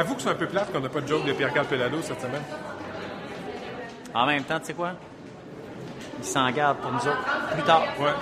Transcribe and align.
Avoue 0.00 0.14
que 0.14 0.22
c'est 0.22 0.30
un 0.30 0.34
peu 0.34 0.46
plate 0.46 0.72
qu'on 0.72 0.80
n'a 0.80 0.88
pas 0.88 1.02
de 1.02 1.06
joke 1.06 1.26
de 1.26 1.32
Pierre-Carl 1.34 1.66
Pelado 1.66 2.00
cette 2.00 2.22
semaine. 2.22 2.40
En 4.14 4.24
même 4.24 4.44
temps, 4.44 4.58
tu 4.58 4.64
sais 4.68 4.72
quoi? 4.72 4.92
Il 6.18 6.24
s'en 6.24 6.50
garde 6.52 6.78
pour 6.78 6.90
nous 6.90 7.00
autres. 7.00 7.52
Plus 7.52 7.62
tard. 7.64 7.82
Ouais. 8.00 8.14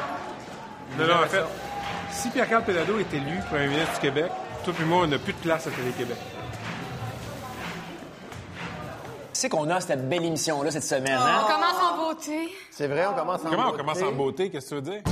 Non, 0.98 1.06
non, 1.06 1.22
en 1.22 1.26
fait, 1.28 1.44
si 2.10 2.30
Pierre-Carl 2.30 2.64
Pelado 2.64 2.98
est 2.98 3.14
élu 3.14 3.38
premier 3.48 3.68
ministre 3.68 3.94
du 3.94 4.00
Québec, 4.00 4.26
toi 4.64 4.74
et 4.76 4.84
moi, 4.86 5.02
on 5.04 5.06
n'a 5.06 5.18
plus 5.20 5.32
de 5.34 5.38
place 5.38 5.68
à 5.68 5.70
Télé-Québec. 5.70 6.16
C'est 9.32 9.48
qu'on 9.48 9.70
a 9.70 9.80
cette 9.80 10.08
belle 10.08 10.24
émission-là 10.24 10.72
cette 10.72 10.82
semaine, 10.82 11.16
hein? 11.16 11.42
On 11.44 11.46
commence 11.46 11.80
en 11.80 11.96
beauté. 12.08 12.52
C'est 12.72 12.88
vrai, 12.88 13.06
on 13.06 13.14
commence 13.14 13.44
en 13.44 13.50
Comment 13.50 13.62
on 13.62 13.70
beauté. 13.70 13.78
commence 13.78 14.02
en 14.02 14.12
beauté? 14.12 14.50
Qu'est-ce 14.50 14.70
que 14.70 14.80
tu 14.80 14.82
veux 14.82 14.90
dire? 14.90 15.02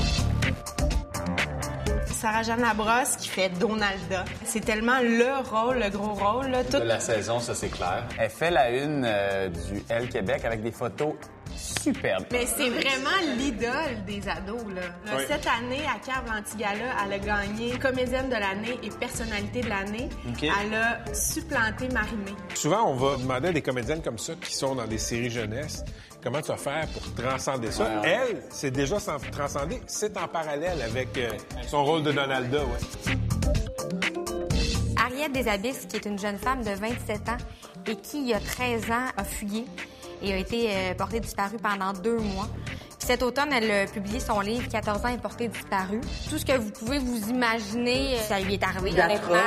Sarah-Jeanne 2.27 2.61
Labrosse 2.61 3.15
qui 3.19 3.29
fait 3.29 3.51
Donalda. 3.51 4.25
C'est 4.45 4.65
tellement 4.65 4.99
le 5.01 5.49
rôle, 5.49 5.79
le 5.79 5.91
gros 5.91 6.13
rôle. 6.13 6.49
Là. 6.49 6.65
Tout... 6.65 6.81
de 6.81 6.83
la 6.83 6.99
saison, 6.99 7.39
ça 7.39 7.55
c'est 7.55 7.69
clair. 7.69 8.05
Elle 8.19 8.31
fait 8.31 8.51
la 8.51 8.69
une 8.73 9.05
euh, 9.07 9.49
du 9.49 9.85
Elle 9.89 10.09
Québec 10.09 10.45
avec 10.45 10.61
des 10.61 10.73
photos 10.73 11.15
superbes. 11.55 12.25
Mais 12.33 12.45
c'est 12.47 12.69
vraiment 12.69 13.37
l'idole 13.39 14.05
des 14.09 14.29
ados. 14.29 14.61
Là. 14.75 14.81
Là, 15.07 15.13
Oui. 15.19 15.23
Cette 15.29 15.47
année, 15.47 15.83
à 15.87 16.01
Cave 16.05 16.25
Antigala, 16.37 16.97
elle 17.05 17.13
a 17.13 17.19
gagné 17.21 17.79
comédienne 17.79 18.29
de 18.29 18.35
l'année 18.35 18.77
et 18.83 18.91
personnalité 18.91 19.61
de 19.61 19.69
l'année. 19.69 20.09
Elle 20.43 20.75
a 20.75 21.15
supplanté 21.15 21.89
Marimé. 21.91 22.33
Souvent, 22.55 22.91
on 22.91 22.97
va 22.97 23.19
demander 23.19 23.49
à 23.49 23.53
des 23.53 23.63
comédiennes 23.63 24.03
comme 24.03 24.19
ça 24.19 24.35
qui 24.35 24.53
sont 24.53 24.75
dans 24.75 24.89
des 24.89 24.99
séries 24.99 25.31
jeunesse 25.31 25.85
comment 26.27 26.43
tu 26.43 26.49
vas 26.49 26.57
faire 26.57 26.89
pour 26.89 27.15
transcender 27.15 27.71
ça. 27.71 28.03
Elle, 28.03 28.43
c'est 28.51 28.73
déjà 28.73 28.99
sans 28.99 29.17
transcender. 29.31 29.81
C'est 29.87 30.17
en 30.17 30.27
parallèle 30.27 30.83
avec 30.83 31.17
euh, 31.19 31.31
son 31.69 31.85
rôle 31.85 32.03
de 32.03 32.11
Donalda. 32.11 32.65
Ouais. 32.65 33.15
Ariette 34.97 35.33
Desabysses, 35.33 35.87
qui 35.87 35.97
est 35.97 36.05
une 36.05 36.19
jeune 36.19 36.37
femme 36.37 36.65
de 36.65 36.71
27 36.71 37.29
ans 37.29 37.37
et 37.87 37.95
qui, 37.95 38.23
il 38.23 38.29
y 38.29 38.35
a 38.35 38.41
13 38.41 38.91
ans, 38.91 39.07
a 39.17 39.23
fuyé 39.23 39.67
et 40.21 40.33
a 40.33 40.39
été 40.39 40.69
euh, 40.69 40.95
portée 40.95 41.21
disparue 41.21 41.59
pendant 41.63 41.93
deux 41.93 42.19
mois. 42.19 42.49
Cet 43.07 43.23
automne, 43.23 43.53
elle 43.53 43.71
a 43.71 43.87
publié 43.87 44.19
son 44.19 44.41
livre 44.41 44.69
14 44.69 45.05
ans 45.05 45.09
et 45.15 45.17
portée 45.19 45.47
disparue. 45.47 46.01
Tout 46.29 46.39
ce 46.39 46.45
que 46.45 46.59
vous 46.59 46.73
pouvez 46.73 46.99
vous 46.99 47.31
imaginer, 47.31 48.17
euh, 48.17 48.21
ça 48.29 48.41
lui 48.41 48.55
est 48.55 48.63
arrivé. 48.65 48.91
D'atroce. 48.91 49.39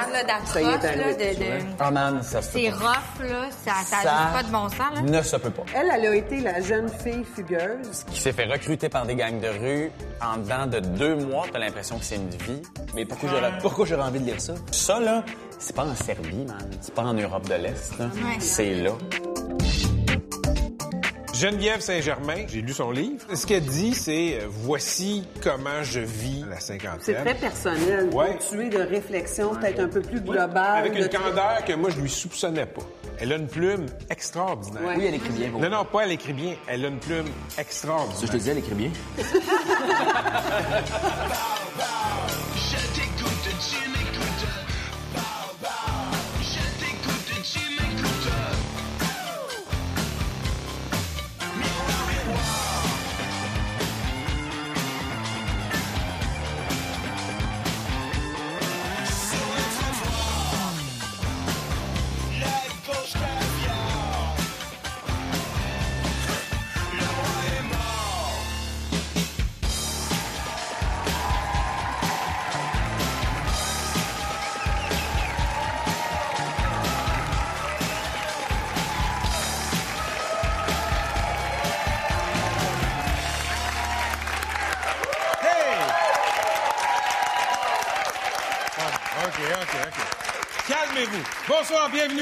C'est 2.41 2.69
rough, 2.69 3.29
là. 3.29 3.49
Ça 3.65 4.03
n'a 4.05 4.31
pas 4.31 4.43
de 4.43 4.49
bon 4.49 4.69
sens, 4.69 4.95
là. 4.95 5.01
Ne 5.01 5.21
se 5.21 5.35
peut 5.35 5.49
pas. 5.49 5.63
Elle, 5.75 5.91
elle 5.93 6.05
a 6.07 6.15
été 6.15 6.39
la 6.39 6.61
jeune 6.61 6.87
fille 6.87 7.25
fugueuse. 7.35 8.05
Qui 8.09 8.21
s'est 8.21 8.31
fait 8.31 8.45
recruter 8.45 8.87
par 8.87 9.05
des 9.05 9.15
gangs 9.15 9.41
de 9.41 9.49
rue 9.49 9.91
en 10.21 10.37
dedans 10.37 10.65
de 10.65 10.79
deux 10.79 11.15
mois, 11.17 11.45
t'as 11.51 11.59
l'impression 11.59 11.99
que 11.99 12.05
c'est 12.05 12.15
une 12.15 12.29
vie. 12.29 12.61
Mais 12.95 13.03
pourquoi 13.03 13.29
j'aurais, 13.29 13.57
pourquoi 13.61 13.85
j'aurais 13.85 14.03
envie 14.03 14.21
de 14.21 14.25
lire 14.25 14.39
ça? 14.39 14.53
Ça, 14.71 15.01
là, 15.01 15.25
c'est 15.59 15.75
pas 15.75 15.83
en 15.83 15.95
Serbie, 15.95 16.45
man. 16.45 16.65
C'est 16.79 16.93
pas 16.95 17.03
en 17.03 17.13
Europe 17.13 17.49
de 17.49 17.55
l'Est, 17.55 17.99
là. 17.99 18.05
C'est 18.39 18.73
là. 18.75 18.91
Geneviève 21.39 21.79
Saint-Germain, 21.79 22.45
j'ai 22.49 22.61
lu 22.61 22.73
son 22.73 22.91
livre. 22.91 23.23
Ce 23.33 23.45
qu'elle 23.45 23.63
dit, 23.63 23.93
c'est 23.95 24.39
euh, 24.41 24.47
voici 24.49 25.23
comment 25.41 25.81
je 25.83 26.01
vis 26.01 26.43
la 26.49 26.59
cinquantaine. 26.59 26.99
C'est 27.01 27.13
très 27.13 27.33
personnel, 27.33 28.09
Ouais. 28.13 28.31
ponctué 28.31 28.67
de 28.67 28.79
réflexion 28.79 29.55
peut-être 29.55 29.79
un 29.79 29.87
peu 29.87 30.01
plus 30.01 30.19
globale. 30.19 30.79
Avec 30.79 30.97
une 30.97 31.07
candeur 31.07 31.63
que 31.65 31.71
moi, 31.73 31.91
je 31.91 32.01
lui 32.01 32.09
soupçonnais 32.09 32.65
pas. 32.65 32.81
Elle 33.21 33.31
a 33.31 33.37
une 33.37 33.47
plume 33.47 33.85
extraordinaire. 34.09 34.83
Ouais. 34.83 34.95
Oui, 34.97 35.05
elle 35.07 35.15
écrit 35.15 35.29
bien. 35.29 35.49
Non, 35.57 35.69
non, 35.69 35.85
pas 35.85 36.01
elle 36.03 36.11
écrit 36.11 36.33
bien. 36.33 36.55
Elle 36.67 36.83
a 36.83 36.89
une 36.89 36.99
plume 36.99 37.27
Ça, 37.47 37.61
extraordinaire. 37.61 38.19
je 38.21 38.27
te 38.27 38.35
dis, 38.37 38.49
elle 38.49 38.57
écrit 38.57 38.75
bien. 38.75 38.91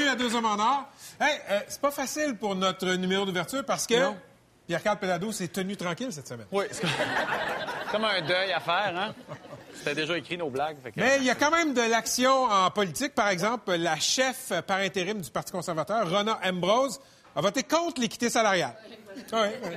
à 0.08 0.14
Deux 0.16 0.34
Hommes 0.34 0.46
en 0.46 0.58
Or. 0.58 0.84
Hey, 1.20 1.38
euh, 1.50 1.60
c'est 1.68 1.80
pas 1.80 1.90
facile 1.90 2.36
pour 2.36 2.54
notre 2.54 2.86
numéro 2.94 3.24
d'ouverture 3.24 3.64
parce 3.64 3.86
que 3.86 3.94
Pierre-Carl 4.66 4.98
Pelado 4.98 5.32
s'est 5.32 5.48
tenu 5.48 5.76
tranquille 5.76 6.12
cette 6.12 6.28
semaine. 6.28 6.46
Oui, 6.52 6.64
c'est 6.70 6.82
comme- 7.90 8.04
un 8.04 8.20
deuil 8.22 8.52
à 8.52 8.60
faire, 8.60 8.92
hein? 8.96 9.14
C'était 9.74 9.94
déjà 9.94 10.18
écrit 10.18 10.36
nos 10.36 10.50
blagues. 10.50 10.76
fait 10.82 10.92
que- 10.92 11.00
Mais 11.00 11.16
il 11.18 11.24
y 11.24 11.30
a 11.30 11.34
quand 11.34 11.50
même 11.50 11.72
de 11.72 11.80
l'action 11.82 12.44
en 12.44 12.70
politique. 12.70 13.14
Par 13.14 13.28
exemple, 13.28 13.72
la 13.76 13.96
chef 13.98 14.52
par 14.66 14.78
intérim 14.78 15.20
du 15.20 15.30
Parti 15.30 15.52
conservateur, 15.52 16.08
Rona 16.10 16.38
Ambrose, 16.44 17.00
a 17.36 17.40
voté 17.40 17.62
contre 17.62 18.00
l'équité 18.00 18.28
salariale. 18.28 18.74
Oui, 19.32 19.38
oui. 19.64 19.70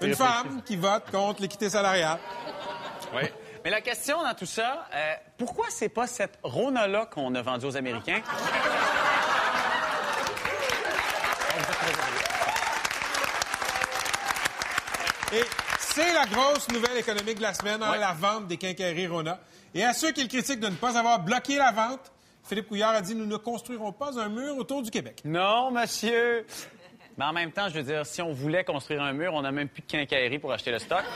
Une 0.00 0.14
femme 0.14 0.62
qui 0.64 0.76
vote 0.76 1.04
contre 1.10 1.42
l'équité 1.42 1.68
salariale. 1.70 2.18
Oui. 3.14 3.22
Mais 3.64 3.70
la 3.70 3.80
question 3.80 4.22
dans 4.22 4.34
tout 4.34 4.46
ça, 4.46 4.86
euh, 4.94 5.14
pourquoi 5.38 5.66
c'est 5.70 5.88
pas 5.88 6.06
cette 6.06 6.38
Rona-là 6.42 7.06
qu'on 7.06 7.34
a 7.34 7.42
vendue 7.42 7.66
aux 7.66 7.76
Américains? 7.76 8.22
Et 15.32 15.44
c'est 15.94 16.12
la 16.12 16.26
grosse 16.26 16.68
nouvelle 16.70 16.96
économique 16.98 17.36
de 17.38 17.42
la 17.42 17.54
semaine, 17.54 17.82
hein, 17.82 17.92
Ouais. 17.92 17.98
la 17.98 18.12
vente 18.12 18.46
des 18.48 18.56
quincailleries 18.56 19.06
Rona. 19.06 19.40
Et 19.74 19.84
à 19.84 19.92
ceux 19.92 20.12
qui 20.12 20.22
le 20.22 20.28
critiquent 20.28 20.60
de 20.60 20.68
ne 20.68 20.74
pas 20.74 20.98
avoir 20.98 21.20
bloqué 21.20 21.56
la 21.56 21.72
vente, 21.72 22.12
Philippe 22.44 22.68
Couillard 22.68 22.94
a 22.94 23.00
dit 23.00 23.14
Nous 23.14 23.26
ne 23.26 23.36
construirons 23.36 23.92
pas 23.92 24.18
un 24.18 24.28
mur 24.28 24.56
autour 24.56 24.82
du 24.82 24.90
Québec. 24.90 25.20
Non, 25.24 25.70
monsieur! 25.70 26.46
Mais 27.18 27.24
en 27.26 27.32
même 27.32 27.52
temps, 27.52 27.68
je 27.68 27.74
veux 27.74 27.82
dire, 27.82 28.06
si 28.06 28.22
on 28.22 28.32
voulait 28.32 28.64
construire 28.64 29.02
un 29.02 29.12
mur, 29.12 29.34
on 29.34 29.42
n'a 29.42 29.52
même 29.52 29.68
plus 29.68 29.82
de 29.82 29.86
quincaillerie 29.86 30.38
pour 30.38 30.52
acheter 30.52 30.70
le 30.70 30.78
stock. 30.78 31.02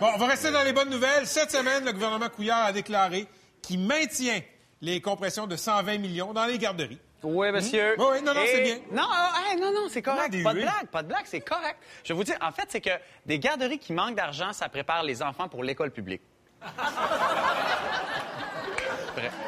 Bon, 0.00 0.06
on 0.14 0.18
va 0.18 0.26
rester 0.26 0.52
dans 0.52 0.62
les 0.62 0.72
bonnes 0.72 0.90
nouvelles. 0.90 1.26
Cette 1.26 1.50
semaine, 1.50 1.84
le 1.84 1.92
gouvernement 1.92 2.28
Couillard 2.28 2.66
a 2.66 2.72
déclaré 2.72 3.26
qu'il 3.62 3.80
maintient 3.80 4.40
les 4.80 5.00
compressions 5.00 5.48
de 5.48 5.56
120 5.56 5.98
millions 5.98 6.32
dans 6.32 6.44
les 6.44 6.56
garderies. 6.56 7.00
Oui, 7.22 7.50
monsieur. 7.50 7.96
Oui, 7.98 8.04
oui, 8.12 8.22
non, 8.22 8.32
non, 8.34 8.42
Et- 8.42 8.46
c'est 8.46 8.62
bien. 8.62 8.76
Non, 8.92 9.08
hey, 9.50 9.60
non, 9.60 9.72
non, 9.72 9.88
c'est 9.90 10.02
correct. 10.02 10.32
Non, 10.32 10.42
pas 10.44 10.54
de 10.54 10.60
blague, 10.60 10.86
pas 10.90 11.02
de 11.02 11.08
blague, 11.08 11.24
c'est 11.26 11.40
correct. 11.40 11.76
Je 12.04 12.12
vous 12.12 12.22
dire, 12.24 12.36
en 12.40 12.52
fait, 12.52 12.66
c'est 12.68 12.80
que 12.80 12.90
des 13.26 13.38
garderies 13.38 13.78
qui 13.78 13.92
manquent 13.92 14.14
d'argent, 14.14 14.52
ça 14.52 14.68
prépare 14.68 15.02
les 15.02 15.22
enfants 15.22 15.48
pour 15.48 15.64
l'école 15.64 15.90
publique. 15.90 16.22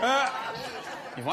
Euh, 0.03 0.25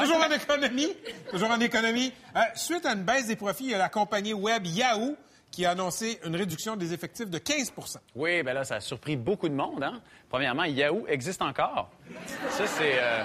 Toujours 0.00 0.16
en 0.22 0.30
économie. 0.30 0.96
Toujours 1.30 1.50
en 1.50 1.60
économie. 1.60 2.12
Euh, 2.36 2.40
suite 2.54 2.84
à 2.86 2.92
une 2.92 3.02
baisse 3.02 3.26
des 3.26 3.36
profits, 3.36 3.64
il 3.64 3.70
y 3.70 3.74
a 3.74 3.78
la 3.78 3.88
compagnie 3.88 4.32
web 4.34 4.66
Yahoo 4.66 5.16
qui 5.50 5.64
a 5.64 5.70
annoncé 5.70 6.20
une 6.24 6.36
réduction 6.36 6.76
des 6.76 6.92
effectifs 6.92 7.30
de 7.30 7.38
15% 7.38 7.96
Oui, 8.14 8.42
ben 8.42 8.52
là, 8.52 8.64
ça 8.64 8.76
a 8.76 8.80
surpris 8.80 9.16
beaucoup 9.16 9.48
de 9.48 9.54
monde, 9.54 9.82
hein. 9.82 10.00
Premièrement, 10.28 10.64
Yahoo 10.64 11.06
existe 11.08 11.40
encore. 11.40 11.90
Ça, 12.50 12.66
c'est... 12.66 12.98
euh, 12.98 13.24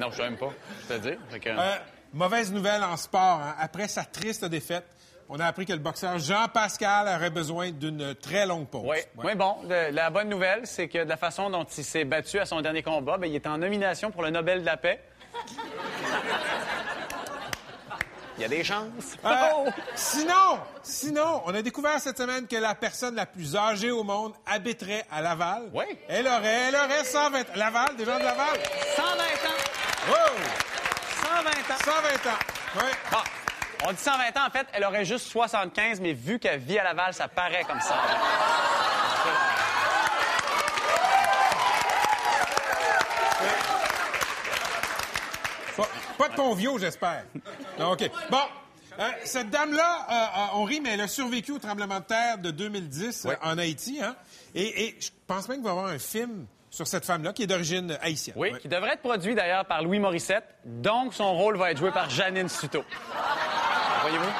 Non, 0.00 0.10
je 0.10 0.16
sais 0.16 0.22
même 0.24 0.36
pas, 0.36 0.50
je 0.88 0.94
te 0.94 0.98
dire. 1.00 1.18
Que- 1.40 1.48
Euh, 1.50 1.76
mauvaise 2.12 2.52
nouvelle 2.52 2.82
en 2.84 2.96
sport. 2.96 3.40
hein. 3.42 3.54
Après 3.58 3.88
sa 3.88 4.04
triste 4.04 4.44
défaite, 4.44 4.86
on 5.28 5.38
a 5.38 5.46
appris 5.46 5.64
que 5.66 5.72
le 5.72 5.78
boxeur 5.78 6.18
Jean 6.18 6.48
Pascal 6.52 7.06
aurait 7.08 7.30
besoin 7.30 7.70
d'une 7.70 8.14
très 8.16 8.46
longue 8.46 8.66
pause. 8.66 8.82
Oui, 8.84 8.96
Ouais. 8.96 9.06
oui, 9.24 9.34
bon, 9.36 9.56
la 9.68 10.10
bonne 10.10 10.28
nouvelle, 10.28 10.66
c'est 10.66 10.88
que 10.88 11.04
de 11.04 11.08
la 11.08 11.16
façon 11.16 11.50
dont 11.50 11.64
il 11.64 11.84
s'est 11.84 12.04
battu 12.04 12.38
à 12.40 12.46
son 12.46 12.60
dernier 12.60 12.82
combat, 12.82 13.16
ben, 13.16 13.26
il 13.30 13.36
est 13.36 13.46
en 13.46 13.58
nomination 13.58 14.10
pour 14.10 14.22
le 14.22 14.30
Nobel 14.30 14.60
de 14.62 14.66
la 14.66 14.76
paix. 14.76 15.00
Il 18.38 18.42
y 18.42 18.46
a 18.46 18.48
des 18.48 18.64
chances. 18.64 19.18
Euh, 19.22 19.28
Oh! 19.54 19.68
Sinon, 19.94 20.58
sinon, 20.82 21.42
on 21.44 21.54
a 21.54 21.60
découvert 21.60 22.00
cette 22.00 22.16
semaine 22.16 22.46
que 22.46 22.56
la 22.56 22.74
personne 22.74 23.14
la 23.14 23.26
plus 23.26 23.54
âgée 23.54 23.90
au 23.90 24.02
monde 24.02 24.32
habiterait 24.46 25.04
à 25.12 25.20
Laval. 25.20 25.64
Oui. 25.74 25.84
Elle 26.08 26.26
aurait, 26.26 26.68
elle 26.68 26.74
aurait 26.76 27.04
120 27.04 27.54
Laval, 27.56 27.96
des 27.96 28.04
gens 28.06 28.18
de 28.18 28.24
Laval. 28.24 28.58
120 28.96 29.10
ans! 29.12 30.08
Wow! 30.08 30.14
120 31.42 31.50
ans! 31.74 31.78
120 31.84 32.30
ans. 32.30 32.38
Oui. 32.76 32.90
Bon, 33.10 33.18
on 33.88 33.92
dit 33.92 33.98
120 33.98 34.36
ans, 34.36 34.46
en 34.46 34.50
fait, 34.50 34.66
elle 34.72 34.84
aurait 34.84 35.04
juste 35.04 35.26
75, 35.28 36.00
mais 36.00 36.12
vu 36.12 36.38
qu'elle 36.38 36.60
vit 36.60 36.78
à 36.78 36.84
Laval, 36.84 37.14
ça 37.14 37.28
paraît 37.28 37.64
comme 37.64 37.80
ça. 37.80 37.96
Pas 46.18 46.28
de 46.28 46.34
conviaux, 46.36 46.78
j'espère. 46.78 47.24
Non, 47.78 47.92
OK. 47.92 48.10
Bon. 48.30 48.38
euh, 48.98 49.08
cette 49.24 49.48
dame-là, 49.50 50.06
euh, 50.10 50.12
euh, 50.40 50.46
on 50.58 50.64
rit, 50.64 50.80
mais 50.80 50.90
elle 50.90 51.00
a 51.00 51.08
survécu 51.08 51.52
au 51.52 51.58
tremblement 51.58 52.00
de 52.00 52.04
terre 52.04 52.38
de 52.38 52.50
2010 52.50 53.26
euh, 53.26 53.34
en 53.42 53.56
Haïti. 53.56 54.00
Hein? 54.02 54.14
Et, 54.54 54.84
et 54.88 54.96
je 55.00 55.08
pense 55.26 55.48
même 55.48 55.58
qu'il 55.58 55.64
va 55.64 55.70
y 55.70 55.72
avoir 55.78 55.86
un 55.90 55.98
film 55.98 56.46
sur 56.70 56.86
cette 56.86 57.04
femme-là 57.04 57.32
qui 57.32 57.42
est 57.42 57.46
d'origine 57.46 57.98
haïtienne. 58.00 58.34
Oui, 58.38 58.52
qui 58.60 58.68
devrait 58.68 58.92
être 58.94 59.02
produit 59.02 59.34
d'ailleurs 59.34 59.64
par 59.66 59.82
Louis 59.82 59.98
Morissette. 59.98 60.44
Donc, 60.64 61.12
son 61.14 61.34
rôle 61.34 61.56
va 61.56 61.70
être 61.72 61.78
joué 61.78 61.90
par 61.90 62.08
Janine 62.08 62.48
Suto. 62.48 62.84
Voyez-vous? 64.02 64.30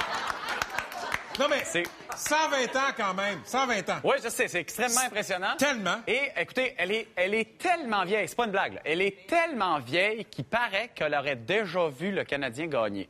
Non, 1.39 1.47
mais 1.49 1.63
C'est- 1.65 1.85
120 2.17 2.77
ans 2.77 2.93
quand 2.97 3.15
même. 3.15 3.41
120 3.45 3.89
ans. 3.89 3.99
Oui, 4.05 4.17
je 4.23 4.29
sais, 4.29 4.47
c'est 4.47 4.61
extrêmement 4.61 5.01
impressionnant. 5.07 5.57
Tellement. 5.59 5.97
Et 6.07 6.21
écoutez, 6.37 6.75
elle 6.77 6.93
est, 6.93 7.09
elle 7.17 7.35
est 7.35 7.57
tellement 7.57 8.05
vieille, 8.05 8.29
c'est 8.29 8.37
pas 8.37 8.45
une 8.45 8.51
blague, 8.51 8.75
là. 8.75 8.81
elle 8.85 9.01
est 9.01 9.27
tellement 9.27 9.79
vieille 9.79 10.25
qu'il 10.27 10.45
paraît 10.45 10.91
qu'elle 10.95 11.15
aurait 11.15 11.37
déjà 11.37 11.89
vu 11.89 12.11
le 12.13 12.25
Canadien 12.25 12.67
gagner. 12.67 13.09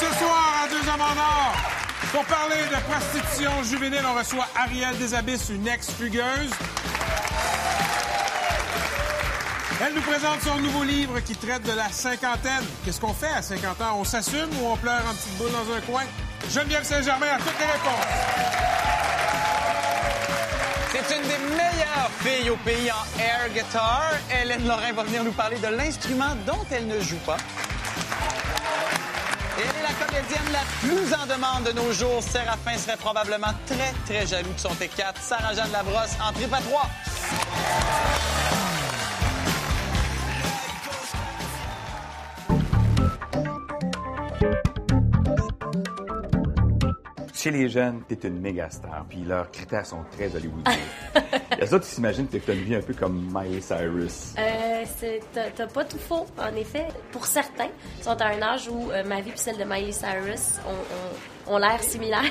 Ce 0.00 0.18
soir, 0.18 0.64
à 0.64 0.68
Deux 0.68 0.88
Hommes 0.88 1.00
en 1.00 1.20
Or, 1.20 1.54
pour 2.12 2.24
parler 2.26 2.56
de 2.70 2.92
prostitution 2.92 3.62
juvénile, 3.64 4.02
on 4.06 4.14
reçoit 4.18 4.46
Ariel 4.54 4.96
Desabisses, 4.98 5.48
une 5.48 5.66
ex-fugueuse. 5.66 6.50
Elle 9.84 9.94
nous 9.94 10.02
présente 10.02 10.42
son 10.42 10.56
nouveau 10.58 10.84
livre 10.84 11.20
qui 11.20 11.34
traite 11.34 11.62
de 11.62 11.72
la 11.72 11.88
cinquantaine. 11.88 12.64
Qu'est-ce 12.84 13.00
qu'on 13.00 13.14
fait 13.14 13.32
à 13.34 13.40
50 13.42 13.80
ans? 13.80 13.96
On 13.98 14.04
s'assume 14.04 14.50
ou 14.60 14.66
on 14.66 14.76
pleure 14.76 15.02
en 15.08 15.14
petite 15.14 15.36
boule 15.38 15.50
dans 15.50 15.74
un 15.74 15.80
coin? 15.80 16.02
Geneviève 16.50 16.84
Saint-Germain 16.84 17.26
a 17.34 17.38
toutes 17.38 17.58
les 17.58 17.66
réponses. 17.66 18.06
C'est 20.92 21.16
une 21.16 21.22
des 21.22 21.56
meilleures 21.56 22.10
filles 22.20 22.50
au 22.50 22.56
pays 22.56 22.92
en 22.92 23.20
air 23.20 23.48
guitar. 23.54 24.12
Hélène 24.30 24.68
Lorrain 24.68 24.92
va 24.92 25.02
venir 25.04 25.24
nous 25.24 25.32
parler 25.32 25.56
de 25.56 25.68
l'instrument 25.68 26.36
dont 26.46 26.64
elle 26.70 26.86
ne 26.86 27.00
joue 27.00 27.20
pas. 27.24 27.38
La 30.12 30.60
plus 30.80 31.14
en 31.14 31.26
demande 31.26 31.64
de 31.64 31.72
nos 31.72 31.90
jours. 31.90 32.22
Séraphin 32.22 32.76
serait 32.76 32.98
probablement 32.98 33.54
très, 33.66 33.94
très 34.04 34.26
jaloux 34.26 34.52
de 34.52 34.60
son 34.60 34.68
T4. 34.68 35.14
Sarah-Jeanne 35.18 35.72
Labrosse 35.72 36.16
en 36.22 36.32
trip 36.34 36.52
à 36.52 36.60
trois. 36.60 36.86
Chez 47.42 47.50
les 47.50 47.68
jeunes, 47.68 48.02
t'es 48.08 48.28
une 48.28 48.38
méga 48.40 48.70
star, 48.70 49.04
puis 49.08 49.24
leurs 49.26 49.50
critères 49.50 49.84
sont 49.84 50.04
très 50.12 50.32
hollywoodiens. 50.36 50.76
Les 51.60 51.74
autres, 51.74 51.86
ils 51.88 51.94
s'imaginent 51.94 52.28
que 52.28 52.36
t'as 52.36 52.52
une 52.54 52.62
vie 52.62 52.76
un 52.76 52.80
peu 52.82 52.94
comme 52.94 53.28
Miley 53.34 53.60
Cyrus. 53.60 54.34
Euh, 54.38 54.84
t'as 55.34 55.50
t'as 55.50 55.66
pas 55.66 55.84
tout 55.84 55.98
faux, 55.98 56.24
en 56.38 56.54
effet. 56.54 56.86
Pour 57.10 57.26
certains, 57.26 57.66
ils 57.98 58.04
sont 58.04 58.10
à 58.20 58.26
un 58.26 58.40
âge 58.42 58.68
où 58.68 58.92
euh, 58.92 59.02
ma 59.02 59.20
vie 59.20 59.30
et 59.30 59.36
celle 59.36 59.56
de 59.58 59.64
Miley 59.64 59.90
Cyrus 59.90 60.60
ont, 60.68 61.50
ont- 61.50 61.54
ont 61.54 61.58
l'air 61.58 61.82
similaires. 61.82 62.22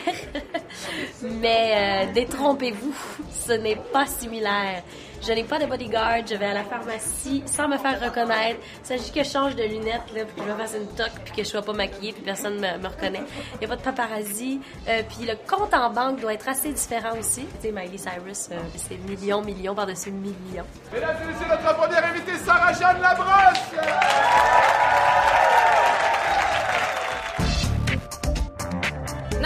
Mais 1.24 2.06
euh, 2.08 2.14
détrompez-vous, 2.14 2.96
ce 3.32 3.52
n'est 3.52 3.80
pas 3.92 4.06
similaire. 4.06 4.82
Je 5.24 5.34
n'ai 5.34 5.44
pas 5.44 5.60
de 5.60 5.68
bodyguard, 5.68 6.26
je 6.28 6.34
vais 6.36 6.48
à 6.48 6.54
la 6.54 6.64
pharmacie 6.64 7.44
sans 7.46 7.68
me 7.68 7.78
faire 7.78 8.02
reconnaître. 8.02 8.60
Il 8.84 8.88
s'agit 8.88 9.12
que 9.12 9.24
je 9.24 9.30
change 9.30 9.56
de 9.56 9.62
lunettes, 9.64 10.12
là, 10.16 10.26
puis 10.26 10.36
que 10.36 10.42
je 10.42 10.52
me 10.52 10.58
fasse 10.58 10.74
une 10.76 10.88
toque, 10.96 11.14
puis 11.26 11.34
que 11.34 11.44
je 11.44 11.48
sois 11.48 11.62
pas 11.62 11.74
maquillée, 11.74 12.12
puis 12.12 12.24
personne 12.24 12.56
me, 12.56 12.78
me 12.80 12.88
reconnaît. 12.88 13.22
Il 13.54 13.60
n'y 13.60 13.66
a 13.66 13.68
pas 13.70 13.76
de 13.76 13.84
paparazzi. 13.84 14.60
Euh, 14.90 15.04
puis 15.08 15.28
le 15.28 15.36
compte 15.48 15.74
en 15.76 15.92
banque 15.92 16.22
doit 16.22 16.34
être 16.34 16.50
assez 16.50 16.72
différent 16.74 17.18
aussi. 17.20 17.46
Tu 17.62 17.68
sais, 17.68 17.72
Miley 17.72 17.98
Cyrus, 18.00 18.50
euh, 18.52 18.58
c'est 18.76 18.98
millions, 19.08 19.44
millions 19.44 19.76
par-dessus 19.76 20.10
millions. 20.12 20.66
Mesdames 20.92 21.16
et 21.22 21.28
messieurs, 21.28 21.48
notre 21.50 21.76
première 21.76 22.04
invitée, 22.06 22.38
Sarah-Jeanne 22.44 23.02
Labrosse! 23.02 23.62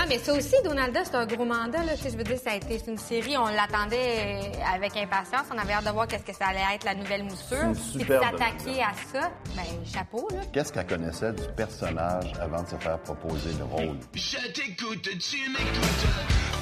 Non, 0.05 0.11
mais 0.11 0.19
ça 0.19 0.33
aussi, 0.35 0.53
Donalda, 0.63 1.03
c'est 1.03 1.15
un 1.15 1.25
gros 1.25 1.45
mandat. 1.45 1.83
Là. 1.83 1.93
Je 1.95 2.15
veux 2.15 2.23
dire, 2.23 2.37
ça 2.37 2.51
a 2.51 2.55
été 2.57 2.79
une 2.87 2.97
série, 2.99 3.35
on 3.37 3.47
l'attendait 3.47 4.43
euh, 4.45 4.61
avec 4.71 4.95
impatience. 4.95 5.47
On 5.51 5.57
avait 5.57 5.73
hâte 5.73 5.85
de 5.85 5.89
voir 5.89 6.07
qu'est-ce 6.07 6.23
que 6.23 6.35
ça 6.35 6.45
allait 6.49 6.75
être, 6.75 6.83
la 6.83 6.93
nouvelle 6.93 7.23
moussure. 7.23 7.75
Superbe 7.75 8.23
s'attaquer 8.23 8.83
à 8.83 8.93
ça, 9.11 9.31
ben 9.55 9.63
chapeau, 9.83 10.27
là. 10.29 10.41
Qu'est-ce 10.53 10.71
qu'elle 10.71 10.85
connaissait 10.85 11.33
du 11.33 11.47
personnage 11.57 12.33
avant 12.39 12.61
de 12.61 12.67
se 12.67 12.75
faire 12.75 12.99
proposer 12.99 13.49
le 13.57 13.63
rôle? 13.63 13.97
Je 14.13 14.47
t'écoute, 14.51 15.09
tu 15.17 15.49
m'écoutes. 15.49 16.54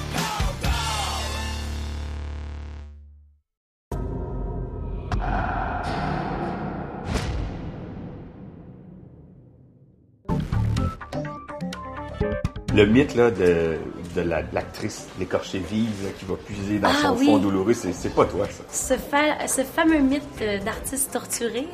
Le 12.74 12.86
mythe 12.86 13.14
là, 13.14 13.30
de, 13.30 13.78
de 14.16 14.20
la- 14.20 14.42
l'actrice, 14.52 15.06
l'écorchée 15.18 15.58
vive, 15.60 16.04
là, 16.04 16.10
qui 16.18 16.24
va 16.24 16.34
puiser 16.34 16.78
dans 16.80 16.88
Ah, 16.88 17.02
son 17.02 17.16
oui. 17.16 17.26
fond 17.26 17.38
douloureux, 17.38 17.72
c'est 17.74 18.14
pas 18.14 18.24
toi, 18.24 18.46
ça. 18.50 18.64
Ce, 18.96 18.98
fa- 19.00 19.46
ce 19.46 19.62
fameux 19.62 19.98
mythe 20.00 20.22
euh, 20.42 20.58
d'artiste 20.58 21.12
torturé, 21.12 21.68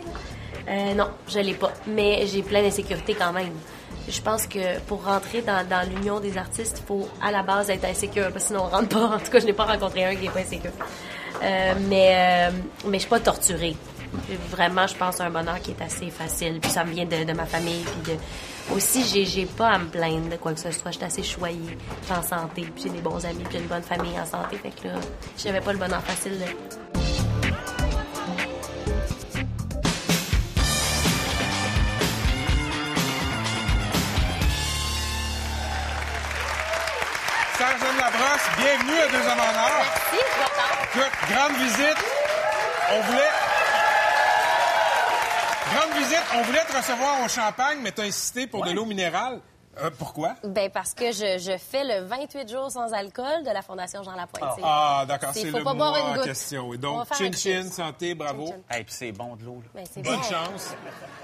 euh, 0.69 0.94
non, 0.94 1.08
je 1.29 1.38
l'ai 1.38 1.55
pas. 1.55 1.73
Mais 1.87 2.26
j'ai 2.26 2.43
plein 2.43 2.62
d'insécurité 2.62 3.14
quand 3.14 3.32
même. 3.32 3.52
Je 4.08 4.20
pense 4.20 4.47
que 4.47 4.79
pour 4.88 5.05
rentrer 5.05 5.41
dans, 5.43 5.67
dans 5.67 5.88
l'union 5.88 6.20
des 6.20 6.37
artistes, 6.37 6.82
il 6.85 6.87
faut 6.87 7.08
à 7.23 7.31
la 7.31 7.43
base 7.43 7.70
être 7.70 7.85
insécure, 7.87 8.25
parce 8.32 8.44
que 8.44 8.49
sinon 8.49 8.64
on 8.64 8.76
rentre 8.76 8.88
pas. 8.88 9.05
En 9.17 9.19
tout 9.19 9.31
cas, 9.31 9.41
je 9.41 9.46
n'ai 9.46 9.53
pas 9.55 9.64
rencontré 9.64 10.05
un 10.05 10.14
qui 10.17 10.25
n'est 10.25 10.31
pas 10.31 10.41
insécure. 10.41 10.73
Euh, 11.43 11.73
mais, 11.88 12.50
euh, 12.50 12.50
mais 12.87 12.94
je 12.99 13.00
suis 13.03 13.08
pas 13.08 13.20
torturée. 13.20 13.75
Vraiment, 14.51 14.87
je 14.87 14.95
pense 14.95 15.21
à 15.21 15.25
un 15.25 15.31
bonheur 15.31 15.61
qui 15.61 15.73
est 15.73 15.83
assez 15.83 16.11
facile. 16.11 16.61
Puis 16.61 16.71
ça 16.71 16.85
me 16.85 16.93
vient 16.93 17.07
de, 17.07 17.25
de 17.25 17.33
ma 17.33 17.47
famille. 17.47 17.85
Puis 17.85 18.15
de... 18.15 18.75
aussi, 18.75 19.05
j'ai, 19.05 19.25
j'ai 19.25 19.47
pas 19.47 19.69
à 19.69 19.79
me 19.79 19.87
plaindre 19.87 20.29
de 20.29 20.37
quoi 20.37 20.53
que 20.53 20.61
ce 20.61 20.71
soit. 20.71 20.91
Je 20.91 20.97
suis 20.97 21.07
assez 21.07 21.23
choyée. 21.23 21.79
Je 22.03 22.07
suis 22.07 22.15
en 22.15 22.23
santé. 22.23 22.62
Puis 22.75 22.85
j'ai 22.85 22.91
des 22.91 23.01
bons 23.01 23.25
amis. 23.25 23.45
Puis 23.45 23.55
j'ai 23.55 23.59
une 23.61 23.69
bonne 23.69 23.83
famille 23.83 24.19
en 24.19 24.27
santé. 24.27 24.57
Fait 24.57 24.71
que 24.71 24.89
là, 24.89 24.95
j'avais 25.39 25.61
pas 25.61 25.73
le 25.73 25.79
bonheur 25.79 26.03
facile. 26.03 26.39
là. 26.41 26.47
Labrosse, 38.01 38.49
bienvenue 38.56 38.99
à 38.99 39.09
Deux 39.09 39.29
Hommes 39.29 39.41
en 39.41 39.63
Or. 39.63 39.85
Merci, 39.85 40.25
je. 40.35 40.99
Écoute, 40.99 41.13
grande 41.31 41.56
visite. 41.59 42.05
On 42.93 43.01
voulait... 43.03 43.50
Visite. 46.01 46.23
On 46.35 46.43
voulait 46.43 46.65
te 46.65 46.77
recevoir 46.77 47.23
au 47.25 47.29
champagne, 47.29 47.79
mais 47.83 47.93
t'as 47.93 48.05
insisté 48.05 48.47
pour 48.47 48.65
de 48.65 48.71
l'eau 48.73 48.85
minérale. 48.85 49.41
Euh, 49.79 49.89
pourquoi? 49.97 50.35
Ben 50.43 50.69
parce 50.69 50.95
que 50.95 51.13
je, 51.13 51.39
je 51.39 51.57
fais 51.57 51.85
le 51.85 52.05
28 52.05 52.49
jours 52.51 52.71
sans 52.73 52.93
alcool 52.93 53.45
de 53.45 53.51
la 53.51 53.63
Fondation 53.63 54.03
Jean 54.03 54.17
Lapointe. 54.17 54.53
C'est- 54.57 54.63
Ah, 54.65 55.05
d'accord, 55.07 55.31
c'est- 55.33 55.45
le 55.45 55.63
pas 55.63 55.75
boire 55.75 55.91
mois 55.93 56.01
une 56.11 56.17
goutte. 56.17 56.25
question. 56.25 56.69
oui. 56.69 56.77
On 56.79 56.81
Donc, 56.81 56.99
va 56.99 57.05
faire 57.05 57.17
chin 57.19 57.25
un 57.33 57.37
chin, 57.37 57.61
quiz. 57.63 57.73
santé, 57.73 58.15
bravo. 58.15 58.47
Chin, 58.47 58.53
chin. 58.69 58.79
Et 58.79 58.85
puis 58.85 58.93
c'est 58.95 59.13
bon 59.13 59.37
de 59.37 59.45
l'eau. 59.45 59.63
Ben, 59.73 59.85
Bonne 59.97 60.17
bon. 60.17 60.23
chance. 60.23 60.75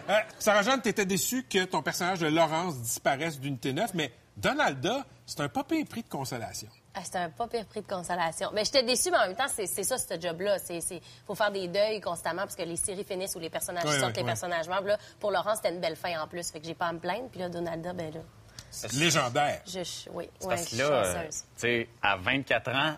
Euh, 0.09 0.12
Sarah-Jeanne, 0.38 0.80
t'étais 0.80 1.04
déçue 1.06 1.45
que 1.50 1.64
ton 1.64 1.83
personnage 1.83 2.21
de 2.21 2.28
Laurence 2.28 2.76
disparaisse 2.78 3.40
d'Unité 3.40 3.73
9, 3.73 3.90
mais 3.95 4.12
Donalda, 4.37 5.04
c'est 5.26 5.40
un 5.40 5.49
pas 5.49 5.64
pire 5.64 5.85
prix 5.90 6.02
de 6.04 6.09
consolation. 6.09 6.68
Ah, 6.98 7.00
C'était 7.04 7.18
un 7.18 7.28
pas 7.28 7.46
pire 7.46 7.66
prix 7.66 7.82
de 7.82 7.86
consolation. 7.86 8.48
Mais 8.54 8.64
j'étais 8.64 8.82
déçue, 8.82 9.10
mais 9.10 9.18
en 9.18 9.26
même 9.26 9.36
temps, 9.36 9.48
c'est 9.48 9.66
c'est 9.66 9.82
ça, 9.82 9.98
ce 9.98 10.18
job-là. 10.18 10.56
Il 10.70 10.80
faut 11.26 11.34
faire 11.34 11.50
des 11.52 11.68
deuils 11.68 12.00
constamment 12.00 12.42
parce 12.42 12.56
que 12.56 12.62
les 12.62 12.76
séries 12.76 13.04
finissent 13.04 13.36
où 13.36 13.38
les 13.38 13.50
personnages 13.50 13.84
sortent, 14.00 14.16
les 14.16 14.24
personnages 14.24 14.66
meurent. 14.66 14.80
Là, 14.82 14.96
pour 15.20 15.30
Laurent, 15.30 15.54
c'était 15.56 15.70
une 15.74 15.80
belle 15.80 15.96
fin 15.96 16.18
en 16.20 16.26
plus. 16.26 16.50
Fait 16.50 16.58
que 16.58 16.66
j'ai 16.66 16.74
pas 16.74 16.86
à 16.86 16.92
me 16.94 16.98
plaindre. 16.98 17.28
Puis 17.30 17.38
là, 17.40 17.50
Donalda, 17.50 17.92
ben 17.92 18.14
là, 18.14 18.20
Légendaire. 18.94 19.60
je, 19.66 19.78
oui, 20.12 20.28
C'est 20.38 20.46
ouais, 20.46 20.54
parce 20.54 20.68
que 20.70 20.76
là, 20.76 20.84
euh, 20.84 21.14
chanceuse. 21.14 21.40
tu 21.42 21.46
sais, 21.56 21.88
à 22.02 22.16
24 22.16 22.70
ans, 22.74 22.96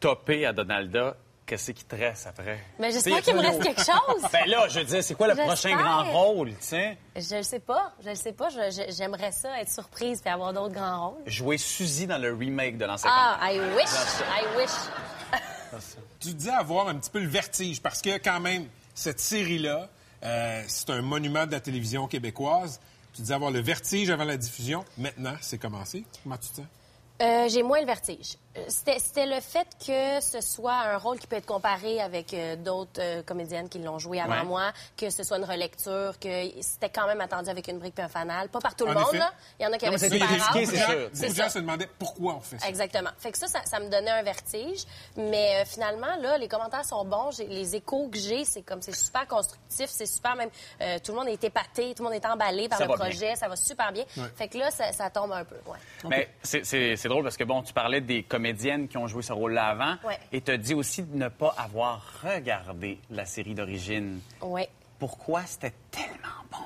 topé 0.00 0.44
à 0.46 0.52
Donalda, 0.52 1.16
qu'est-ce 1.48 1.72
qui 1.72 1.84
te 1.84 1.96
reste 1.96 2.26
après? 2.26 2.60
Mais 2.78 2.92
j'espère 2.92 3.22
qu'il 3.22 3.34
me 3.34 3.40
reste 3.40 3.62
quelque 3.62 3.80
chose. 3.84 4.22
Ben 4.32 4.46
là, 4.46 4.68
je 4.68 4.78
veux 4.80 4.84
dire, 4.84 5.02
c'est 5.02 5.14
quoi 5.14 5.28
le 5.28 5.34
prochain 5.34 5.74
grand 5.76 6.04
rôle, 6.12 6.50
tu 6.50 6.56
sais? 6.60 6.98
Je 7.16 7.36
le 7.36 7.42
sais 7.42 7.58
pas. 7.58 7.92
Je 8.04 8.10
le 8.10 8.14
sais 8.14 8.32
pas. 8.32 8.48
J'aimerais 8.90 9.32
ça, 9.32 9.58
être 9.60 9.70
surprise 9.70 10.22
et 10.24 10.28
avoir 10.28 10.52
d'autres 10.52 10.74
grands 10.74 11.10
rôles. 11.10 11.22
Jouer 11.26 11.56
Suzy 11.58 12.06
dans 12.06 12.18
le 12.18 12.32
remake 12.34 12.76
de 12.78 12.84
l'ancien 12.84 13.10
Ah, 13.12 13.38
I 13.50 13.58
wish. 13.58 13.88
I 14.20 14.56
wish. 14.56 14.70
Tu 16.20 16.32
disais 16.34 16.50
avoir 16.50 16.88
un 16.88 16.96
petit 16.96 17.10
peu 17.10 17.20
le 17.20 17.28
vertige 17.28 17.80
parce 17.80 18.00
que 18.02 18.16
quand 18.18 18.40
même, 18.40 18.66
cette 18.94 19.20
série-là, 19.20 19.88
euh, 20.24 20.62
c'est 20.66 20.90
un 20.90 21.02
monument 21.02 21.46
de 21.46 21.52
la 21.52 21.60
télévision 21.60 22.08
québécoise. 22.08 22.80
Tu 23.14 23.22
disais 23.22 23.34
avoir 23.34 23.50
le 23.50 23.60
vertige 23.60 24.10
avant 24.10 24.24
la 24.24 24.36
diffusion. 24.36 24.84
Maintenant, 24.96 25.34
c'est 25.40 25.58
commencé. 25.58 26.04
Comment 26.22 26.36
tu 26.38 26.48
te 26.48 26.56
sens? 26.56 26.64
Euh, 27.20 27.48
j'ai 27.48 27.62
moins 27.62 27.80
le 27.80 27.86
vertige. 27.86 28.36
C'était 28.68 29.26
le 29.26 29.40
fait 29.40 29.66
que 29.86 30.20
ce 30.20 30.40
soit 30.40 30.74
un 30.74 30.96
rôle 30.98 31.18
qui 31.18 31.26
peut 31.26 31.36
être 31.36 31.46
comparé 31.46 32.00
avec 32.00 32.34
euh, 32.34 32.56
d'autres 32.56 33.00
euh, 33.00 33.22
comédiennes 33.22 33.68
qui 33.68 33.78
l'ont 33.78 33.98
joué 33.98 34.20
avant 34.20 34.28
Ouais. 34.40 34.44
moi, 34.44 34.72
que 34.96 35.08
ce 35.10 35.22
soit 35.22 35.38
une 35.38 35.44
relecture, 35.44 36.18
que 36.20 36.50
c'était 36.60 36.90
quand 36.90 37.06
même 37.06 37.20
attendu 37.20 37.48
avec 37.50 37.68
une 37.68 37.78
brique 37.78 37.98
et 37.98 38.02
un 38.02 38.08
fanal. 38.08 38.48
Pas 38.48 38.60
par 38.60 38.74
tout 38.76 38.84
le 38.86 38.92
En 38.92 39.00
monde, 39.00 39.08
effet. 39.10 39.18
là. 39.18 39.32
Il 39.58 39.62
y 39.62 39.66
en 39.66 39.72
a 39.72 39.78
qui 39.78 39.84
Non, 39.86 39.90
avaient 39.92 39.98
c'est 39.98 40.10
super 40.10 40.28
risqué, 40.28 40.66
Beaucoup 40.66 41.32
de 41.32 41.34
gens 41.34 41.48
se 41.48 41.58
demandaient 41.58 41.88
pourquoi 41.98 42.34
on 42.34 42.40
fait 42.40 42.58
ça. 42.58 42.68
Exactement. 42.68 43.10
Fait 43.18 43.32
que 43.32 43.38
ça, 43.38 43.46
ça, 43.46 43.60
ça 43.64 43.80
me 43.80 43.88
donnait 43.88 44.10
un 44.10 44.22
vertige. 44.22 44.84
Mais 45.16 45.60
euh, 45.60 45.64
finalement, 45.64 46.16
là, 46.20 46.38
les 46.38 46.48
commentaires 46.48 46.84
sont 46.84 47.04
bons. 47.04 47.30
Les 47.38 47.76
échos 47.76 48.08
que 48.08 48.18
j'ai, 48.18 48.44
c'est 48.44 48.62
comme 48.62 48.82
c'est 48.82 48.94
super 48.94 49.26
constructif, 49.26 49.86
c'est 49.90 50.06
super 50.06 50.36
même. 50.36 50.50
euh, 50.80 50.98
tout 51.02 51.12
le 51.12 51.18
monde 51.18 51.28
est 51.28 51.42
épaté, 51.44 51.94
tout 51.94 52.02
le 52.02 52.10
monde 52.10 52.14
est 52.22 52.26
emballé 52.26 52.68
par 52.68 52.78
Ça 52.78 52.84
le 52.84 52.90
va 52.90 52.96
bien. 52.96 53.04
projet, 53.06 53.36
ça 53.36 53.48
va 53.48 53.56
super 53.56 53.92
bien. 53.92 54.04
Ouais. 54.16 54.24
Fait 54.36 54.48
que 54.48 54.58
là, 54.58 54.70
ça, 54.70 54.92
ça 54.92 55.10
tombe 55.10 55.32
un 55.32 55.44
peu. 55.44 55.56
Ouais. 55.66 55.78
Mais 56.08 56.28
c'est- 56.42 56.64
c'est 56.64 57.08
drôle 57.08 57.22
parce 57.24 57.36
que, 57.36 57.44
bon, 57.44 57.62
tu 57.62 57.72
parlais 57.72 58.00
des 58.00 58.22
comédiennes 58.48 58.88
qui 58.88 58.96
ont 58.96 59.06
joué 59.06 59.22
ce 59.22 59.32
rôle-là 59.32 59.66
avant 59.68 59.96
Ouais. 60.04 60.18
et 60.32 60.40
tu 60.40 60.50
as 60.50 60.56
dit 60.56 60.74
aussi 60.74 61.02
de 61.02 61.16
ne 61.16 61.28
pas 61.28 61.54
avoir 61.58 62.02
regardé 62.22 62.98
la 63.10 63.26
série 63.26 63.54
d'origine. 63.54 64.20
Ouais. 64.40 64.68
Pourquoi 64.98 65.42
c'était 65.46 65.74
tellement 65.90 66.42
bon? 66.50 66.58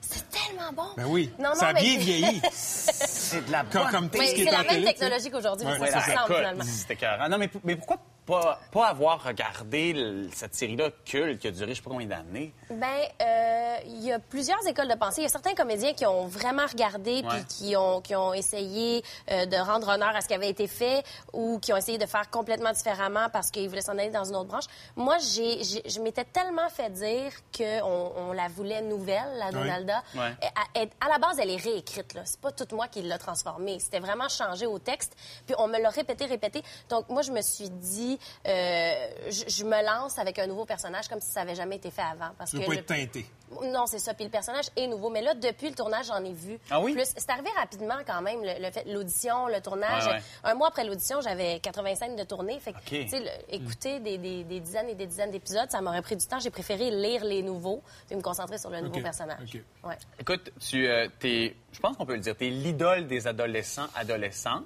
C'est 0.00 0.28
tellement 0.30 0.72
bon. 0.72 0.88
Ben 0.96 1.06
oui, 1.06 1.32
Non, 1.38 1.50
non, 1.50 1.54
ça 1.54 1.68
a 1.68 1.72
mais- 1.72 1.80
bien 1.82 1.98
vieilli. 1.98 2.40
C'est 2.52 3.46
de 3.46 3.52
la 3.52 3.62
Comme- 3.64 3.82
bonne 3.84 3.90
comme 3.92 4.10
tout 4.10 4.18
Mais 4.18 4.26
ce 4.28 4.34
qui 4.34 4.42
c'est 4.42 4.48
est 4.48 4.52
la 4.52 4.58
en 4.58 4.62
même 4.62 4.68
télé, 4.70 4.84
technologie 4.86 5.30
qu'aujourd'hui, 5.30 5.66
mais 5.66 5.78
Ouais, 5.78 5.90
ça 5.90 6.00
se 6.02 6.10
ressemble 6.10 6.34
finalement. 6.34 6.64
C'était 6.64 6.94
écœurant. 6.94 7.28
Non, 7.28 7.38
mais, 7.38 7.48
mais 7.64 7.76
pourquoi 7.76 7.96
pas, 8.30 8.60
pas 8.72 8.86
avoir 8.88 9.22
regardé 9.22 9.92
le- 9.92 10.28
cette 10.32 10.54
série-là 10.54 10.90
culte 11.04 11.40
qui 11.40 11.48
a 11.48 11.50
duré 11.50 11.70
je 11.70 11.74
sais 11.74 11.82
pas 11.82 11.90
combien 11.90 12.06
d'années? 12.06 12.52
Ben, 12.70 12.86
euh, 13.22 13.76
il 13.86 14.02
y 14.04 14.12
a 14.12 14.18
plusieurs 14.18 14.64
écoles 14.66 14.88
de 14.88 14.94
pensée. 14.94 15.20
Il 15.22 15.24
y 15.24 15.26
a 15.26 15.30
certains 15.30 15.54
comédiens 15.54 15.92
qui 15.94 16.06
ont 16.06 16.26
vraiment 16.26 16.66
regardé 16.66 17.22
puis 17.28 17.44
qui 17.48 17.76
ont, 17.76 18.00
qui 18.00 18.14
ont 18.14 18.32
essayé 18.32 19.02
euh, 19.30 19.46
de 19.46 19.56
rendre 19.56 19.88
honneur 19.88 20.14
à 20.14 20.20
ce 20.20 20.28
qui 20.28 20.34
avait 20.34 20.48
été 20.48 20.66
fait 20.68 21.02
ou 21.32 21.58
qui 21.58 21.72
ont 21.72 21.76
essayé 21.76 21.98
de 21.98 22.06
faire 22.06 22.30
complètement 22.30 22.72
différemment 22.72 23.28
parce 23.32 23.50
qu'ils 23.50 23.68
voulaient 23.68 23.80
s'en 23.80 23.98
aller 23.98 24.10
dans 24.10 24.24
une 24.24 24.36
autre 24.36 24.48
branche. 24.48 24.64
Moi, 24.96 25.16
j'ai, 25.18 25.62
je 25.64 26.00
m'étais 26.00 26.24
tellement 26.24 26.68
fait 26.68 26.90
dire 26.90 27.32
qu'on 27.56 28.12
on 28.16 28.32
la 28.32 28.48
voulait 28.48 28.82
nouvelle, 28.82 29.36
la 29.38 29.46
Oui. 29.46 29.52
Donalda. 29.54 30.02
Ouais. 30.14 30.32
À, 30.74 30.78
à- 30.80 31.06
à 31.06 31.08
la 31.08 31.18
base, 31.18 31.38
elle 31.40 31.50
est 31.50 31.56
réécrite. 31.62 32.14
Là. 32.14 32.22
C'est 32.24 32.40
pas 32.40 32.52
tout 32.52 32.66
moi 32.76 32.86
qui 32.88 33.02
l'a 33.02 33.18
transformée. 33.18 33.78
C'était 33.80 33.98
vraiment 34.00 34.28
changé 34.28 34.66
au 34.66 34.78
texte. 34.78 35.16
Puis 35.46 35.54
on 35.58 35.66
me 35.66 35.80
l'a 35.80 35.90
répété, 35.90 36.26
répété. 36.26 36.62
Donc 36.88 37.08
moi, 37.08 37.22
je 37.22 37.32
me 37.32 37.40
suis 37.42 37.70
dit, 37.70 38.18
euh, 38.46 38.92
je, 39.28 39.44
je 39.48 39.64
me 39.64 39.84
lance 39.84 40.18
avec 40.18 40.38
un 40.38 40.46
nouveau 40.46 40.64
personnage 40.64 41.08
comme 41.08 41.20
si 41.20 41.30
ça 41.30 41.40
avait 41.42 41.54
jamais 41.54 41.76
été 41.76 41.90
fait 41.90 42.02
avant. 42.02 42.30
Parce 42.38 42.50
Tu 42.50 42.56
veux 42.56 42.62
que 42.62 42.66
pas 42.68 42.72
le- 42.74 42.78
être 42.80 42.86
teinté. 42.86 43.26
non, 43.62 43.86
c'est 43.86 43.98
ça. 43.98 44.14
Puis 44.14 44.24
le 44.24 44.30
personnage 44.30 44.66
est 44.76 44.86
nouveau. 44.86 45.10
Mais 45.10 45.22
là, 45.22 45.34
depuis 45.34 45.68
le 45.68 45.74
tournage, 45.74 46.06
j'en 46.06 46.24
ai 46.24 46.32
vu 46.32 46.58
Ah 46.70 46.80
oui? 46.80 46.92
plus. 46.94 47.04
C'est 47.16 47.30
arrivé 47.30 47.48
rapidement 47.56 47.98
quand 48.06 48.22
même, 48.22 48.40
le, 48.42 48.62
le 48.64 48.70
fait, 48.70 48.84
l'audition, 48.86 49.46
le 49.48 49.60
tournage. 49.60 50.06
Ouais, 50.06 50.12
ouais. 50.12 50.20
Un 50.44 50.54
mois 50.54 50.68
après 50.68 50.84
l'audition, 50.84 51.20
j'avais 51.20 51.58
80 51.60 51.94
scènes 51.96 52.16
de 52.16 52.24
tournée. 52.24 52.58
Fait 52.60 52.72
que, 52.72 52.78
OK. 52.78 52.84
tu 52.84 53.08
sais, 53.08 53.20
le- 53.20 53.54
écouter 53.54 54.00
des, 54.00 54.18
des- 54.18 54.44
des 54.44 54.60
dizaines 54.60 54.88
et 54.88 54.94
des 54.94 55.06
dizaines 55.06 55.30
d'épisodes, 55.30 55.70
ça 55.70 55.80
m'aurait 55.80 56.02
pris 56.02 56.16
du 56.16 56.26
temps. 56.26 56.38
J'ai 56.40 56.50
préféré 56.50 56.90
lire 56.90 57.24
les 57.24 57.42
nouveaux 57.42 57.82
puis 58.06 58.16
me 58.16 58.22
concentrer 58.22 58.58
sur 58.58 58.70
le 58.70 58.80
nouveau 58.80 58.96
OK. 58.98 59.02
personnage. 59.02 59.38
Ouais. 59.84 59.96
Écoute, 60.18 60.50
tu, 60.60 60.86
euh, 60.88 61.08
t'es, 61.18 61.56
je 61.72 61.78
pense 61.78 61.96
qu'on 61.96 62.06
peut 62.06 62.14
le 62.14 62.20
dire, 62.20 62.36
t'es 62.36 62.50
l'idole 62.50 63.06
des 63.06 63.26
adolescents, 63.26 63.86
adolescentes. 63.94 64.64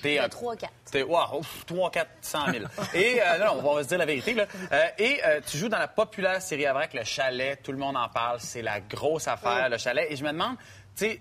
T'es, 0.00 0.16
Le 0.16 0.22
euh, 0.22 0.28
3-4. 0.28 0.68
T'es, 0.90 1.02
wow, 1.02 1.38
ouf, 1.38 1.64
3, 1.66 1.90
4, 1.90 2.08
100 2.20 2.52
000. 2.52 2.64
Et, 2.94 3.20
euh, 3.22 3.38
non, 3.38 3.60
on 3.64 3.74
va 3.74 3.82
se 3.82 3.88
dire 3.88 3.98
la 3.98 4.06
vérité, 4.06 4.34
là. 4.34 4.46
Euh, 4.70 4.86
et 4.98 5.20
euh, 5.24 5.40
tu 5.46 5.56
joues 5.56 5.68
dans 5.68 5.78
la 5.78 5.88
populaire 5.88 6.42
série 6.42 6.66
avec 6.66 6.92
Le 6.92 7.04
Chalet. 7.04 7.60
Tout 7.62 7.72
le 7.72 7.78
monde 7.78 7.96
en 7.96 8.08
parle. 8.08 8.38
C'est 8.40 8.62
la 8.62 8.80
grosse 8.80 9.28
affaire. 9.28 9.68
Le 9.68 9.78
Chalet. 9.78 10.06
Et 10.10 10.16
je 10.16 10.24
me 10.24 10.32
demande, 10.32 10.56
tu 10.94 11.06
sais, 11.06 11.20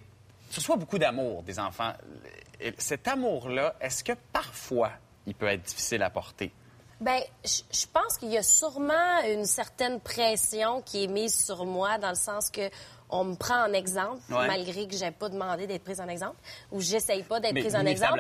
tu 0.52 0.60
reçois 0.60 0.76
beaucoup 0.76 0.98
d'amour 0.98 1.44
des 1.44 1.60
enfants. 1.60 1.94
Et 2.60 2.74
Cet 2.78 3.08
amour-là, 3.08 3.76
est-ce 3.80 4.04
que 4.04 4.14
parfois, 4.34 4.92
il 5.26 5.34
peut 5.34 5.48
être 5.48 5.64
difficile 5.64 6.04
à 6.04 6.10
porter? 6.10 6.52
Je 7.04 7.62
je 7.72 7.86
pense 7.92 8.18
qu'il 8.18 8.30
y 8.30 8.38
a 8.38 8.44
sûrement 8.44 9.24
une 9.28 9.46
certaine 9.46 10.00
pression 10.00 10.82
qui 10.84 11.04
est 11.04 11.08
mise 11.08 11.46
sur 11.46 11.66
moi 11.66 11.98
dans 11.98 12.10
le 12.10 12.16
sens 12.16 12.52
que 12.52 12.70
on 13.12 13.24
me 13.26 13.36
prend 13.36 13.64
en 13.68 13.74
exemple, 13.74 14.22
Ouais. 14.30 14.48
malgré 14.48 14.88
que 14.88 14.96
j'ai 14.96 15.12
pas 15.12 15.30
demandé 15.30 15.68
d'être 15.68 15.84
prise 15.84 16.00
en 16.02 16.08
exemple, 16.08 16.38
ou 16.72 16.80
j'essaye 16.82 17.24
pas 17.24 17.40
d'être 17.40 17.54
prise 17.60 17.76
en 17.76 17.86
exemple. 17.86 18.14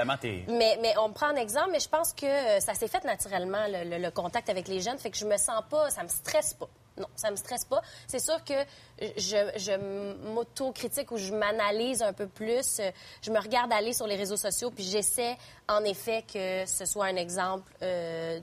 Mais, 0.49 0.77
mais 0.81 0.93
on 0.99 1.07
me 1.09 1.13
prend 1.13 1.31
en 1.31 1.35
exemple, 1.35 1.69
mais 1.71 1.79
je 1.79 1.89
pense 1.89 2.13
que 2.13 2.25
euh, 2.25 2.59
ça 2.59 2.73
s'est 2.73 2.87
fait 2.87 3.03
naturellement, 3.03 3.65
le, 3.67 3.89
le- 3.89 3.97
le 3.97 4.11
contact 4.11 4.49
avec 4.49 4.67
les 4.67 4.81
jeunes, 4.81 4.97
fait 4.97 5.09
que 5.11 5.17
je 5.17 5.25
me 5.25 5.37
sens 5.37 5.63
pas, 5.69 5.89
ça 5.89 6.03
me 6.03 6.07
stresse 6.09 6.53
pas. 6.53 6.67
Non, 6.97 7.07
ça 7.15 7.31
me 7.31 7.37
stresse 7.37 7.63
pas. 7.63 7.81
C'est 8.05 8.19
sûr 8.19 8.43
que 8.43 8.53
je, 8.99 9.37
je 9.55 10.25
m'auto-critique 10.33 11.09
ou 11.11 11.17
je 11.17 11.33
m'analyse 11.33 12.01
un 12.01 12.13
peu 12.13 12.27
plus. 12.27 12.79
Euh, 12.79 12.91
Je 13.21 13.31
me 13.31 13.39
regarde 13.39 13.71
aller 13.71 13.93
sur 13.93 14.07
les 14.07 14.15
réseaux 14.17 14.35
sociaux, 14.37 14.71
puis 14.71 14.83
j'essaie, 14.83 15.37
en 15.69 15.83
effet, 15.85 16.23
que 16.31 16.65
ce 16.65 16.85
soit 16.85 17.05
un 17.05 17.15
exemple 17.15 17.71
euh, 17.81 18.39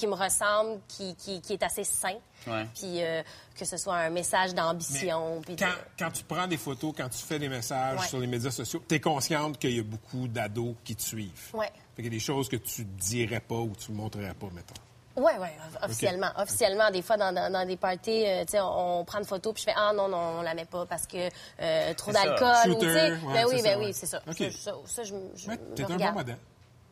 qui 0.00 0.06
me 0.06 0.14
ressemble, 0.14 0.80
qui, 0.88 1.14
qui- 1.16 1.40
qui 1.42 1.52
est 1.52 1.62
assez 1.62 1.84
sain, 1.84 2.14
Ouais. 2.46 2.66
puis 2.74 3.02
euh, 3.02 3.22
que 3.54 3.66
ce 3.66 3.76
soit 3.76 3.96
un 3.96 4.08
message 4.10 4.54
d'ambition. 4.54 5.40
de- 5.42 5.54
Quand, 5.98 6.10
tu 6.10 6.24
prends 6.24 6.46
des 6.46 6.56
photos, 6.56 6.94
quand 6.96 7.08
tu 7.10 7.18
fais 7.18 7.38
des 7.38 7.50
messages 7.50 8.00
Ouais. 8.00 8.06
sur 8.06 8.18
les 8.18 8.26
médias 8.26 8.50
sociaux, 8.50 8.82
tu 8.88 8.94
es 8.94 9.00
consciente 9.00 9.58
qu'il 9.58 9.76
y 9.76 9.78
a 9.80 9.82
beaucoup 9.82 10.26
d'ados 10.26 10.74
qui 10.84 10.96
te 10.96 11.02
suivent. 11.02 11.50
Ouais. 11.54 11.66
Fait 11.94 12.02
qu'il 12.02 12.04
y 12.06 12.08
a 12.08 12.10
des 12.10 12.18
choses 12.18 12.48
que 12.48 12.56
tu 12.56 12.84
dirais 12.84 13.40
pas 13.40 13.56
ou 13.56 13.72
tu 13.78 13.92
montrerais 13.92 14.32
pas, 14.34 14.46
mettons. 14.54 14.74
Oui, 15.16 15.32
oui, 15.38 15.48
officiellement. 15.82 16.30
Officiellement, 16.38 16.90
des 16.90 17.02
fois, 17.02 17.18
dans, 17.18 17.34
dans- 17.34 17.52
dans 17.52 17.66
des 17.66 17.76
parties, 17.76 18.24
euh, 18.26 18.44
tu 18.46 18.52
sais, 18.52 18.60
on, 18.60 19.00
on 19.00 19.04
prend 19.04 19.18
une 19.18 19.24
photo, 19.26 19.52
puis 19.52 19.60
je 19.62 19.70
fais 19.70 19.76
Ah 19.76 19.92
non, 19.94 20.08
non, 20.08 20.38
on 20.38 20.42
la 20.42 20.54
met 20.54 20.64
pas 20.64 20.86
parce 20.86 21.06
que 21.06 21.28
euh, 21.60 21.92
trop 21.94 22.12
d'alcool. 22.12 22.70
ou, 22.70 22.74
tu 22.76 22.86
sais, 22.86 23.08
Shooter, 23.10 23.26
ouais, 23.26 23.34
ben 23.34 23.44
oui, 23.48 23.56
c'est 23.56 23.62
ben 23.62 23.72
ça, 23.72 23.78
oui, 23.78 23.84
ouais. 23.86 23.92
c'est 23.92 24.06
ça. 24.06 24.22
OK. 24.26 24.36
Ça, 24.38 24.50
ça, 24.50 24.72
ça, 24.86 25.02
je, 25.02 25.14
je 25.36 25.50
t'es 25.74 25.84
un 25.84 25.96
bon 25.96 26.12
modèle. 26.12 26.38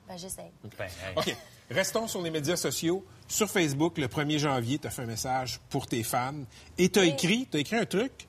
Ben, 0.07 0.19
j'essaie. 0.19 0.51
OK. 1.17 1.37
Restons 1.71 2.09
sur 2.09 2.23
les 2.23 2.31
médias 2.31 2.57
sociaux. 2.57 3.05
Sur 3.27 3.51
Facebook, 3.51 3.99
le 3.99 4.07
1er 4.07 4.39
janvier, 4.39 4.79
tu 4.79 4.87
as 4.87 4.91
fait 4.91 5.03
un 5.03 5.07
message 5.07 5.61
pour 5.69 5.87
tes 5.87 6.03
fans 6.03 6.33
et 6.79 6.89
tu 6.89 6.99
as 6.99 7.05
écrit, 7.05 7.47
t'as 7.51 7.59
écrit 7.59 7.77
un 7.77 7.85
truc. 7.85 8.27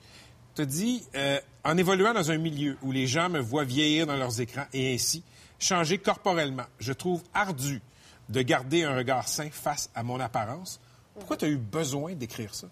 Tu 0.54 0.62
as 0.62 0.66
dit 0.66 1.02
euh, 1.14 1.40
En 1.64 1.78
évoluant 1.78 2.12
dans 2.12 2.30
un 2.30 2.36
milieu 2.36 2.76
où 2.82 2.92
les 2.92 3.06
gens 3.06 3.30
me 3.30 3.40
voient 3.40 3.64
vieillir 3.64 4.06
dans 4.06 4.16
leurs 4.16 4.42
écrans 4.42 4.66
et 4.74 4.94
ainsi 4.94 5.22
changer 5.58 5.96
corporellement, 5.96 6.66
je 6.80 6.92
trouve 6.92 7.22
ardu 7.32 7.80
de 8.28 8.42
garder 8.42 8.84
un 8.84 8.94
regard 8.94 9.26
sain 9.26 9.48
face 9.50 9.88
à 9.94 10.02
mon 10.02 10.20
apparence. 10.20 10.78
Pourquoi 11.14 11.38
tu 11.38 11.46
as 11.46 11.48
eu 11.48 11.56
besoin 11.56 12.12
d'écrire 12.12 12.54
ça? 12.54 12.68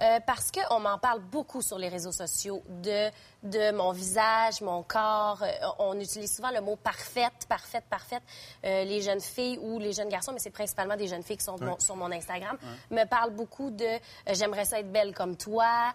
Euh, 0.00 0.20
parce 0.26 0.50
qu'on 0.52 0.78
m'en 0.80 0.98
parle 0.98 1.20
beaucoup 1.20 1.60
sur 1.62 1.76
les 1.78 1.88
réseaux 1.88 2.12
sociaux 2.12 2.62
de, 2.68 3.10
de 3.42 3.72
mon 3.72 3.92
visage, 3.92 4.60
mon 4.60 4.82
corps. 4.82 5.42
Euh, 5.42 5.50
on 5.80 5.98
utilise 5.98 6.34
souvent 6.36 6.50
le 6.50 6.60
mot 6.60 6.76
parfaite, 6.76 7.46
parfaite, 7.48 7.84
parfaite. 7.90 8.22
Euh, 8.64 8.84
les 8.84 9.02
jeunes 9.02 9.20
filles 9.20 9.58
ou 9.60 9.78
les 9.78 9.92
jeunes 9.92 10.08
garçons, 10.08 10.32
mais 10.32 10.38
c'est 10.38 10.50
principalement 10.50 10.96
des 10.96 11.08
jeunes 11.08 11.22
filles 11.22 11.36
qui 11.38 11.44
sont 11.44 11.58
mon- 11.60 11.78
sur 11.80 11.96
mon 11.96 12.12
Instagram, 12.12 12.56
me 12.90 13.04
parlent 13.04 13.34
beaucoup 13.34 13.70
de 13.70 13.84
euh, 13.84 13.98
j'aimerais 14.32 14.64
ça 14.64 14.78
être 14.80 14.92
belle 14.92 15.14
comme 15.14 15.36
toi. 15.36 15.92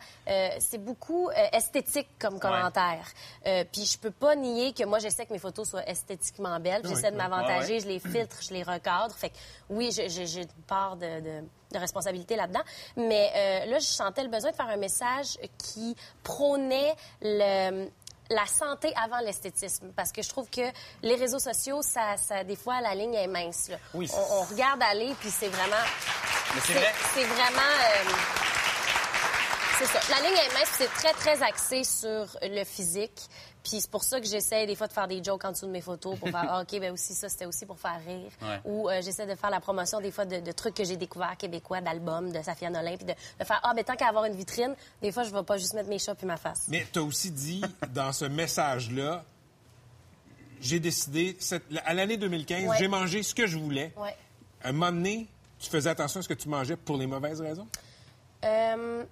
C'est 0.59 0.77
beaucoup 0.83 1.29
esthétique 1.51 2.09
comme 2.19 2.39
commentaire. 2.39 3.05
Puis 3.71 3.85
je 3.85 3.97
peux 3.97 4.11
pas 4.11 4.35
nier 4.35 4.73
que 4.73 4.83
moi, 4.83 4.99
j'essaie 4.99 5.25
que 5.25 5.33
mes 5.33 5.39
photos 5.39 5.69
soient 5.69 5.87
esthétiquement 5.87 6.59
belles. 6.59 6.81
Ouais, 6.83 6.89
J'essaie 6.89 7.11
de 7.11 7.17
m'avantager, 7.17 7.79
je 7.79 7.87
les 7.87 7.99
filtre, 7.99 8.37
je 8.41 8.53
les 8.53 8.63
recadre. 8.63 9.13
Fait 9.15 9.29
que 9.29 9.35
oui, 9.69 9.91
j'ai 9.91 10.41
une 10.41 10.47
part 10.67 10.95
de, 10.97 11.19
de- 11.21 11.43
de 11.73 11.79
responsabilité 11.79 12.35
là-dedans. 12.35 12.63
Mais 12.95 13.31
euh, 13.35 13.65
là, 13.65 13.79
je 13.79 13.85
sentais 13.85 14.23
le 14.23 14.29
besoin 14.29 14.51
de 14.51 14.55
faire 14.55 14.69
un 14.69 14.77
message 14.77 15.37
qui 15.57 15.95
prônait 16.23 16.95
le 17.21 17.89
la 18.29 18.45
santé 18.47 18.91
avant 18.95 19.19
l'esthétisme. 19.19 19.91
Parce 19.95 20.11
que 20.13 20.21
je 20.23 20.29
trouve 20.29 20.49
que 20.49 20.61
les 21.03 21.15
réseaux 21.15 21.39
sociaux, 21.39 21.81
ça, 21.81 22.15
ça 22.17 22.43
des 22.43 22.55
fois, 22.55 22.79
la 22.81 22.95
ligne 22.95 23.13
est 23.15 23.27
mince. 23.27 23.67
là. 23.69 23.77
Oui. 23.93 24.09
On, 24.15 24.37
on 24.37 24.41
regarde 24.43 24.81
aller, 24.81 25.13
puis 25.19 25.29
c'est 25.29 25.49
vraiment... 25.49 25.83
C'est 26.65 26.73
vrai. 26.73 26.93
C'est 27.13 27.25
vraiment... 27.25 27.59
euh, 27.59 28.11
c'est 29.77 29.85
ça. 29.85 29.99
La 30.09 30.21
ligne 30.27 30.37
est 30.37 30.53
mince, 30.53 30.69
c'est 30.77 30.87
très, 30.93 31.11
très 31.13 31.43
axé 31.43 31.83
sur 31.83 32.25
le 32.41 32.63
physique. 32.63 33.21
Puis 33.63 33.79
c'est 33.79 33.89
pour 33.89 34.03
ça 34.03 34.19
que 34.19 34.27
j'essaie 34.27 34.65
des 34.67 34.75
fois 34.75 34.87
de 34.87 34.93
faire 34.93 35.07
des 35.07 35.23
jokes 35.23 35.45
en 35.45 35.51
dessous 35.51 35.67
de 35.67 35.71
mes 35.71 35.79
photos 35.81 36.19
pour 36.19 36.29
faire, 36.29 36.45
ah, 36.49 36.61
OK, 36.61 36.79
ben 36.81 36.91
aussi, 36.91 37.13
ça, 37.13 37.29
c'était 37.29 37.45
aussi 37.45 37.65
pour 37.65 37.79
faire 37.79 37.97
rire. 38.05 38.29
Ouais. 38.41 38.59
Ou 38.65 38.89
euh, 38.89 39.01
j'essaie 39.01 39.25
de 39.25 39.35
faire 39.35 39.49
la 39.49 39.61
promotion 39.61 40.01
des 40.01 40.11
fois 40.11 40.25
de, 40.25 40.41
de 40.41 40.51
trucs 40.51 40.73
que 40.75 40.83
j'ai 40.83 40.97
découverts 40.97 41.37
québécois, 41.37 41.79
d'albums, 41.79 42.31
de 42.31 42.41
Safia 42.41 42.69
Nolin, 42.69 42.97
puis 42.97 43.05
de, 43.05 43.13
de 43.13 43.45
faire, 43.45 43.61
ah, 43.63 43.73
ben 43.73 43.83
tant 43.85 43.95
qu'à 43.95 44.07
avoir 44.09 44.25
une 44.25 44.35
vitrine, 44.35 44.75
des 45.01 45.11
fois, 45.13 45.23
je 45.23 45.31
vais 45.31 45.43
pas 45.43 45.57
juste 45.57 45.73
mettre 45.75 45.87
mes 45.89 45.97
chats 45.99 46.13
puis 46.15 46.27
ma 46.27 46.35
face. 46.37 46.65
Mais 46.67 46.85
tu 46.91 46.99
as 46.99 47.03
aussi 47.03 47.31
dit 47.31 47.61
dans 47.93 48.11
ce 48.11 48.25
message-là, 48.25 49.23
j'ai 50.59 50.79
décidé, 50.79 51.35
cette- 51.39 51.63
à 51.85 51.93
l'année 51.93 52.17
2015, 52.17 52.67
Ouais. 52.69 52.75
j'ai 52.79 52.87
mangé 52.87 53.23
ce 53.23 53.33
que 53.35 53.47
je 53.47 53.57
voulais. 53.57 53.93
Ouais. 53.97 54.15
Un 54.63 54.71
moment 54.73 54.91
donné, 54.91 55.27
tu 55.59 55.69
faisais 55.69 55.89
attention 55.89 56.19
à 56.19 56.23
ce 56.23 56.27
que 56.29 56.33
tu 56.33 56.49
mangeais 56.49 56.75
pour 56.75 56.97
les 56.97 57.07
mauvaises 57.07 57.39
raisons? 57.41 57.67
Euh, 58.45 59.03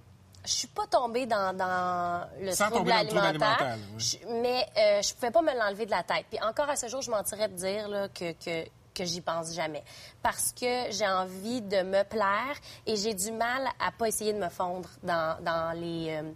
je 0.45 0.51
suis 0.51 0.67
pas 0.67 0.87
tombée 0.87 1.25
dans, 1.25 1.55
dans 1.55 2.27
le 2.39 2.51
Sans 2.51 2.69
trouble 2.69 2.89
dans 2.89 2.95
le 2.95 2.99
alimentaire, 3.01 3.77
oui. 3.95 3.99
Je- 4.03 4.27
mais 4.41 4.65
euh, 4.77 5.01
je 5.01 5.13
pouvais 5.13 5.31
pas 5.31 5.41
me 5.41 5.53
l'enlever 5.57 5.85
de 5.85 5.91
la 5.91 6.03
tête. 6.03 6.25
Puis 6.29 6.39
encore 6.41 6.69
à 6.69 6.75
ce 6.75 6.87
jour, 6.87 7.01
je 7.01 7.11
mentirais 7.11 7.47
de 7.47 7.55
dire 7.55 7.87
là, 7.87 8.07
que, 8.09 8.31
que, 8.33 8.65
que 8.93 9.05
j'y 9.05 9.21
pense 9.21 9.53
jamais. 9.53 9.83
Parce 10.23 10.51
que 10.51 10.91
j'ai 10.91 11.07
envie 11.07 11.61
de 11.61 11.81
me 11.83 12.03
plaire 12.03 12.55
et 12.85 12.95
j'ai 12.95 13.13
du 13.13 13.31
mal 13.31 13.67
à 13.79 13.91
pas 13.91 14.07
essayer 14.07 14.33
de 14.33 14.39
me 14.39 14.49
fondre 14.49 14.89
dans, 15.03 15.37
dans 15.43 15.71
les... 15.79 16.09
euh, 16.21 16.31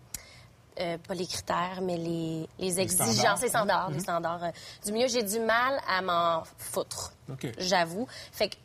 euh, 0.82 0.98
pas 1.08 1.14
les 1.14 1.26
critères, 1.26 1.80
mais 1.82 1.96
les, 1.96 2.50
les 2.60 2.72
standards. 2.72 3.08
exigences, 3.08 3.42
les 3.44 3.48
standards, 3.48 3.90
les 3.92 3.96
Mhm. 3.96 4.02
standards 4.02 4.44
euh, 4.44 4.52
du 4.86 4.92
milieu. 4.92 5.08
J'ai 5.08 5.24
du 5.24 5.40
mal 5.40 5.80
à 5.88 6.02
m'en 6.02 6.44
foutre, 6.58 7.14
j'avoue. 7.58 8.08
Fait 8.34 8.50
que 8.50 8.56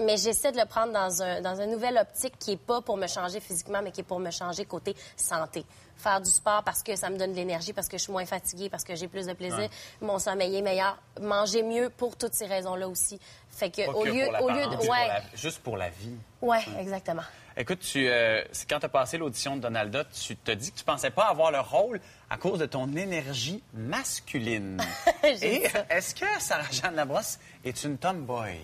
mais 0.00 0.16
j'essaie 0.16 0.52
de 0.52 0.58
le 0.58 0.66
prendre 0.66 0.92
dans 0.92 1.22
un, 1.22 1.40
dans 1.40 1.60
un 1.60 1.66
nouvel 1.66 1.96
optique 1.98 2.38
qui 2.38 2.52
est 2.52 2.56
pas 2.56 2.80
pour 2.80 2.96
me 2.96 3.06
changer 3.06 3.40
physiquement, 3.40 3.80
mais 3.82 3.90
qui 3.92 4.00
est 4.00 4.04
pour 4.04 4.18
me 4.18 4.30
changer 4.30 4.64
côté 4.64 4.94
santé. 5.16 5.64
Faire 5.96 6.20
du 6.20 6.28
sport 6.30 6.62
parce 6.62 6.82
que 6.82 6.94
ça 6.94 7.08
me 7.08 7.16
donne 7.16 7.30
de 7.32 7.36
l'énergie, 7.36 7.72
parce 7.72 7.88
que 7.88 7.96
je 7.96 8.02
suis 8.02 8.12
moins 8.12 8.26
fatiguée, 8.26 8.68
parce 8.68 8.84
que 8.84 8.94
j'ai 8.94 9.08
plus 9.08 9.24
de 9.26 9.32
plaisir, 9.32 9.58
Ouais. 9.60 9.70
mon 10.02 10.18
sommeil 10.18 10.54
est 10.56 10.60
meilleur, 10.62 10.98
manger 11.22 11.62
mieux 11.62 11.88
pour 11.88 12.16
toutes 12.16 12.34
ces 12.34 12.44
raisons-là 12.46 12.86
aussi. 12.86 13.18
Fait 13.48 13.70
que 13.70 13.88
au 13.88 14.02
que 14.02 14.08
lieu, 14.10 14.26
pour 14.36 14.44
au 14.46 14.50
lieu 14.50 14.66
de, 14.66 14.76
pour 14.76 14.88
ouais, 14.90 15.08
la- 15.08 15.22
juste 15.34 15.60
pour 15.60 15.78
la 15.78 15.88
vie. 15.88 16.14
ouais, 16.42 16.60
exactement. 16.78 17.22
Écoute, 17.56 17.78
tu, 17.80 18.06
euh, 18.06 18.44
quand 18.68 18.78
tu 18.80 18.84
as 18.84 18.88
passé 18.90 19.16
l'audition 19.16 19.56
de 19.56 19.62
Donalda, 19.62 20.04
tu 20.04 20.36
te 20.36 20.50
dis 20.50 20.70
que 20.70 20.76
tu 20.76 20.84
pensais 20.84 21.08
pas 21.10 21.24
avoir 21.28 21.50
le 21.50 21.60
rôle 21.60 21.98
à 22.28 22.36
cause 22.36 22.58
de 22.58 22.66
ton 22.66 22.94
énergie 22.94 23.62
masculine. 23.72 24.78
Et 25.24 25.62
est-ce 25.88 26.14
que 26.14 26.26
Sarah-Jeanne 26.38 26.94
Labrosse 26.96 27.38
est 27.64 27.82
une 27.84 27.96
tomboy? 27.96 28.58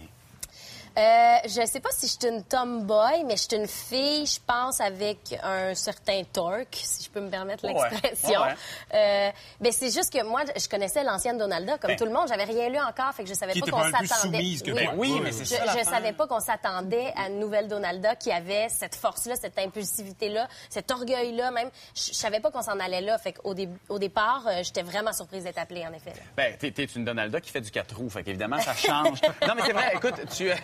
Euh, 0.98 1.36
je 1.44 1.66
sais 1.66 1.80
pas 1.80 1.90
si 1.92 2.06
je 2.06 2.12
suis 2.12 2.28
une 2.34 2.42
tomboy, 2.44 3.24
mais 3.24 3.36
je 3.36 3.42
suis 3.48 3.56
une 3.56 3.66
fille, 3.68 4.26
je 4.26 4.38
pense, 4.46 4.80
avec 4.80 5.18
un 5.42 5.74
certain 5.74 6.22
torque, 6.30 6.78
si 6.82 7.04
je 7.04 7.10
peux 7.10 7.20
me 7.20 7.30
permettre 7.30 7.64
Ouais, 7.64 7.72
l'expression. 7.74 8.40
ouais. 8.42 8.54
Euh, 8.94 9.30
ben, 9.60 9.72
c'est 9.72 9.90
juste 9.90 10.12
que 10.12 10.22
moi, 10.22 10.42
je 10.56 10.68
connaissais 10.68 11.02
l'ancienne 11.04 11.38
Donalda, 11.38 11.78
comme 11.78 11.90
Ben. 11.92 11.96
tout 11.96 12.04
le 12.04 12.12
monde. 12.12 12.28
J'avais 12.28 12.44
rien 12.44 12.68
lu 12.68 12.78
encore, 12.78 13.12
fait 13.14 13.22
que 13.24 13.28
je 13.28 13.34
savais 13.34 13.52
Qui 13.52 13.60
pas 13.60 13.70
qu'on 13.70 13.90
s'attendait. 14.06 14.38
oui, 14.38 14.62
toi. 14.64 14.80
Oui, 14.96 15.20
mais 15.22 15.32
c'est 15.32 15.44
je, 15.44 15.54
ça, 15.54 15.78
je 15.78 15.84
savais 15.84 16.12
pas 16.12 16.26
qu'on 16.26 16.40
s'attendait 16.40 17.12
à 17.16 17.28
une 17.28 17.38
nouvelle 17.38 17.68
Donalda 17.68 18.16
qui 18.16 18.30
avait 18.30 18.68
cette 18.68 18.94
force-là, 18.94 19.34
cette 19.36 19.58
impulsivité-là, 19.58 20.48
cet 20.68 20.90
orgueil-là, 20.90 21.50
même. 21.50 21.70
Je, 21.94 22.08
je 22.08 22.12
savais 22.12 22.40
pas 22.40 22.50
qu'on 22.50 22.62
s'en 22.62 22.78
allait 22.78 23.00
là. 23.00 23.18
Fait 23.18 23.32
qu'au 23.32 23.54
dé- 23.54 23.68
au 23.88 23.98
départ, 23.98 24.44
euh, 24.46 24.62
j'étais 24.62 24.82
vraiment 24.82 25.12
surprise 25.12 25.44
d'être 25.44 25.58
appelée, 25.58 25.86
en 25.86 25.92
effet. 25.92 26.12
Ben, 26.36 26.56
t'es, 26.58 26.68
une 26.96 27.04
Donalda 27.04 27.40
qui 27.40 27.50
fait 27.50 27.60
du 27.60 27.70
4 27.70 27.96
roues, 27.96 28.10
fait 28.10 28.22
qu'évidemment, 28.22 28.58
ça 28.60 28.74
change. 28.74 29.20
non, 29.46 29.54
mais 29.56 29.62
c'est 29.64 29.72
vrai, 29.72 29.92
écoute, 29.94 30.14
tu, 30.36 30.50
euh, 30.50 30.54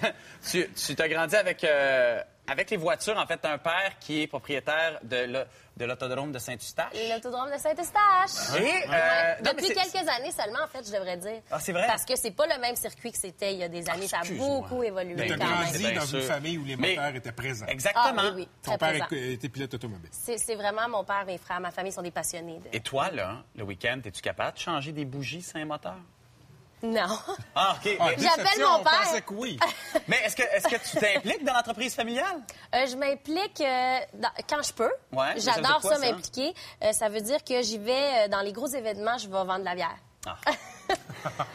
tu, 0.50 0.68
tu 0.72 0.94
t'as 0.96 1.08
grandi 1.08 1.36
avec, 1.36 1.62
euh, 1.64 2.22
avec 2.46 2.70
les 2.70 2.76
voitures. 2.76 3.16
En 3.18 3.26
fait, 3.26 3.38
t'as 3.38 3.52
un 3.52 3.58
père 3.58 3.92
qui 4.00 4.22
est 4.22 4.26
propriétaire 4.26 4.98
de, 5.02 5.16
le- 5.26 5.44
de 5.76 5.84
l'autodrome 5.84 6.32
de 6.32 6.38
Saint-Eustache. 6.38 6.92
L'autodrome 7.12 7.52
de 7.52 7.58
Saint-Eustache. 7.58 8.58
Et, 8.60 8.62
euh, 8.62 8.90
Ouais. 8.90 9.36
non, 9.44 9.52
mais 9.54 9.62
Depuis 9.62 9.66
c'est- 9.66 9.74
quelques 9.74 10.08
années 10.08 10.32
seulement, 10.32 10.58
en 10.64 10.66
fait, 10.66 10.84
je 10.86 10.92
devrais 10.92 11.16
dire. 11.18 11.40
Ah, 11.50 11.60
c'est 11.60 11.72
vrai? 11.72 11.86
Parce 11.86 12.04
que 12.04 12.16
c'est 12.16 12.30
pas 12.32 12.46
le 12.46 12.58
même 12.60 12.74
circuit 12.74 13.12
que 13.12 13.18
c'était 13.18 13.52
il 13.52 13.58
y 13.58 13.62
a 13.62 13.68
des 13.68 13.88
années. 13.88 14.08
ça 14.08 14.18
a 14.20 14.24
beaucoup 14.34 14.82
évolué 14.82 15.14
Tu 15.14 15.22
as 15.32 15.36
quand 15.36 15.44
oui, 15.44 15.50
même. 15.50 15.82
grandi 15.82 15.94
dans 15.94 16.06
une 16.18 16.22
famille 16.22 16.58
où 16.58 16.64
les 16.64 16.76
Mais- 16.76 16.96
moteurs 16.96 17.14
étaient 17.14 17.32
présents. 17.32 17.66
Exactement. 17.66 18.04
Ah, 18.18 18.22
oui, 18.24 18.30
oui, 18.36 18.48
Ton 18.62 18.76
père 18.78 19.06
présent. 19.08 19.32
était 19.32 19.48
pilote 19.48 19.74
automobile. 19.74 20.10
C'est 20.12 20.38
c'est 20.38 20.54
vraiment 20.56 20.88
mon 20.88 21.04
père, 21.04 21.24
mes 21.26 21.38
frères, 21.38 21.60
ma 21.60 21.70
famille 21.70 21.92
sont 21.92 22.02
des 22.02 22.10
passionnés. 22.10 22.58
de- 22.58 22.68
Et 22.76 22.80
toi, 22.80 23.10
là, 23.10 23.42
le 23.54 23.62
week-end, 23.64 24.00
es-tu 24.04 24.20
capable 24.22 24.54
de 24.56 24.62
changer 24.62 24.92
des 24.92 25.04
bougies 25.04 25.42
sans 25.42 25.64
moteur? 25.64 25.94
Non. 26.82 27.18
Ah, 27.54 27.76
OK. 27.76 27.96
Ah, 27.98 28.08
J'appelle 28.16 28.60
mon 28.62 28.80
on 28.80 28.84
père. 28.84 29.00
pensait 29.02 29.22
que 29.22 29.34
oui. 29.34 29.58
mais 30.06 30.16
est-ce 30.24 30.36
que, 30.36 30.42
est-ce 30.42 30.68
que 30.68 30.76
tu 30.76 30.96
t'impliques 31.04 31.44
dans 31.44 31.54
l'entreprise 31.54 31.94
familiale? 31.94 32.40
Euh, 32.74 32.86
je 32.86 32.94
m'implique 32.96 33.60
euh, 33.60 33.98
quand 34.48 34.62
je 34.62 34.72
peux. 34.72 34.92
Ouais, 35.12 35.34
J'adore 35.38 35.82
ça, 35.82 35.96
ça? 35.96 35.98
m'impliquer. 35.98 36.54
Euh, 36.84 36.92
ça 36.92 37.08
veut 37.08 37.20
dire 37.20 37.42
que 37.42 37.62
j'y 37.62 37.78
vais 37.78 38.26
euh, 38.26 38.28
dans 38.28 38.40
les 38.42 38.52
gros 38.52 38.68
événements, 38.68 39.18
je 39.18 39.26
vais 39.26 39.32
vendre 39.32 39.60
de 39.60 39.64
la 39.64 39.74
bière. 39.74 39.96
Ah. 40.26 40.36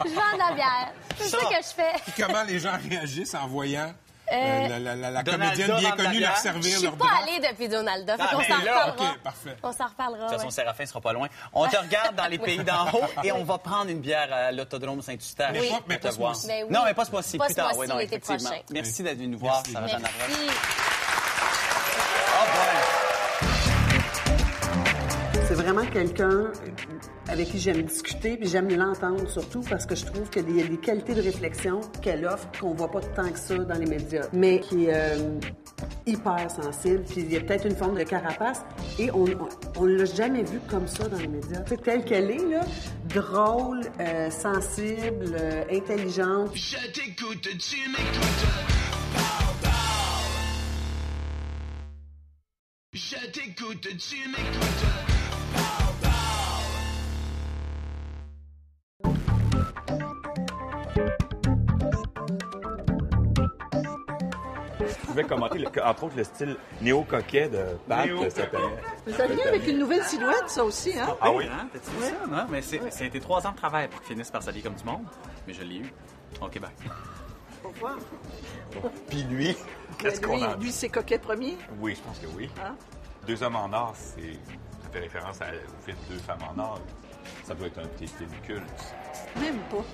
je 0.04 0.10
vends 0.10 0.32
de 0.34 0.38
la 0.38 0.52
bière. 0.54 0.92
C'est 1.18 1.28
ça, 1.28 1.38
Ça. 1.40 1.46
que 1.46 1.56
je 1.56 1.68
fais. 1.74 1.92
Puis 2.12 2.22
comment 2.22 2.42
les 2.42 2.58
gens 2.58 2.76
réagissent 2.90 3.34
en 3.34 3.46
voyant 3.46 3.92
Euh, 4.32 4.34
euh, 4.36 4.68
la, 4.68 4.78
la- 4.78 4.94
la- 4.96 5.10
la 5.10 5.22
Donalda 5.22 5.46
comédienne 5.54 5.76
bien 5.80 5.90
connue 5.90 6.02
leur 6.04 6.12
bière. 6.12 6.34
Je 6.36 6.40
servir 6.42 6.76
suis 6.78 6.86
leur 6.86 6.96
pas 6.96 7.04
allée 7.22 7.46
depuis 7.46 7.68
Donalda. 7.68 8.16
Fait 8.16 8.22
Ah, 8.24 8.30
s'en 8.32 8.38
reparlera. 8.38 9.14
Parfait. 9.22 9.56
On 9.62 9.72
s'en 9.72 9.86
reparlera. 9.86 10.18
De 10.18 10.22
toute 10.22 10.32
façon, 10.32 10.44
ouais. 10.46 10.50
Séraphin 10.50 10.86
sera 10.86 11.00
pas 11.02 11.12
loin. 11.12 11.28
On 11.52 11.68
te 11.68 11.76
regarde 11.76 12.16
dans 12.16 12.26
les 12.26 12.38
pays 12.46 12.64
d'en 12.64 12.86
haut 12.90 13.04
et 13.22 13.32
on 13.32 13.44
va 13.44 13.58
prendre 13.58 13.90
une 13.90 14.00
bière 14.00 14.32
à 14.32 14.50
l'autodrome 14.50 15.02
Saint-Eustache. 15.02 15.50
Mais 15.52 15.68
pas- 15.68 15.80
mais 15.88 15.98
pour 15.98 16.00
te 16.00 16.02
pas 16.06 16.12
ce 16.12 16.16
voir. 16.16 16.36
oui. 16.44 16.64
Non, 16.70 16.80
mais 16.86 16.94
pas 16.94 17.04
ce 17.04 17.10
mois-ci. 17.10 17.38
Plus 17.38 17.54
tard, 17.54 17.72
oui, 17.76 17.86
non, 17.86 17.98
effectivement. 17.98 18.36
prochain. 18.48 18.62
Merci 18.70 19.02
d'être 19.02 19.16
venu 19.18 19.28
nous 19.28 19.38
voir, 19.38 19.62
Labrosse. 19.72 19.92
Merci. 20.00 20.50
Ah. 22.36 22.46
C'est 25.46 25.54
vraiment 25.54 25.84
quelqu'un 25.86 26.50
avec 27.28 27.50
qui 27.50 27.58
j'aime 27.58 27.82
discuter, 27.82 28.36
puis 28.36 28.48
j'aime 28.48 28.68
l'entendre 28.74 29.28
surtout 29.28 29.60
parce 29.62 29.86
que 29.86 29.94
je 29.94 30.04
trouve 30.04 30.28
qu'il 30.30 30.56
y 30.56 30.62
a 30.62 30.66
des 30.66 30.76
qualités 30.76 31.14
de 31.14 31.22
réflexion 31.22 31.80
qu'elle 32.02 32.24
offre 32.26 32.48
qu'on 32.60 32.74
voit 32.74 32.90
pas 32.90 33.00
tant 33.00 33.30
que 33.30 33.38
ça 33.38 33.56
dans 33.56 33.78
les 33.78 33.86
médias, 33.86 34.26
mais 34.32 34.60
qui 34.60 34.86
est 34.86 34.94
euh, 34.94 35.40
hyper 36.06 36.50
sensible, 36.50 37.02
puis 37.04 37.22
il 37.22 37.32
y 37.32 37.36
a 37.36 37.40
peut-être 37.40 37.66
une 37.66 37.76
forme 37.76 37.96
de 37.96 38.04
carapace, 38.04 38.62
et 38.98 39.10
on, 39.10 39.26
on 39.76 39.84
l'a 39.84 40.04
jamais 40.04 40.42
vu 40.42 40.60
comme 40.68 40.86
ça 40.86 41.08
dans 41.08 41.18
les 41.18 41.28
médias. 41.28 41.60
Telle 41.84 42.04
qu'elle 42.04 42.30
est, 42.30 42.48
là, 42.48 42.60
drôle, 43.08 43.80
euh, 44.00 44.30
sensible, 44.30 45.34
euh, 45.34 45.64
intelligente. 45.70 46.50
Je 46.54 46.76
t'écoute, 46.92 47.48
tu 47.58 47.88
m'écoutes. 47.90 48.46
Je 52.92 53.26
t'écoute, 53.32 53.88
tu 53.98 54.28
m'écoutes. 54.28 55.83
Pouvais 65.22 65.24
commenter, 65.24 65.58
le- 65.58 65.84
entre 65.84 66.04
autres, 66.04 66.16
le 66.16 66.24
style 66.24 66.56
néo-coquet 66.80 67.48
de 67.48 67.64
Pat 67.88 68.06
Néo. 68.06 68.22
cette 68.30 68.54
année. 68.54 69.14
Ça 69.16 69.26
vient 69.26 69.46
avec 69.46 69.66
une 69.68 69.78
nouvelle 69.78 70.02
silhouette, 70.04 70.48
ça 70.48 70.64
aussi, 70.64 70.98
hein? 70.98 71.16
Ah 71.20 71.30
oui? 71.32 71.46
Hein, 71.46 71.68
T'as-tu 71.72 71.90
vu 71.90 72.02
ça? 72.02 72.26
Non, 72.28 72.46
mais 72.50 72.62
c'est- 72.62 72.90
ça 72.90 73.04
a 73.04 73.06
été 73.06 73.20
trois 73.20 73.46
ans 73.46 73.52
de 73.52 73.56
travail 73.56 73.88
pour 73.88 74.00
qu'ils 74.00 74.14
finissent 74.14 74.30
par 74.30 74.42
s'habiller 74.42 74.62
comme 74.64 74.74
du 74.74 74.84
monde. 74.84 75.04
Mais 75.46 75.52
je 75.54 75.62
l'ai 75.62 75.76
eu 75.76 75.92
au 76.40 76.46
Québec. 76.48 76.70
Pourquoi? 77.62 77.96
Puis 79.08 79.22
lui, 79.24 79.56
qu'est-ce 79.98 80.20
qu'on 80.20 80.36
dit? 80.36 80.44
lui 80.60 80.72
c'est 80.72 80.88
coquet 80.88 81.18
premier? 81.18 81.56
Oui, 81.78 81.94
je 81.94 82.02
pense 82.02 82.18
que 82.18 82.26
oui. 82.36 82.50
Hein? 82.62 82.74
Deux 83.26 83.42
hommes 83.42 83.56
en 83.56 83.72
or, 83.72 83.94
c'est... 83.96 84.32
ça 84.82 84.88
fait 84.92 84.98
référence 85.00 85.40
à- 85.40 85.46
au 85.46 85.84
film 85.84 85.96
Deux 86.10 86.18
femmes 86.18 86.42
en 86.54 86.60
or. 86.60 86.80
Ça 87.44 87.54
doit 87.54 87.68
être 87.68 87.78
un 87.78 87.86
petit 87.86 88.06
film 88.06 88.28
culte. 88.46 88.94
Même 89.40 89.58
pas. 89.70 89.84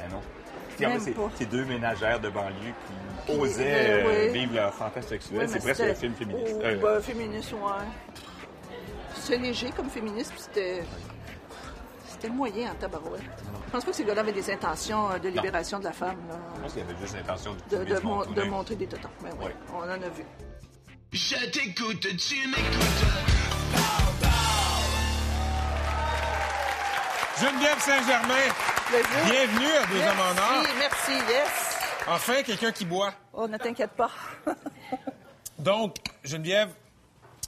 Ah 0.00 0.08
non? 0.10 0.20
Puis 0.76 0.86
en 0.86 0.90
Même 0.90 1.00
fait, 1.00 1.14
c'est- 1.36 1.46
deux 1.46 1.64
ménagères 1.64 2.20
de 2.20 2.28
banlieue 2.28 2.72
qui 3.26 3.32
Qui- 3.32 3.38
osaient 3.38 3.90
euh, 3.90 4.04
euh, 4.06 4.26
oui. 4.32 4.38
vivre 4.40 4.54
leur 4.54 4.74
fantasme 4.74 5.08
sexuel. 5.08 5.38
Ouais, 5.38 5.48
c'est 5.48 5.60
presque 5.60 5.80
un 5.80 5.94
film 5.94 6.14
féministe. 6.14 6.54
Oh, 6.56 6.60
Euh, 6.64 6.76
ben, 6.76 7.00
féministe, 7.00 7.52
ouais. 7.52 7.84
C'est 9.16 9.38
léger 9.38 9.70
comme 9.76 9.88
féministe, 9.88 10.32
puis 10.32 10.40
c'était. 10.42 10.82
C'était 12.06 12.28
moyen 12.28 12.70
en 12.72 12.74
tabarouette. 12.74 13.22
Je 13.66 13.70
pense 13.72 13.84
pas 13.84 13.90
que 13.90 13.96
ces 13.96 14.04
gars-là 14.04 14.20
avaient 14.20 14.32
des 14.32 14.50
intentions 14.50 15.10
euh, 15.10 15.18
de 15.18 15.28
libération 15.28 15.78
de 15.78 15.84
la 15.84 15.92
femme, 15.92 16.16
là, 16.28 16.36
je 16.56 16.60
pense 16.62 16.72
qu'il 16.72 16.82
y 16.82 16.84
avait 16.84 17.00
juste 17.00 17.14
l'intention 17.16 17.56
de, 17.70 17.84
de, 17.84 18.00
mon- 18.00 18.50
montrer 18.50 18.76
des 18.76 18.86
tontons. 18.86 19.08
Ben 19.22 19.30
oui, 19.38 19.46
Ouais. 19.46 19.54
on 19.74 19.78
en 19.82 19.88
a 19.90 19.96
vu. 20.08 20.24
Je 21.12 21.50
t'écoute, 21.50 22.00
tu 22.16 22.48
m'écoutes. 22.48 24.03
Geneviève 27.40 27.80
Saint-Germain, 27.80 28.34
bienvenue 29.26 29.66
à 29.66 29.86
Deux 29.86 29.98
hommes 29.98 30.20
en 30.20 30.40
or. 30.40 30.62
Merci, 30.78 31.10
merci, 31.10 31.32
yes. 31.32 31.76
Enfin, 32.06 32.42
quelqu'un 32.44 32.70
qui 32.70 32.84
boit. 32.84 33.12
Oh, 33.32 33.48
ne 33.48 33.58
t'inquiète 33.58 33.90
pas. 33.90 34.10
Donc, 35.58 35.96
Geneviève, 36.22 36.70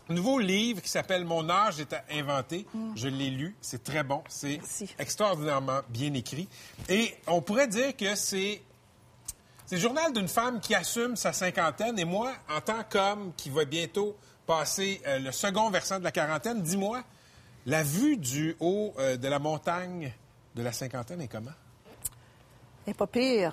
nouveau 0.09 0.41
livre 0.41 0.83
qui 0.83 0.89
s'appelle 0.89 1.25
Mon 1.25 1.49
âge 1.49 1.79
est 1.79 1.93
à 1.93 2.03
inventer. 2.11 2.67
Je 2.97 3.07
l'ai 3.07 3.31
lu. 3.31 3.55
C'est 3.61 3.85
très 3.85 4.03
bon. 4.03 4.25
C'est 4.29 4.59
extraordinairement 4.99 5.81
bien 5.89 6.13
écrit. 6.15 6.49
Et 6.89 7.15
on 7.29 7.41
pourrait 7.41 7.69
dire 7.69 7.97
que 7.97 8.17
c'est. 8.17 8.63
C'est 9.67 9.77
le 9.77 9.81
journal 9.81 10.13
d'une 10.13 10.29
femme 10.29 10.61
qui 10.61 10.75
assume 10.75 11.17
sa 11.17 11.33
cinquantaine. 11.33 11.99
Et 11.99 12.05
moi, 12.05 12.33
en 12.49 12.61
tant 12.61 12.83
qu'homme 12.89 13.33
qui 13.37 13.51
va 13.51 13.65
bientôt 13.65 14.17
passer 14.47 15.01
euh, 15.07 15.19
le 15.19 15.33
second 15.33 15.71
versant 15.71 15.99
de 15.99 16.05
la 16.05 16.13
quarantaine, 16.13 16.63
dis-moi, 16.63 17.03
la 17.67 17.83
vue 17.83 18.17
du 18.17 18.57
haut 18.61 18.95
euh, 18.99 19.17
de 19.17 19.29
la 19.29 19.39
montagne 19.39 20.13
de 20.55 20.63
la 20.63 20.73
cinquantaine 20.73 21.21
est 21.21 21.29
comment? 21.29 21.51
Et 22.87 22.95
pas 22.95 23.07
pire 23.07 23.53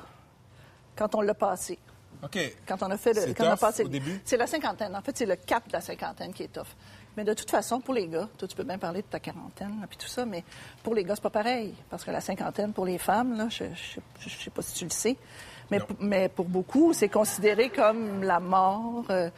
quand 0.96 1.16
on 1.16 1.22
l'a 1.22 1.34
passé. 1.34 1.78
OK. 2.24 2.38
Quand 2.68 2.82
on 2.84 2.92
a 2.92 2.98
fait 2.98 3.14
le, 3.14 3.22
C'est 3.22 3.34
quand 3.34 3.48
on 3.48 3.52
a 3.52 3.58
passé, 3.58 3.84
au 3.84 3.88
début? 3.90 4.22
c'est 4.24 4.38
la 4.38 4.48
cinquantaine. 4.48 4.96
En 4.96 5.02
fait, 5.02 5.18
c'est 5.18 5.26
le 5.26 5.36
cap 5.36 5.68
de 5.68 5.74
la 5.74 5.82
cinquantaine 5.82 6.32
qui 6.32 6.44
est 6.44 6.54
tough. 6.54 6.68
Mais 7.18 7.24
de 7.24 7.34
toute 7.34 7.52
façon, 7.52 7.82
pour 7.82 7.94
les 7.94 8.08
gars, 8.08 8.30
toi, 8.38 8.48
tu 8.48 8.56
peux 8.56 8.64
bien 8.64 8.78
parler 8.78 9.02
de 9.02 9.08
ta 9.08 9.20
quarantaine, 9.20 9.80
là, 9.82 9.88
puis 9.88 9.98
tout 9.98 10.08
ça, 10.08 10.26
mais 10.26 10.44
pour 10.82 10.96
les 10.96 11.04
gars, 11.04 11.16
c'est 11.16 11.22
pas 11.22 11.30
pareil. 11.30 11.76
Parce 11.90 12.04
que 12.04 12.12
la 12.12 12.22
cinquantaine, 12.22 12.74
pour 12.74 12.86
les 12.86 12.98
femmes, 12.98 13.38
là, 13.38 13.50
je, 13.50 13.66
je, 13.76 14.00
je 14.20 14.30
sais 14.44 14.50
pas 14.50 14.62
si 14.62 14.74
tu 14.74 14.86
le 14.86 14.90
sais, 14.90 15.18
mais, 15.72 15.80
pour- 15.80 15.98
mais 16.00 16.30
pour 16.30 16.46
beaucoup, 16.46 16.94
c'est 16.94 17.10
considéré 17.10 17.70
comme 17.70 18.24
la 18.24 18.40
mort, 18.40 19.06
euh, 19.10 19.30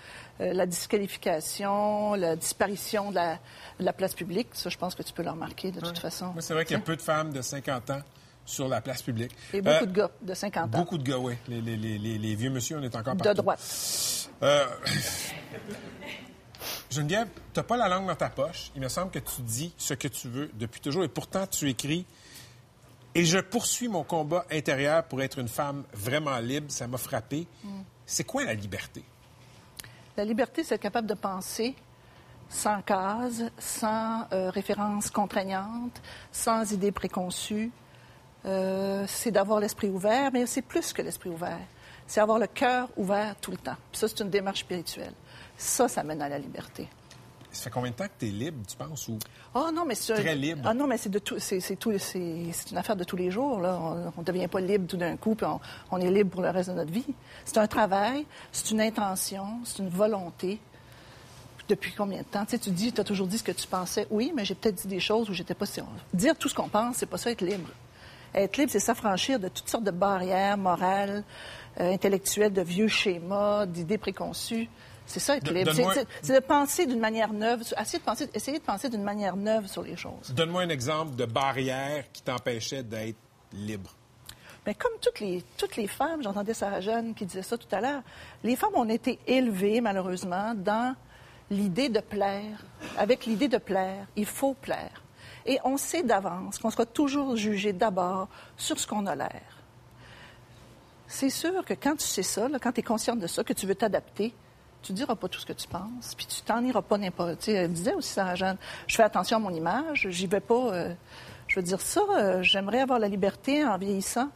euh, 0.42 0.54
la 0.54 0.66
disqualification, 0.66 2.14
la 2.16 2.36
disparition 2.36 3.10
de 3.12 3.16
la, 3.16 3.36
de 3.80 3.86
la 3.86 3.94
place 3.94 4.14
publique. 4.14 4.50
Ça, 4.54 4.70
je 4.70 4.78
pense 4.78 4.96
que 4.96 5.04
tu 5.04 5.14
peux 5.14 5.24
le 5.24 5.30
remarquer 5.32 5.72
de 5.72 5.80
toute 5.80 6.00
façon. 6.00 6.28
Moi, 6.34 6.42
c'est 6.42 6.54
vrai 6.54 6.66
qu'il 6.66 6.78
y 6.78 6.80
a 6.80 6.84
peu 6.84 6.96
de 6.96 7.02
femmes 7.02 7.32
de 7.32 7.42
50 7.42 7.90
ans 7.92 8.02
sur 8.46 8.68
la 8.68 8.82
place 8.82 9.02
publique. 9.02 9.32
Et 9.54 9.62
beaucoup 9.62 9.84
Euh, 9.84 9.88
de 9.88 9.92
gars 9.94 10.12
de 10.22 10.34
50 10.34 10.76
ans. 10.76 10.80
Beaucoup 10.80 10.98
de 10.98 11.04
gars, 11.04 11.18
oui. 11.18 11.36
Les, 11.48 11.62
les- 11.62 11.78
les- 11.78 11.98
les- 11.98 12.18
les 12.18 12.36
vieux 12.36 12.50
monsieur, 12.52 12.78
on 12.78 12.84
est 12.84 12.96
encore 12.96 13.16
De 13.16 13.24
partout. 13.24 13.42
droite. 13.42 14.30
Euh, 14.44 14.66
Geneviève, 16.92 17.28
tu 17.54 17.60
n'as 17.60 17.64
pas 17.64 17.78
la 17.78 17.88
langue 17.90 18.08
dans 18.08 18.16
ta 18.16 18.30
poche. 18.30 18.72
Il 18.76 18.82
me 18.82 18.90
semble 18.90 19.12
que 19.12 19.20
tu 19.20 19.42
dis 19.42 19.74
ce 19.78 19.94
que 19.94 20.08
tu 20.08 20.28
veux 20.30 20.50
depuis 20.54 20.80
toujours 20.80 21.04
et 21.04 21.08
pourtant 21.08 21.46
tu 21.48 21.70
écris 21.70 22.06
Et 23.18 23.24
je 23.24 23.40
poursuis 23.40 23.88
mon 23.88 24.04
combat 24.04 24.46
intérieur 24.52 25.06
pour 25.06 25.22
être 25.22 25.40
une 25.40 25.48
femme 25.48 25.86
vraiment 25.94 26.38
libre. 26.40 26.70
Ça 26.70 26.86
m'a 26.86 26.98
frappé. 26.98 27.48
C'est 28.06 28.26
quoi 28.26 28.44
la 28.44 28.54
liberté? 28.54 29.04
La 30.18 30.26
liberté, 30.26 30.64
c'est 30.64 30.76
être 30.76 30.82
capable 30.82 31.08
de 31.08 31.14
penser 31.14 31.76
sans 32.50 32.82
case, 32.82 33.50
sans 33.58 34.28
euh, 34.32 34.50
références 34.50 35.10
contraignantes, 35.10 36.02
sans 36.32 36.72
idées 36.72 36.92
préconçues. 36.92 37.72
Euh, 38.46 39.06
c'est 39.08 39.32
d'avoir 39.32 39.60
l'esprit 39.60 39.90
ouvert, 39.90 40.32
mais 40.32 40.46
c'est 40.46 40.62
plus 40.62 40.94
que 40.94 41.02
l'esprit 41.02 41.30
ouvert. 41.30 41.60
C'est 42.06 42.22
avoir 42.22 42.38
le 42.38 42.48
cœur 42.48 42.90
ouvert 42.98 43.36
tout 43.42 43.52
le 43.52 43.58
temps. 43.58 43.78
Puis 43.92 44.00
ça, 44.00 44.08
c'est 44.08 44.20
une 44.20 44.30
démarche 44.30 44.60
spirituelle. 44.60 45.14
Ça, 45.58 45.88
ça 45.88 46.04
mène 46.04 46.22
à 46.22 46.30
la 46.30 46.38
liberté. 46.38 46.88
Ça 47.56 47.64
fait 47.64 47.70
combien 47.70 47.92
de 47.92 47.96
temps 47.96 48.06
que 48.06 48.20
tu 48.20 48.28
es 48.28 48.32
libre, 48.32 48.58
tu 48.68 48.76
penses? 48.76 49.08
Ou... 49.08 49.18
Oh 49.54 49.70
non, 49.74 49.86
mais 49.86 49.96
c'est 49.96 50.14
Très 50.14 50.36
libre. 50.36 50.64
Ah 50.66 50.74
non, 50.74 50.88
mais 50.88 50.98
c'est 50.98 51.10
de 51.10 51.20
tout, 51.20 51.40
c'est, 51.40 51.62
c'est 51.62 51.78
tout, 51.78 51.98
c'est, 51.98 52.52
c'est 52.52 52.72
une 52.72 52.78
affaire 52.78 52.98
de 52.98 53.06
tous 53.06 53.16
les 53.16 53.32
jours. 53.32 53.62
Là. 53.62 53.80
On 54.18 54.20
ne 54.20 54.26
devient 54.26 54.50
pas 54.50 54.60
libre 54.60 54.86
tout 54.88 54.98
d'un 54.98 55.16
coup, 55.16 55.36
puis 55.36 55.46
on, 55.46 55.62
on 55.92 56.02
est 56.02 56.12
libre 56.12 56.32
pour 56.32 56.42
le 56.42 56.50
reste 56.50 56.70
de 56.70 56.76
notre 56.76 56.92
vie. 56.92 57.06
C'est 57.46 57.58
un 57.58 57.68
travail, 57.68 58.26
c'est 58.52 58.72
une 58.72 58.82
intention, 58.82 59.46
c'est 59.64 59.80
une 59.80 59.90
volonté. 59.90 60.60
Depuis 61.70 61.94
combien 61.94 62.20
de 62.20 62.26
temps? 62.26 62.44
Tu 62.46 62.52
sais, 62.52 62.60
tu 62.60 62.70
dis, 62.70 62.92
tu 62.92 63.02
as 63.02 63.04
toujours 63.04 63.26
dit 63.26 63.38
ce 63.40 63.44
que 63.44 63.54
tu 63.54 63.66
pensais. 63.68 64.06
Oui, 64.12 64.34
mais 64.36 64.46
j'ai 64.46 64.54
peut-être 64.54 64.76
dit 64.76 64.88
des 64.88 65.00
choses 65.00 65.30
où 65.30 65.34
j'étais 65.34 65.56
pas 65.56 65.66
sûre. 65.66 65.88
Dire 66.14 66.36
tout 66.38 66.50
ce 66.50 66.54
qu'on 66.54 66.68
pense, 66.70 66.98
c'est 66.98 67.08
pas 67.08 67.18
ça 67.18 67.32
être 67.32 67.42
libre. 67.42 67.70
Être 68.36 68.58
libre, 68.58 68.72
c'est 68.72 68.80
s'affranchir 68.80 69.40
de 69.40 69.48
toutes 69.48 69.70
sortes 69.70 69.86
de 69.86 69.92
barrières 69.92 70.58
morales, 70.58 71.24
euh, 71.80 71.94
intellectuelles, 71.94 72.54
de 72.54 72.62
vieux 72.62 72.90
schémas, 72.90 73.66
d'idées 73.66 73.98
préconçues. 73.98 74.70
C'est 75.06 75.20
ça 75.20 75.38
être 75.38 75.44
De- 75.46 75.54
libre. 75.54 75.72
donne-moi- 75.74 75.94
C'est, 76.22 76.34
de 76.34 76.40
penser 76.40 76.86
d'une 76.88 77.00
manière 77.00 77.32
neuve, 77.32 77.62
essayer 77.80 78.00
de 78.00 78.04
penser, 78.04 78.30
essayer 78.34 78.58
de 78.60 78.64
penser 78.64 78.90
d'une 78.90 79.04
manière 79.04 79.36
neuve 79.36 79.68
sur 79.68 79.84
les 79.84 79.96
choses. 79.96 80.34
Donne-moi 80.34 80.64
un 80.64 80.70
exemple 80.70 81.16
de 81.16 81.26
barrière 81.26 82.06
qui 82.12 82.22
t'empêchait 82.24 82.82
d'être 82.84 83.18
libre. 83.54 83.92
Mais 84.66 84.74
comme 84.74 84.94
toutes 85.00 85.20
les, 85.20 85.44
toutes 85.58 85.76
les 85.76 85.86
femmes, 85.88 86.24
j'entendais 86.24 86.56
Sarah 86.56 86.82
Jeanne 86.82 87.14
qui 87.14 87.26
disait 87.28 87.44
ça 87.44 87.56
tout 87.56 87.68
à 87.72 87.82
l'heure, 87.82 88.02
les 88.44 88.56
femmes 88.56 88.74
ont 88.74 88.90
été 88.90 89.20
élevées, 89.28 89.80
malheureusement, 89.80 90.56
dans 90.56 90.96
l'idée 91.52 91.90
de 91.90 92.00
plaire. 92.00 92.66
Avec 92.98 93.28
l'idée 93.28 93.48
de 93.48 93.60
plaire, 93.60 94.08
il 94.16 94.26
faut 94.26 94.56
plaire. 94.56 95.04
Et 95.46 95.60
on 95.64 95.78
sait 95.78 96.02
d'avance 96.02 96.58
qu'on 96.58 96.72
sera 96.72 96.88
toujours 96.88 97.36
jugé 97.36 97.74
d'abord 97.74 98.28
sur 98.58 98.80
ce 98.80 98.88
qu'on 98.88 99.06
a 99.06 99.16
l'air. 99.16 99.44
C'est 101.08 101.30
sûr 101.30 101.64
que 101.64 101.76
quand 101.76 101.96
tu 101.98 102.08
sais 102.08 102.24
ça, 102.24 102.50
là, 102.50 102.58
quand 102.60 102.72
tu 102.72 102.80
es 102.80 102.84
consciente 102.84 103.20
de 103.20 103.28
ça, 103.28 103.44
que 103.44 103.54
tu 103.54 103.68
veux 103.68 103.76
t'adapter, 103.76 104.34
tu 104.86 104.92
ne 104.92 104.98
diras 104.98 105.16
pas 105.16 105.28
tout 105.28 105.40
ce 105.40 105.46
que 105.46 105.54
tu 105.54 105.68
penses, 105.68 106.14
puis 106.16 106.28
tu 106.28 106.42
t'en 106.42 106.64
iras 106.64 106.84
pas 106.84 106.98
n'importe. 107.00 107.40
Tu 107.40 107.46
sais, 107.46 107.54
elle 107.54 107.74
disait 107.74 107.94
aussi, 107.96 108.10
Sarah 108.14 108.36
Jeanne, 108.36 108.58
je 108.88 108.96
fais 108.96 109.04
attention 109.04 109.38
à 109.38 109.40
mon 109.40 109.50
image, 109.50 110.08
j'y 110.10 110.28
vais 110.28 110.40
pas. 110.40 110.74
euh, 110.74 110.94
je 111.48 111.56
veux 111.56 111.64
dire 111.64 111.82
ça, 111.82 112.02
euh, 112.18 112.44
j'aimerais 112.44 112.82
avoir 112.82 113.00
la 113.00 113.08
liberté 113.08 113.66
en 113.66 113.78
vieillissant 113.78 114.30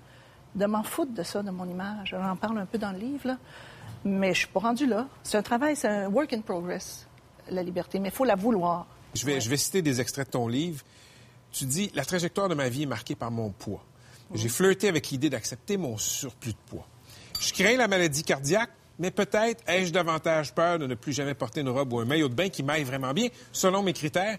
de 0.56 0.66
m'en 0.66 0.84
foutre 0.84 1.14
de 1.14 1.24
ça, 1.24 1.44
de 1.44 1.52
mon 1.52 1.70
image. 1.70 2.16
On 2.18 2.26
en 2.26 2.36
parle 2.36 2.58
un 2.58 2.66
peu 2.66 2.80
dans 2.80 2.92
le 2.92 2.98
livre, 2.98 3.28
là. 3.28 3.38
mais 4.04 4.34
je 4.34 4.40
suis 4.40 4.48
pas 4.48 4.60
rendue 4.60 4.88
là. 4.88 5.08
C'est 5.24 5.38
un 5.38 5.44
travail, 5.44 5.76
c'est 5.76 5.88
un 5.88 6.08
work 6.10 6.34
in 6.34 6.42
progress, 6.42 7.06
la 7.50 7.62
liberté, 7.62 8.00
mais 8.00 8.10
il 8.10 8.16
faut 8.16 8.26
la 8.26 8.36
vouloir. 8.36 8.88
Je 9.14 9.26
vais, 9.26 9.40
je 9.40 9.50
vais 9.50 9.58
citer 9.58 9.82
des 9.84 10.02
extraits 10.02 10.28
de 10.28 10.32
ton 10.32 10.48
livre. 10.48 10.84
Tu 11.52 11.66
dis 11.66 11.92
La 11.94 12.06
trajectoire 12.06 12.50
de 12.50 12.56
ma 12.56 12.70
vie 12.70 12.84
est 12.84 12.88
marquée 12.88 13.16
par 13.16 13.32
mon 13.32 13.52
poids. 13.52 13.84
J'ai 14.36 14.50
flirté 14.50 14.88
avec 14.88 15.10
l'idée 15.10 15.30
d'accepter 15.30 15.78
mon 15.78 15.98
surplus 15.98 16.54
de 16.54 16.58
poids. 16.68 16.88
Je 17.40 17.54
crains 17.54 17.78
la 17.78 17.88
maladie 17.88 18.24
cardiaque, 18.24 18.70
mais 19.00 19.12
peut-être 19.12 19.64
ai-je 19.68 19.92
davantage 19.92 20.54
peur 20.54 20.78
de 20.78 20.86
ne 20.86 20.96
plus 20.96 21.14
jamais 21.14 21.34
porter 21.34 21.62
une 21.62 21.70
robe 21.70 21.94
ou 21.94 22.00
un 22.00 22.06
maillot 22.06 22.30
de 22.30 22.36
bain 22.36 22.50
qui 22.50 22.62
m'aille 22.62 22.84
vraiment 22.84 23.14
bien, 23.14 23.30
selon 23.52 23.82
mes 23.82 23.94
critères. 23.94 24.38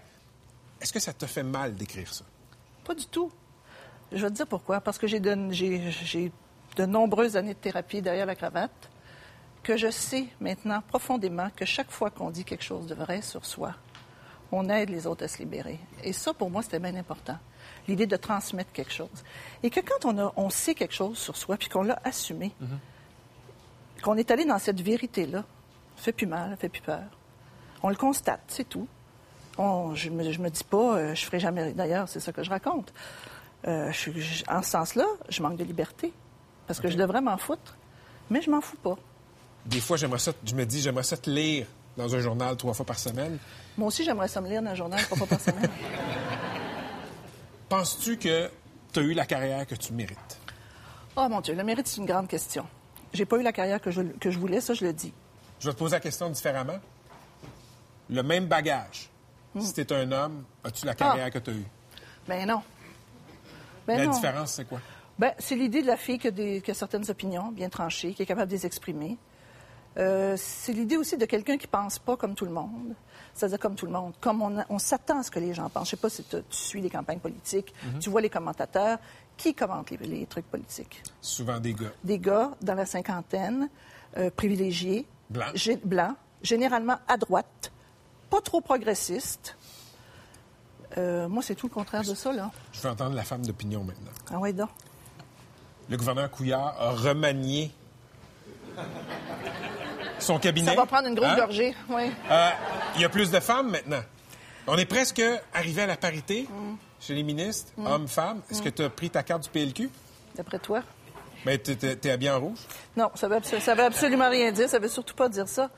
Est-ce 0.79 0.93
que 0.93 0.99
ça 0.99 1.13
te 1.13 1.25
fait 1.25 1.43
mal 1.43 1.75
d'écrire 1.75 2.13
ça? 2.13 2.23
Pas 2.85 2.95
du 2.95 3.05
tout. 3.07 3.31
Je 4.11 4.21
vais 4.21 4.29
te 4.29 4.35
dire 4.35 4.47
pourquoi. 4.47 4.81
Parce 4.81 4.97
que 4.97 5.07
j'ai 5.07 5.19
de, 5.19 5.35
de 6.75 6.85
nombreuses 6.85 7.37
années 7.37 7.53
de 7.53 7.59
thérapie 7.59 8.01
derrière 8.01 8.25
la 8.25 8.35
cravate, 8.35 8.89
que 9.63 9.77
je 9.77 9.91
sais 9.91 10.25
maintenant 10.39 10.81
profondément 10.87 11.49
que 11.55 11.65
chaque 11.65 11.91
fois 11.91 12.09
qu'on 12.09 12.29
dit 12.29 12.43
quelque 12.43 12.63
chose 12.63 12.87
de 12.87 12.95
vrai 12.95 13.21
sur 13.21 13.45
soi, 13.45 13.75
on 14.51 14.69
aide 14.69 14.89
les 14.89 15.07
autres 15.07 15.23
à 15.23 15.27
se 15.27 15.37
libérer. 15.37 15.79
Et 16.03 16.13
ça, 16.13 16.33
pour 16.33 16.49
moi, 16.49 16.61
c'était 16.61 16.79
bien 16.79 16.95
important. 16.95 17.37
L'idée 17.87 18.07
de 18.07 18.17
transmettre 18.17 18.71
quelque 18.73 18.91
chose. 18.91 19.23
Et 19.63 19.69
que 19.69 19.79
quand 19.79 20.05
on, 20.05 20.17
a, 20.19 20.33
on 20.35 20.49
sait 20.49 20.75
quelque 20.75 20.93
chose 20.93 21.17
sur 21.17 21.37
soi, 21.37 21.57
puis 21.57 21.69
qu'on 21.69 21.83
l'a 21.83 21.99
assumé, 22.03 22.51
qu'on 24.01 24.17
est 24.17 24.31
allé 24.31 24.45
dans 24.45 24.57
cette 24.59 24.81
vérité-là, 24.81 25.43
ça 25.97 26.03
fait 26.03 26.11
plus 26.13 26.27
mal, 26.27 26.51
ça 26.51 26.55
fait 26.57 26.69
plus 26.69 26.81
peur. 26.81 27.03
On 27.83 27.89
le 27.89 27.95
constate, 27.95 28.41
c'est 28.47 28.67
tout. 28.67 28.87
On- 29.57 29.93
je, 29.95 30.09
me, 30.09 30.31
je 30.31 30.39
me 30.39 30.49
dis 30.49 30.63
pas, 30.63 30.97
euh, 30.97 31.15
je 31.15 31.25
ferai 31.25 31.39
jamais. 31.39 31.73
D'ailleurs, 31.73 32.07
c'est 32.09 32.19
ça 32.19 32.31
que 32.31 32.43
je 32.43 32.49
raconte. 32.49 32.93
Euh, 33.67 33.91
je 33.91 33.97
suis- 33.97 34.21
je- 34.21 34.43
en 34.49 34.61
ce 34.61 34.69
sens-là, 34.71 35.05
je 35.29 35.41
manque 35.43 35.57
de 35.57 35.63
liberté. 35.63 36.13
Parce 36.67 36.79
que 36.79 36.89
je 36.89 36.97
devrais 36.97 37.21
m'en 37.21 37.37
foutre. 37.37 37.75
Mais 38.29 38.41
je 38.41 38.49
m'en 38.49 38.61
fous 38.61 38.77
pas. 38.77 38.97
Des 39.65 39.81
fois, 39.81 39.97
j'aimerais 39.97 40.19
ça, 40.19 40.31
je 40.45 40.55
me 40.55 40.65
dis, 40.65 40.81
j'aimerais 40.81 41.03
ça 41.03 41.17
te 41.17 41.29
lire 41.29 41.67
dans 41.97 42.15
un 42.15 42.19
journal 42.19 42.55
trois 42.55 42.73
fois 42.73 42.85
par 42.85 42.97
semaine. 42.97 43.37
Moi 43.77 43.89
aussi, 43.89 44.03
j'aimerais 44.05 44.29
ça 44.29 44.39
me 44.41 44.47
lire 44.47 44.61
dans 44.61 44.69
un 44.71 44.75
journal 44.75 45.01
trois 45.03 45.17
fois 45.17 45.27
par 45.27 45.39
semaine. 45.41 45.69
Penses-tu 47.69 48.17
que 48.17 48.49
tu 48.93 48.99
as 48.99 49.03
eu 49.03 49.13
la 49.13 49.25
carrière 49.25 49.65
que 49.67 49.75
tu 49.75 49.93
mérites? 49.93 50.39
Oh 51.15 51.27
mon 51.29 51.41
Dieu, 51.41 51.53
le 51.53 51.63
mérite, 51.63 51.87
c'est 51.87 51.97
une 51.97 52.05
grande 52.05 52.27
question. 52.27 52.65
J'ai 53.13 53.25
pas 53.25 53.37
eu 53.37 53.43
la 53.43 53.51
carrière 53.51 53.81
que 53.81 53.91
je, 53.91 54.01
que 54.01 54.31
je 54.31 54.39
voulais, 54.39 54.61
ça, 54.61 54.73
je 54.73 54.85
le 54.85 54.93
dis. 54.93 55.13
Je 55.59 55.67
vais 55.67 55.73
te 55.73 55.79
poser 55.79 55.95
la 55.95 55.99
question 55.99 56.29
différemment. 56.29 56.79
Le 58.09 58.23
même 58.23 58.47
bagage. 58.47 59.09
Hmm. 59.53 59.61
Si 59.61 59.73
tu 59.73 59.81
es 59.81 59.93
un 59.93 60.11
homme, 60.11 60.43
as-tu 60.63 60.85
la 60.85 60.95
carrière 60.95 61.25
Ah. 61.27 61.31
que 61.31 61.39
tu 61.39 61.49
as 61.49 61.53
eue? 61.53 61.65
Ben 62.27 62.47
non. 62.47 62.61
Ben 63.87 63.97
la 63.97 64.05
non. 64.05 64.11
différence, 64.11 64.51
c'est 64.53 64.65
quoi? 64.65 64.79
Ben, 65.19 65.33
c'est 65.39 65.55
l'idée 65.55 65.81
de 65.81 65.87
la 65.87 65.97
fille 65.97 66.17
qui 66.19 66.27
a, 66.27 66.31
des- 66.31 66.61
qui 66.61 66.71
a 66.71 66.73
certaines 66.73 67.09
opinions 67.09 67.51
bien 67.51 67.69
tranchées, 67.69 68.13
qui 68.13 68.23
est 68.23 68.25
capable 68.25 68.49
de 68.49 68.55
les 68.55 68.65
exprimer. 68.65 69.17
Euh, 69.97 70.35
c'est 70.37 70.71
l'idée 70.71 70.95
aussi 70.95 71.17
de 71.17 71.25
quelqu'un 71.25 71.57
qui 71.57 71.67
pense 71.67 71.99
pas 71.99 72.15
comme 72.15 72.33
tout 72.33 72.45
le 72.45 72.51
monde, 72.51 72.95
c'est-à-dire 73.33 73.59
comme 73.59 73.75
tout 73.75 73.85
le 73.85 73.91
monde, 73.91 74.13
comme 74.21 74.41
on, 74.41 74.79
s'attend 74.79 75.19
à 75.19 75.23
ce 75.23 75.29
que 75.29 75.39
les 75.39 75.53
gens 75.53 75.69
pensent. 75.69 75.87
Je 75.87 75.91
sais 75.91 75.97
pas 75.97 76.09
si 76.09 76.23
tu 76.23 76.37
suis 76.49 76.79
les 76.81 76.89
campagnes 76.89 77.19
politiques, 77.19 77.73
Mhm. 77.83 77.99
tu 77.99 78.09
vois 78.09 78.21
les 78.21 78.29
commentateurs, 78.29 78.99
qui 79.37 79.53
commentent 79.53 79.89
les, 79.91 79.97
les 79.97 80.25
trucs 80.25 80.45
politiques? 80.49 81.01
Souvent 81.21 81.59
des 81.59 81.73
gars. 81.73 81.91
Des 82.03 82.19
gars 82.19 82.51
dans 82.61 82.75
la 82.75 82.85
cinquantaine, 82.85 83.69
euh, 84.17 84.29
privilégiés, 84.29 85.05
Blancs. 85.29 85.53
gé- 85.55 85.79
blancs, 85.83 86.15
généralement 86.43 86.97
à 87.07 87.17
droite, 87.17 87.71
pas 88.29 88.41
trop 88.41 88.61
progressistes. 88.61 89.57
Euh, 90.97 91.27
moi, 91.29 91.41
c'est 91.41 91.55
tout 91.55 91.67
le 91.67 91.73
contraire 91.73 92.03
de 92.03 92.13
ça, 92.13 92.33
là. 92.33 92.51
Je 92.73 92.81
veux 92.81 92.89
entendre 92.89 93.15
la 93.15 93.23
femme 93.23 93.45
d'opinion 93.45 93.83
maintenant. 93.83 94.11
Ah 94.31 94.39
ouais, 94.39 94.51
donc. 94.53 94.69
Le 95.89 95.97
gouverneur 95.97 96.29
Couillard 96.29 96.75
a 96.79 96.91
remanié 96.91 97.71
son 100.19 100.37
cabinet. 100.39 100.69
Ça 100.71 100.75
va 100.75 100.85
prendre 100.85 101.07
une 101.07 101.15
grosse 101.15 101.29
Hein? 101.29 101.35
gorgée, 101.37 101.75
oui. 101.89 102.11
Euh, 102.29 102.49
Il 102.95 103.01
y 103.01 103.05
a 103.05 103.09
plus 103.09 103.31
de 103.31 103.39
femmes 103.39 103.71
maintenant. 103.71 104.01
On 104.67 104.77
est 104.77 104.85
presque 104.85 105.21
arrivé 105.53 105.81
à 105.81 105.87
la 105.87 105.97
parité 105.97 106.47
Mm. 106.49 106.75
Chez 107.01 107.13
les 107.15 107.23
ministres, 107.23 107.71
hommes-femmes. 107.83 108.41
Est-ce 108.49 108.61
que 108.61 108.69
tu 108.69 108.83
as 108.83 108.89
pris 108.89 109.09
ta 109.09 109.23
carte 109.23 109.43
du 109.43 109.49
PLQ? 109.49 109.89
D'après 110.35 110.59
toi? 110.59 110.81
Ben, 111.45 111.57
t'es- 111.57 111.75
t'es 111.75 111.95
t'es 111.95 112.11
habillé 112.11 112.29
en 112.31 112.39
rouge. 112.39 112.59
Non, 112.95 113.09
ça 113.15 113.27
veut, 113.27 113.39
ça 113.43 113.73
veut 113.75 113.83
absolument 113.83 114.29
rien 114.29 114.51
dire. 114.51 114.69
Ça 114.69 114.77
veut 114.79 114.87
surtout 114.87 115.15
pas 115.15 115.27
dire 115.27 115.47
ça. 115.49 115.69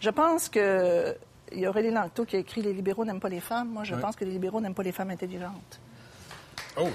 Je 0.00 0.08
pense 0.10 0.48
que 0.48 1.16
il 1.52 1.58
y 1.58 1.66
a 1.66 1.70
Aurélie 1.70 1.90
Langto 1.90 2.24
qui 2.24 2.36
a 2.36 2.38
écrit 2.38 2.62
Les 2.62 2.72
libéraux 2.72 3.04
n'aiment 3.04 3.18
pas 3.20 3.28
les 3.28 3.40
femmes. 3.40 3.68
Moi, 3.70 3.82
je 3.84 3.96
pense 3.96 4.14
que 4.14 4.24
les 4.24 4.30
libéraux 4.30 4.60
n'aiment 4.60 4.74
pas 4.74 4.84
les 4.84 4.92
femmes 4.92 5.10
intelligentes. 5.10 5.80
Oh! 6.80 6.88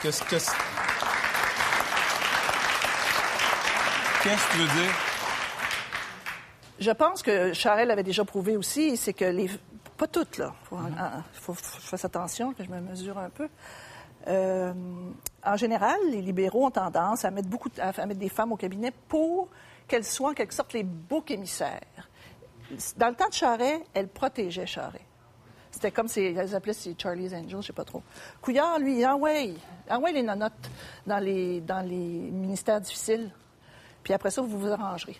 Qu'est-ce 0.00 0.22
que 0.22 0.36
Qu'est-ce 4.22 4.46
que 4.46 4.52
tu 4.52 4.58
veux 4.58 4.80
dire? 4.82 4.94
Je 6.78 6.90
pense 6.92 7.22
que 7.22 7.52
Charel 7.52 7.90
avait 7.90 8.02
déjà 8.04 8.24
prouvé 8.24 8.56
aussi, 8.56 8.96
c'est 8.96 9.12
que 9.12 9.24
les. 9.24 9.50
Pas 10.02 10.08
toutes, 10.08 10.38
là. 10.38 10.52
Il 10.60 10.68
faut, 10.68 10.76
faut- 11.32 11.54
faut 11.54 11.76
que 11.76 11.82
je 11.84 11.86
fasse 11.86 12.04
attention, 12.04 12.52
que 12.54 12.64
je 12.64 12.68
me 12.68 12.80
mesure 12.80 13.16
un 13.18 13.30
peu. 13.30 13.48
Euh, 14.26 14.72
en 15.44 15.56
général, 15.56 15.96
les 16.10 16.20
libéraux 16.20 16.66
ont 16.66 16.72
tendance 16.72 17.24
à 17.24 17.30
mettre, 17.30 17.48
beaucoup, 17.48 17.68
à 17.78 17.92
mettre 18.04 18.18
des 18.18 18.28
femmes 18.28 18.50
au 18.50 18.56
cabinet 18.56 18.90
pour 19.06 19.46
qu'elles 19.86 20.04
soient 20.04 20.30
en 20.30 20.34
quelque 20.34 20.54
sorte 20.54 20.72
les 20.72 20.82
boucs 20.82 21.30
émissaires. 21.30 22.08
Dans 22.96 23.10
le 23.10 23.14
temps 23.14 23.28
de 23.28 23.32
Charest, 23.32 23.84
elles 23.94 24.08
protégeaient 24.08 24.66
Charest. 24.66 25.04
C'était 25.70 25.92
comme 25.92 26.08
si 26.08 26.18
elles 26.18 26.52
appelaient 26.52 26.72
ces 26.72 26.96
Charlie's 26.98 27.32
Angels, 27.32 27.60
je 27.62 27.66
sais 27.68 27.72
pas 27.72 27.84
trop. 27.84 28.02
Couillard, 28.40 28.80
lui, 28.80 29.04
ah 29.04 29.14
ouais, 29.14 29.54
ah 29.88 30.00
ouais 30.00 30.10
les 30.10 30.24
nonotes 30.24 30.68
dans 31.06 31.20
les, 31.20 31.60
dans 31.60 31.86
les 31.88 31.96
ministères 31.96 32.80
difficiles. 32.80 33.30
Puis 34.02 34.12
après 34.12 34.32
ça, 34.32 34.42
vous 34.42 34.58
vous 34.58 34.72
arrangerez. 34.72 35.16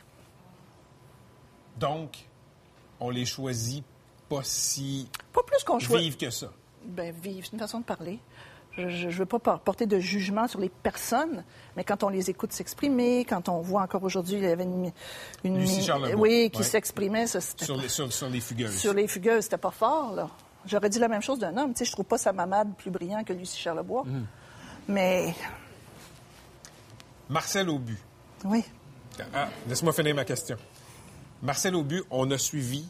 Donc, 1.76 2.26
on 2.98 3.10
les 3.10 3.24
choisit 3.24 3.84
pas 4.36 4.42
si 4.44 5.08
Pas 5.32 5.42
plus 5.42 5.62
qu'on 5.64 5.78
choisit. 5.78 5.98
vives 6.12 6.16
que 6.16 6.30
ça. 6.30 6.48
Ben, 6.84 7.14
vivre, 7.14 7.46
c'est 7.46 7.52
une 7.52 7.58
façon 7.60 7.80
de 7.80 7.84
parler. 7.84 8.18
Je 8.76 9.06
ne 9.06 9.12
veux 9.12 9.26
pas 9.26 9.38
por- 9.38 9.60
porter 9.60 9.84
de 9.86 9.98
jugement 9.98 10.48
sur 10.48 10.58
les 10.58 10.70
personnes, 10.70 11.44
mais 11.76 11.84
quand 11.84 12.02
on 12.04 12.08
les 12.08 12.30
écoute 12.30 12.52
s'exprimer, 12.54 13.26
quand 13.26 13.50
on 13.50 13.60
voit 13.60 13.82
encore 13.82 14.02
aujourd'hui, 14.02 14.36
il 14.38 14.44
y 14.44 14.46
avait 14.46 14.64
une... 14.64 14.90
une 15.44 15.58
Lucie 15.58 15.82
Charlebois. 15.82 16.18
Oui, 16.18 16.50
qui 16.50 16.60
Ouais. 16.60 16.64
s'exprimait, 16.64 17.26
Sur 17.26 17.40
les, 17.76 17.88
sur, 17.90 18.10
sur 18.12 18.30
les 18.30 18.40
fugueuses. 18.40 18.74
sur 18.78 18.94
les 18.94 19.06
fugueuses, 19.08 19.44
c'était 19.44 19.58
pas 19.58 19.70
fort, 19.70 20.12
là. 20.14 20.30
J'aurais 20.64 20.88
dit 20.88 20.98
la 21.00 21.08
même 21.08 21.20
chose 21.22 21.38
d'un 21.38 21.54
homme. 21.58 21.74
Tu 21.74 21.80
sais, 21.80 21.84
je 21.84 21.92
trouve 21.92 22.04
pas 22.06 22.18
sa 22.18 22.32
mamade 22.32 22.74
plus 22.78 22.90
brillant 22.90 23.24
que 23.24 23.32
Lucie 23.34 23.60
Charlebois. 23.60 24.04
Mm. 24.06 24.26
Mais, 24.88 25.34
Marcel 27.28 27.68
Aubu. 27.68 27.98
oui. 28.44 28.64
Ah, 29.34 29.48
laisse-moi 29.68 29.92
finir 29.92 30.14
ma 30.14 30.24
question. 30.24 30.56
Marcel 31.42 31.74
Aubu, 31.74 32.02
on 32.10 32.30
a 32.30 32.38
suivi 32.38 32.86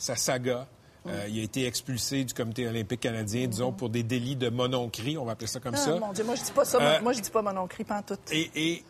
sa 0.00 0.16
saga. 0.16 0.66
Euh, 1.06 1.26
il 1.28 1.40
a 1.40 1.42
été 1.42 1.66
expulsé 1.66 2.24
du 2.24 2.34
comité 2.34 2.66
olympique 2.68 3.00
canadien, 3.00 3.46
disons, 3.46 3.72
pour 3.72 3.88
des 3.88 4.02
délits 4.02 4.36
de 4.36 4.50
mononcerie, 4.50 5.16
on 5.16 5.24
va 5.24 5.32
appeler 5.32 5.46
ça 5.46 5.58
comme 5.60 5.74
Ah, 5.74 5.78
ça. 5.78 5.98
mon 5.98 6.12
Dieu, 6.12 6.24
moi, 6.24 6.34
je 6.34 6.42
dis 6.42 6.52
pas 6.52 6.64
ça. 6.64 6.78
Euh, 6.78 7.00
Moi, 7.00 7.12
je 7.14 7.20
dis 7.20 7.30
pas 7.30 7.40
mon 7.40 7.52
nom 7.54 7.66
cri 7.66 7.86
tout. 8.06 8.18
Et, 8.30 8.50
et 8.54 8.84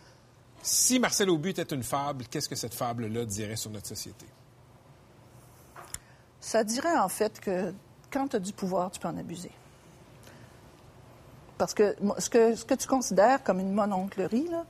si 0.60 0.98
Marcel 0.98 1.30
Aubu 1.30 1.50
était 1.50 1.62
une 1.62 1.84
fable, 1.84 2.24
qu'est-ce 2.28 2.48
que 2.48 2.56
cette 2.56 2.74
fable-là 2.74 3.24
dirait 3.26 3.54
sur 3.56 3.70
notre 3.70 3.86
société? 3.86 4.26
Ça 6.40 6.64
dirait 6.64 6.96
en 6.98 7.08
fait 7.08 7.38
que 7.38 7.72
quand 8.10 8.28
tu 8.28 8.36
as 8.36 8.40
du 8.40 8.52
pouvoir, 8.52 8.90
tu 8.90 8.98
peux 8.98 9.08
en 9.08 9.16
abuser. 9.16 9.52
Parce 11.58 11.74
que 11.74 11.94
ce 12.18 12.28
que, 12.30 12.56
ce 12.56 12.64
que 12.64 12.74
tu 12.74 12.88
considères 12.88 13.44
comme 13.44 13.60
une 13.60 13.72
mononclerie, 13.72 14.48
là, 14.48 14.64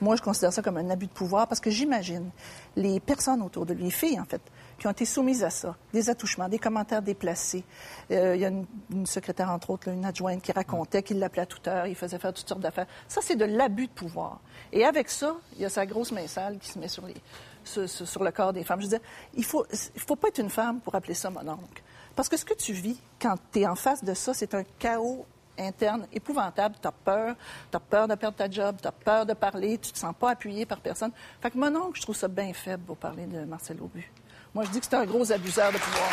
moi, 0.00 0.16
je 0.16 0.20
considère 0.22 0.52
ça 0.52 0.60
comme 0.60 0.76
un 0.76 0.90
abus 0.90 1.06
de 1.06 1.12
pouvoir 1.12 1.46
parce 1.48 1.60
que 1.60 1.70
j'imagine 1.70 2.28
les 2.74 3.00
personnes 3.00 3.40
autour 3.40 3.64
de 3.64 3.72
lui, 3.72 3.84
les 3.84 3.90
filles, 3.90 4.20
en 4.20 4.26
fait, 4.26 4.42
qui 4.78 4.86
ont 4.86 4.90
été 4.90 5.04
soumises 5.04 5.42
à 5.42 5.50
ça, 5.50 5.76
des 5.92 6.10
attouchements, 6.10 6.48
des 6.48 6.58
commentaires 6.58 7.02
déplacés. 7.02 7.64
Euh, 8.10 8.36
il 8.36 8.40
y 8.40 8.44
a 8.44 8.48
une, 8.48 9.06
secrétaire, 9.06 9.50
entre 9.50 9.70
autres, 9.70 9.88
une 9.88 10.04
adjointe 10.04 10.42
qui 10.42 10.52
racontait 10.52 11.02
qu'il 11.02 11.18
l'appelait 11.18 11.42
à 11.42 11.46
toute 11.46 11.66
heure, 11.68 11.86
il 11.86 11.94
faisait 11.94 12.18
faire 12.18 12.32
toutes 12.32 12.48
sortes 12.48 12.60
d'affaires. 12.60 12.86
Ça, 13.08 13.20
c'est 13.22 13.36
de 13.36 13.44
l'abus 13.44 13.86
de 13.86 13.92
pouvoir. 13.92 14.40
Et 14.72 14.84
avec 14.84 15.08
ça, 15.08 15.36
il 15.54 15.62
y 15.62 15.64
a 15.64 15.70
sa 15.70 15.86
grosse 15.86 16.12
main 16.12 16.26
sale 16.26 16.58
qui 16.58 16.68
se 16.70 16.78
met 16.78 16.88
sur, 16.88 17.04
le 18.22 18.30
corps 18.30 18.52
des 18.52 18.64
femmes. 18.64 18.80
Je 18.80 18.86
veux 18.86 18.98
dire, 18.98 19.08
il 19.34 19.44
faut, 19.44 19.66
il 19.94 20.00
faut 20.00 20.16
pas 20.16 20.28
être 20.28 20.38
une 20.40 20.50
femme 20.50 20.80
pour 20.80 20.94
appeler 20.94 21.14
ça 21.14 21.30
mon 21.30 21.48
oncle. 21.48 21.82
Parce 22.14 22.28
que 22.28 22.36
ce 22.36 22.44
que 22.44 22.54
tu 22.54 22.72
vis 22.72 22.98
quand 23.20 23.36
tu 23.52 23.60
es 23.60 23.66
en 23.66 23.74
face 23.74 24.02
de 24.02 24.14
ça, 24.14 24.34
c'est 24.34 24.54
un 24.54 24.64
chaos 24.78 25.26
interne 25.58 26.06
épouvantable. 26.12 26.76
Tu 26.80 26.88
as 26.88 26.92
peur, 26.92 27.34
tu 27.70 27.76
as 27.76 27.80
peur 27.80 28.08
de 28.08 28.14
perdre 28.14 28.36
ta 28.36 28.50
job, 28.50 28.76
tu 28.80 28.88
as 28.88 28.92
peur 28.92 29.26
de 29.26 29.34
parler, 29.34 29.78
tu 29.78 29.92
te 29.92 29.98
sens 29.98 30.14
pas 30.18 30.30
appuyé 30.30 30.66
par 30.66 30.80
personne. 30.80 31.12
Fait 31.40 31.50
que 31.50 31.58
mon 31.58 31.74
oncle, 31.76 31.96
je 31.96 32.02
trouve 32.02 32.16
ça 32.16 32.28
bien 32.28 32.52
faible 32.52 32.84
pour 32.84 32.96
parler 32.96 33.26
de 33.26 33.44
Marcel 33.44 33.80
Aubu. 33.80 34.10
Moi, 34.56 34.64
je 34.64 34.70
dis 34.70 34.80
que 34.80 34.86
c'est 34.86 34.94
un 34.96 35.04
gros 35.04 35.30
abuseur 35.30 35.70
de 35.70 35.76
pouvoir. 35.76 36.08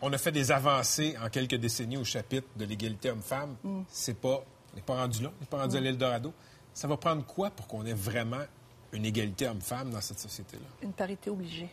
On 0.00 0.12
a 0.12 0.18
fait 0.18 0.30
des 0.30 0.52
avancées 0.52 1.16
en 1.20 1.28
quelques 1.30 1.56
décennies 1.56 1.96
au 1.96 2.04
chapitre 2.04 2.46
de 2.54 2.64
l'égalité 2.64 3.10
homme-femme. 3.10 3.56
Mm. 3.64 3.80
C'est 3.88 4.14
pas, 4.14 4.40
on 4.72 4.76
n'est 4.76 4.82
pas 4.82 4.94
rendu 4.94 5.24
là, 5.24 5.30
on 5.36 5.40
n'est 5.40 5.46
pas 5.48 5.58
rendu 5.62 5.76
à 5.76 5.80
l'Eldorado. 5.80 6.32
Ça 6.72 6.86
va 6.86 6.96
prendre 6.96 7.24
quoi 7.26 7.50
pour 7.50 7.66
qu'on 7.66 7.84
ait 7.84 7.92
vraiment 7.92 8.44
une 8.92 9.04
égalité 9.04 9.48
homme-femme 9.48 9.90
dans 9.90 10.00
cette 10.00 10.20
société-là? 10.20 10.62
Une 10.82 10.92
parité 10.92 11.28
obligée. 11.28 11.68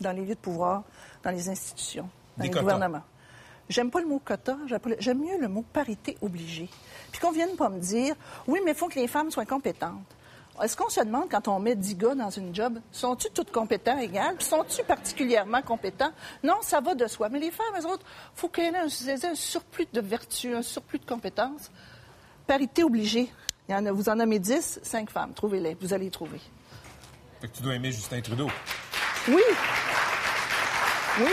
Dans 0.00 0.10
les 0.10 0.22
lieux 0.22 0.34
de 0.34 0.40
pouvoir, 0.40 0.82
dans 1.22 1.30
les 1.30 1.48
institutions, 1.48 2.10
dans 2.36 2.42
Des 2.42 2.48
les 2.48 2.50
quotas. 2.50 2.62
gouvernements. 2.62 3.04
J'aime 3.68 3.90
pas 3.90 4.00
le 4.00 4.06
mot 4.06 4.20
quota, 4.24 4.56
j'aime 4.98 5.18
mieux 5.18 5.38
le 5.40 5.48
mot 5.48 5.64
parité 5.72 6.16
obligée. 6.22 6.68
Puis 7.10 7.20
qu'on 7.20 7.32
vienne 7.32 7.56
pas 7.56 7.68
me 7.68 7.80
dire, 7.80 8.14
oui, 8.46 8.60
mais 8.64 8.72
il 8.72 8.76
faut 8.76 8.88
que 8.88 8.98
les 8.98 9.08
femmes 9.08 9.30
soient 9.30 9.46
compétentes. 9.46 10.16
Est-ce 10.62 10.76
qu'on 10.76 10.88
se 10.88 11.00
demande, 11.00 11.28
quand 11.30 11.48
on 11.48 11.58
met 11.58 11.74
10 11.74 11.96
gars 11.96 12.14
dans 12.14 12.30
une 12.30 12.54
job, 12.54 12.78
sont-ils 12.90 13.30
tous 13.30 13.44
compétents 13.52 13.98
égales? 13.98 14.36
Puis 14.36 14.46
sont-ils 14.46 14.84
particulièrement 14.84 15.60
compétents? 15.60 16.12
Non, 16.42 16.56
ça 16.62 16.80
va 16.80 16.94
de 16.94 17.06
soi. 17.06 17.28
Mais 17.28 17.38
les 17.38 17.50
femmes, 17.50 17.66
elles 17.76 17.86
autres, 17.86 18.04
il 18.34 18.40
faut 18.40 18.48
qu'elles 18.48 18.74
aient 18.74 19.26
un, 19.26 19.30
un 19.30 19.34
surplus 19.34 19.86
de 19.92 20.00
vertu, 20.00 20.54
un 20.54 20.62
surplus 20.62 20.98
de 20.98 21.04
compétences. 21.04 21.70
Parité 22.46 22.84
obligée. 22.84 23.30
Il 23.68 23.72
y 23.72 23.74
en 23.74 23.84
a, 23.84 23.92
vous 23.92 24.08
en 24.08 24.14
nommez 24.14 24.38
10, 24.38 24.80
5 24.82 25.10
femmes. 25.10 25.34
Trouvez-les. 25.34 25.76
Vous 25.80 25.92
allez 25.92 26.06
les 26.06 26.10
trouver. 26.10 26.40
Fait 27.40 27.48
que 27.48 27.56
tu 27.56 27.62
dois 27.62 27.74
aimer 27.74 27.92
Justin 27.92 28.22
Trudeau. 28.22 28.48
Oui. 29.28 29.42
Oui. 31.20 31.32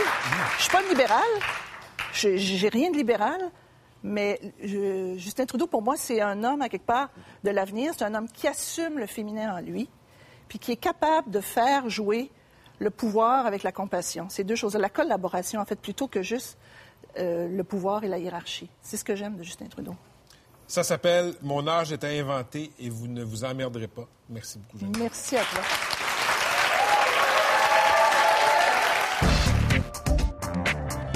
Je 0.58 0.62
suis 0.64 0.72
pas 0.72 0.82
libérale. 0.82 1.22
Je- 2.14 2.38
J'ai 2.38 2.70
rien 2.70 2.92
de 2.92 2.98
libéral. 2.98 3.40
Mais 4.06 4.40
je- 4.62 5.16
Justin 5.18 5.46
Trudeau, 5.46 5.66
pour 5.68 5.82
moi, 5.82 5.96
c'est 5.98 6.20
un 6.20 6.44
homme, 6.44 6.62
à 6.62 6.68
quelque 6.68 6.86
part, 6.86 7.10
de 7.46 7.50
l'avenir. 7.52 7.94
C'est 7.98 8.04
un 8.04 8.14
homme 8.16 8.28
qui 8.28 8.48
assume 8.50 8.98
le 9.00 9.06
féminin 9.06 9.56
en 9.56 9.62
lui, 9.62 9.90
puis 10.50 10.60
qui 10.60 10.74
est 10.74 10.78
capable 10.78 11.32
de 11.32 11.40
faire 11.40 11.90
jouer 11.90 12.30
le 12.80 12.90
pouvoir 12.90 13.46
avec 13.46 13.64
la 13.64 13.72
compassion. 13.72 14.28
Ces 14.30 14.44
deux 14.44 14.56
choses. 14.58 14.76
La 14.76 14.90
collaboration, 14.90 15.62
en 15.62 15.66
fait, 15.66 15.80
plutôt 15.80 16.08
que 16.10 16.22
juste 16.22 16.58
euh, 17.18 17.48
le 17.48 17.64
pouvoir 17.64 18.04
et 18.04 18.08
la 18.10 18.18
hiérarchie. 18.18 18.70
C'est 18.82 18.98
ce 18.98 19.04
que 19.06 19.16
j'aime 19.16 19.38
de 19.38 19.44
Justin 19.44 19.68
Trudeau. 19.68 19.96
Ça 20.68 20.84
s'appelle 20.84 21.36
Mon 21.42 21.66
âge 21.68 21.92
est 21.94 22.04
inventé 22.04 22.72
et 22.80 22.90
vous 22.90 23.08
ne 23.08 23.24
vous 23.24 23.44
emmerderez 23.46 23.88
pas. 23.88 24.08
Merci 24.30 24.58
beaucoup, 24.60 24.80
Jeanne. 24.80 24.94
Merci 25.00 25.38
à 25.38 25.42
toi. 25.44 25.62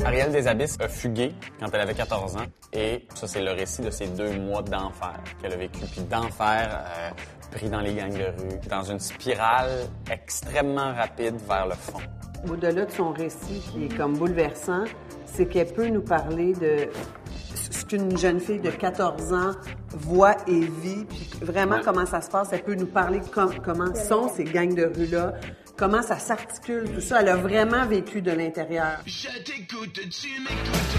Ariel 0.08 0.32
Desabysses 0.32 0.78
a 0.80 0.88
fugué 0.88 1.34
quand 1.60 1.67
elle 1.74 1.82
avait 1.82 1.93
14 1.93 2.38
ans 2.38 2.46
et 2.72 3.06
ça, 3.13 3.28
c'est 3.28 3.41
le 3.41 3.52
récit 3.52 3.82
de 3.82 3.89
ses 3.89 4.08
deux 4.08 4.39
mois 4.39 4.62
d'enfer 4.62 5.20
qu'elle 5.41 5.52
a 5.54 5.58
vécu. 5.58 5.80
Puis 5.91 6.02
d'enfer, 6.02 6.70
euh, 6.98 7.10
pris 7.52 7.70
dans 7.70 7.82
les 7.82 7.93
gangs 7.93 8.13
de 8.13 8.24
rue, 8.24 8.60
dans 8.70 8.84
une 8.84 9.00
spirale 9.00 9.70
extrêmement 10.10 10.93
rapide 10.93 11.36
vers 11.48 11.65
le 11.67 11.74
fond. 11.76 12.00
Au-delà 12.50 12.86
de 12.86 12.91
son 12.91 13.12
récit 13.12 13.62
qui 13.72 13.86
est 13.86 13.98
comme 13.98 14.15
bouleversant, 14.17 14.86
c'est 15.26 15.48
qu'elle 15.48 15.74
peut 15.74 15.88
nous 15.88 16.02
parler 16.04 16.54
de 16.54 16.88
ce 17.70 17.84
qu'une 17.86 18.17
jeune 18.17 18.39
fille 18.39 18.60
de 18.62 18.70
14 18.72 19.34
ans 19.34 19.52
voit 19.89 20.36
et 20.48 20.60
vit, 20.62 21.04
puis 21.06 21.30
vraiment 21.41 21.76
Ouais. 21.76 21.82
comment 21.84 22.06
ça 22.06 22.22
se 22.22 22.30
passe. 22.30 22.50
Elle 22.54 22.63
peut 22.63 22.76
nous 22.76 22.86
parler 22.86 23.20
com- 23.34 23.54
comment 23.63 23.93
sont 23.93 24.30
ces 24.30 24.46
gangs 24.46 24.74
de 24.76 24.86
rue-là, 24.86 25.34
comment 25.78 26.02
ça 26.02 26.18
s'articule, 26.18 26.92
tout 26.94 27.02
ça. 27.02 27.22
Elle 27.22 27.30
a 27.30 27.36
vraiment 27.36 27.86
vécu 27.86 28.22
de 28.22 28.32
l'intérieur. 28.32 29.00
Je 29.06 29.30
t'écoute, 29.44 29.94
tu 30.10 30.42
m'écoutes. 30.42 30.98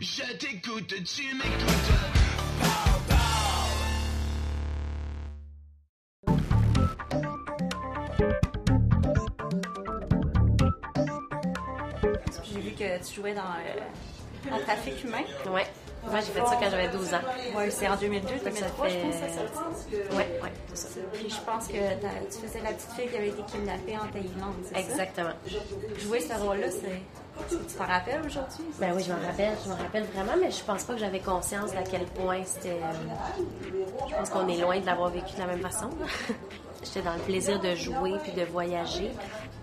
Je 0.00 0.36
t'écoute, 0.36 0.94
tu 1.04 1.34
m'écoutes. 1.34 2.14
J'ai 12.44 12.60
vu 12.60 12.70
que 12.70 13.04
tu 13.04 13.14
jouais 13.16 13.34
dans, 13.34 13.42
euh, 13.42 14.50
dans 14.50 14.58
Trafic 14.60 15.02
humain. 15.04 15.24
Ouais. 15.50 15.66
Moi, 16.10 16.20
j'ai 16.20 16.32
fait 16.32 16.46
ça 16.46 16.56
quand 16.60 16.70
j'avais 16.70 16.88
12 16.88 17.14
ans. 17.14 17.18
Ouais, 17.56 17.70
c'est 17.70 17.88
en 17.88 17.96
2002, 17.96 18.28
Ça 18.28 18.50
2003, 18.50 18.88
je 18.88 18.94
fait- 18.94 19.00
pense 19.00 19.14
que 19.14 19.18
ça 19.18 19.26
c'est 19.28 20.76
ça. 20.76 21.00
Puis 21.12 21.30
je 21.30 21.40
pense 21.50 21.66
que 21.68 21.72
tu 21.72 22.46
faisais 22.46 22.60
la 22.62 22.72
petite 22.72 22.90
fille 22.92 23.08
qui 23.08 23.16
avait 23.16 23.28
été 23.28 23.42
kidnappée 23.42 23.96
en 23.96 24.06
Thaïlande, 24.12 24.54
c'est 24.64 24.74
ça? 24.74 24.80
Exactement. 24.80 25.30
Jouer 25.98 26.20
ce 26.20 26.34
rôle-là, 26.34 26.66
c'est... 26.70 27.00
Tu 27.48 27.56
t'en 27.76 27.84
rappelles 27.86 28.20
aujourd'hui? 28.24 28.64
Ben 28.78 28.92
oui, 28.94 29.02
je 29.04 29.12
m'en 29.12 29.26
rappelle, 29.26 29.54
je 29.64 29.68
m'en 29.68 29.76
rappelle 29.76 30.04
vraiment, 30.04 30.34
mais 30.40 30.50
je 30.52 30.62
pense 30.62 30.84
pas 30.84 30.92
que 30.94 31.00
j'avais 31.00 31.18
conscience 31.18 31.72
d'à 31.72 31.82
quel 31.82 32.04
point 32.04 32.42
c'était. 32.44 32.68
euh, 32.80 33.72
je 34.08 34.14
pense 34.14 34.30
qu'on 34.30 34.46
est 34.48 34.56
loin 34.58 34.78
de 34.78 34.86
l'avoir 34.86 35.10
vécu 35.10 35.34
de 35.34 35.40
la 35.40 35.46
même 35.46 35.60
façon. 35.60 35.90
J'étais 36.84 37.02
dans 37.02 37.14
le 37.14 37.20
plaisir 37.20 37.58
de 37.60 37.74
jouer 37.74 38.12
puis 38.22 38.32
de 38.32 38.44
voyager, 38.44 39.10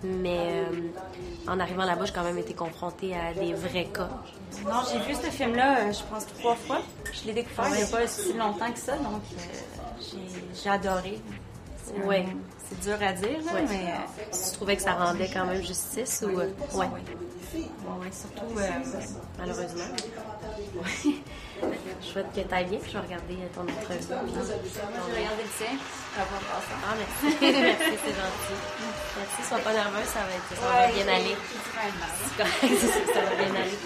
mais 0.04 0.64
euh, 0.70 1.48
en 1.48 1.58
arrivant 1.60 1.84
là-bas, 1.84 2.04
j'ai 2.06 2.12
quand 2.12 2.22
même 2.24 2.38
été 2.38 2.54
confrontée 2.54 3.14
à 3.14 3.32
des 3.34 3.52
vrais 3.54 3.86
cas. 3.86 4.08
Non, 4.64 4.80
j'ai 4.90 4.98
vu 5.00 5.14
ce 5.14 5.30
film-là, 5.30 5.78
euh, 5.88 5.92
je 5.92 6.02
pense, 6.12 6.26
trois 6.38 6.54
fois. 6.56 6.80
Je 7.12 7.26
l'ai 7.26 7.32
découvert 7.32 7.66
il 7.70 7.76
n'y 7.76 7.82
a 7.82 7.86
pas 7.86 8.06
si 8.06 8.32
longtemps 8.34 8.70
que 8.72 8.78
ça, 8.78 8.96
donc 8.96 9.22
euh, 9.38 10.08
j'ai- 10.62 10.68
adoré. 10.70 11.20
Un- 11.98 12.24
C'est 12.68 12.80
dur 12.80 12.96
à 13.06 13.12
dire, 13.12 13.38
là, 13.44 13.52
Ouais. 13.54 13.64
mais... 13.68 13.84
euh, 13.92 14.30
Tu 14.32 14.52
trouvais 14.56 14.76
que 14.76 14.82
ça 14.82 14.94
rendait 14.94 15.28
quand 15.32 15.44
même 15.46 15.62
justice 15.62 16.24
ou. 16.26 16.38
euh, 16.40 16.48
Ouais. 16.74 16.86
Ouais, 17.54 18.10
surtout... 18.12 18.58
euh, 18.58 18.68
Malheureusement. 19.38 19.84
souhaite 22.00 22.32
que 22.34 22.40
tu 22.40 22.54
ailles 22.54 22.64
bien, 22.66 22.78
puis 22.78 22.90
je 22.92 22.98
vais 22.98 23.04
regarder 23.04 23.36
ton 23.54 23.62
entrevue. 23.62 23.98
puis- 23.98 24.06
J'ai 24.06 25.18
regardé 25.20 25.42
le 25.42 25.48
tien. 25.56 25.78
Ça 26.14 26.20
va 26.20 26.38
passer. 26.50 26.74
Ah, 26.84 26.94
merci. 26.98 27.36
merci, 27.62 27.98
c'est 28.04 28.14
gentil. 28.14 28.58
Merci, 29.16 29.48
sois 29.48 29.58
pas 29.58 29.72
nerveuse, 29.72 30.06
ça 30.06 30.20
va, 30.20 30.34
être, 30.34 30.60
ça 30.60 30.66
va 30.66 30.86
Ouais, 30.86 30.92
bien 30.92 31.14
aller. 31.14 31.36
C'est 32.24 32.36
correct, 32.36 32.80
c'est- 32.80 33.12
ça 33.14 33.20
va 33.20 33.34
bien 33.36 33.54
aller. 33.54 33.78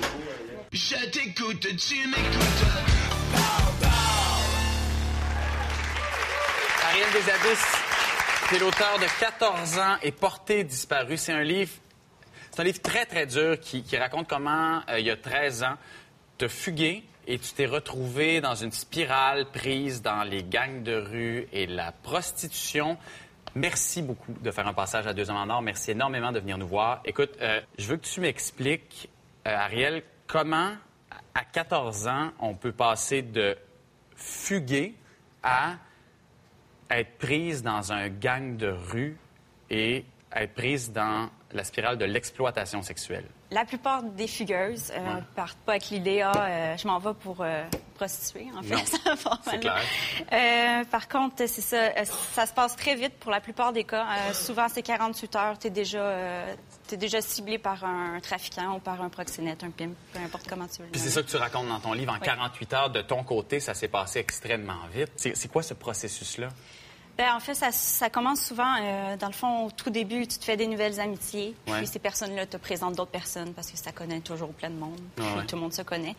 Je 0.72 1.10
t'écoute, 1.10 1.60
tu 1.60 2.08
m'écoutes. 2.08 2.66
Ariel 6.88 7.08
Desabysses, 7.12 7.76
c'est 8.50 8.58
l'auteur 8.58 8.98
de 8.98 9.06
14 9.20 9.78
ans 9.78 9.96
et 10.02 10.12
porté 10.12 10.64
disparu. 10.64 11.16
C'est 11.16 11.32
un 11.32 11.42
livre, 11.42 11.72
c'est 12.50 12.60
un 12.60 12.64
livre 12.64 12.80
très, 12.80 13.06
très 13.06 13.26
dur 13.26 13.58
qui, 13.60 13.82
qui 13.82 13.96
raconte 13.96 14.28
comment, 14.28 14.80
euh, 14.88 14.98
il 14.98 15.06
y 15.06 15.10
a 15.10 15.16
13 15.16 15.62
ans, 15.64 15.74
te 16.38 16.48
fugué 16.48 17.02
et 17.26 17.38
tu 17.38 17.52
t'es 17.52 17.66
retrouvé 17.66 18.40
dans 18.40 18.54
une 18.54 18.72
spirale 18.72 19.46
prise 19.50 20.00
dans 20.00 20.22
les 20.22 20.44
gangs 20.44 20.82
de 20.82 20.94
rue 20.94 21.48
et 21.52 21.66
la 21.66 21.92
prostitution. 21.92 22.96
Merci 23.54 24.02
beaucoup 24.02 24.32
de 24.32 24.50
faire 24.50 24.66
un 24.66 24.74
passage 24.74 25.06
à 25.06 25.14
Deux 25.14 25.28
hommes 25.30 25.36
en 25.36 25.48
or. 25.48 25.62
Merci 25.62 25.92
énormément 25.92 26.30
de 26.30 26.38
venir 26.38 26.58
nous 26.58 26.68
voir. 26.68 27.00
Écoute, 27.04 27.32
euh, 27.40 27.60
je 27.78 27.86
veux 27.86 27.96
que 27.96 28.06
tu 28.06 28.20
m'expliques, 28.20 29.08
euh, 29.46 29.56
Ariel, 29.56 30.02
comment, 30.26 30.72
à 31.34 31.44
14 31.44 32.06
ans, 32.06 32.30
on 32.38 32.54
peut 32.54 32.72
passer 32.72 33.22
de 33.22 33.56
fuguer 34.14 34.94
à 35.42 35.76
être 36.90 37.18
prise 37.18 37.62
dans 37.62 37.92
un 37.92 38.08
gang 38.08 38.56
de 38.56 38.68
rue 38.68 39.16
et 39.70 40.04
être 40.32 40.54
prise 40.54 40.92
dans 40.92 41.28
la 41.52 41.64
spirale 41.64 41.98
de 41.98 42.04
l'exploitation 42.04 42.82
sexuelle? 42.82 43.26
La 43.52 43.64
plupart 43.64 44.02
des 44.02 44.26
fugueuses 44.26 44.90
euh, 44.90 44.98
Ouais. 44.98 45.22
partent 45.37 45.59
pas 45.59 45.72
avec 45.72 45.90
l'idée 45.90 46.20
ah, 46.20 46.32
euh, 46.37 46.76
je 46.76 46.87
m'en 46.88 46.98
vais 46.98 47.14
pour 47.14 47.37
euh, 47.40 47.62
prostituer, 47.94 48.48
en 48.56 48.62
fait. 48.62 48.74
C'est 49.50 49.61
clair. 49.61 49.78
Euh, 50.32 50.85
par 50.90 51.06
contre, 51.09 51.37
c'est 51.46 51.61
ça. 51.61 51.76
euh, 51.76 52.04
ça 52.35 52.46
se 52.46 52.52
passe 52.52 52.74
très 52.74 52.96
vite 52.96 53.14
pour 53.20 53.30
la 53.30 53.40
plupart 53.40 53.72
des 53.72 53.85
cas. 53.85 54.04
Euh, 54.04 54.32
souvent, 54.32 54.66
c'est 54.68 54.82
48 54.82 55.37
heures. 55.37 55.59
Tu 55.59 55.68
es 55.68 55.70
déjà, 55.70 55.98
euh, 55.98 56.54
t'es 56.88 56.96
déjà 56.96 57.20
ciblé 57.20 57.59
par 57.59 57.85
un 57.85 58.18
trafiquant 58.20 58.74
ou 58.76 58.78
par 58.80 59.00
un 59.00 59.09
proxénète, 59.09 59.62
un 59.62 59.70
pimp, 59.70 59.94
peu 60.12 60.18
importe 60.18 60.48
comment 60.48 60.66
tu 60.66 60.82
veux 60.82 60.88
Puis 60.88 61.00
c'est 61.00 61.11
ça 61.11 61.22
que 61.22 61.28
tu 61.28 61.37
racontes 61.37 61.68
dans 61.68 61.80
ton 61.80 61.92
livre. 61.92 62.12
En 62.12 62.16
Oui. 62.16 62.22
48 62.26 62.72
heures, 62.74 62.90
de 62.90 63.02
ton 63.02 63.22
côté, 63.22 63.61
ça 63.61 63.74
s'est 63.74 63.88
passé 63.88 64.18
extrêmement 64.18 64.87
vite. 64.92 65.12
C'est 65.16 65.37
c'est 65.37 65.48
quoi 65.48 65.62
ce 65.62 65.74
processus-là? 65.74 66.48
Ben, 67.16 67.35
en 67.35 67.40
fait, 67.40 67.55
ça, 67.55 67.72
ça 67.72 68.11
commence 68.11 68.42
souvent, 68.42 68.74
euh, 68.79 69.16
dans 69.16 69.29
le 69.29 69.33
fond, 69.33 69.66
au 69.66 69.70
tout 69.70 69.88
début, 69.88 70.26
tu 70.26 70.37
te 70.38 70.44
fais 70.44 70.57
des 70.59 70.66
nouvelles 70.66 71.00
amitiés, 71.00 71.55
puis 71.64 71.72
Ouais. 71.74 71.87
ces 71.87 71.98
personnes-là 71.98 72.44
te 72.44 72.59
présentent 72.59 72.94
d'autres 72.96 73.11
personnes 73.11 73.55
parce 73.55 73.70
que 73.70 73.79
ça 73.79 73.90
connaît 73.90 74.20
toujours 74.20 74.52
plein 74.52 74.68
de 74.68 74.74
monde, 74.76 75.00
puis 75.16 75.24
ouais. 75.24 75.46
tout 75.46 75.57
le 75.57 75.62
monde 75.62 75.72
se 75.72 75.81
connaît. 75.83 76.14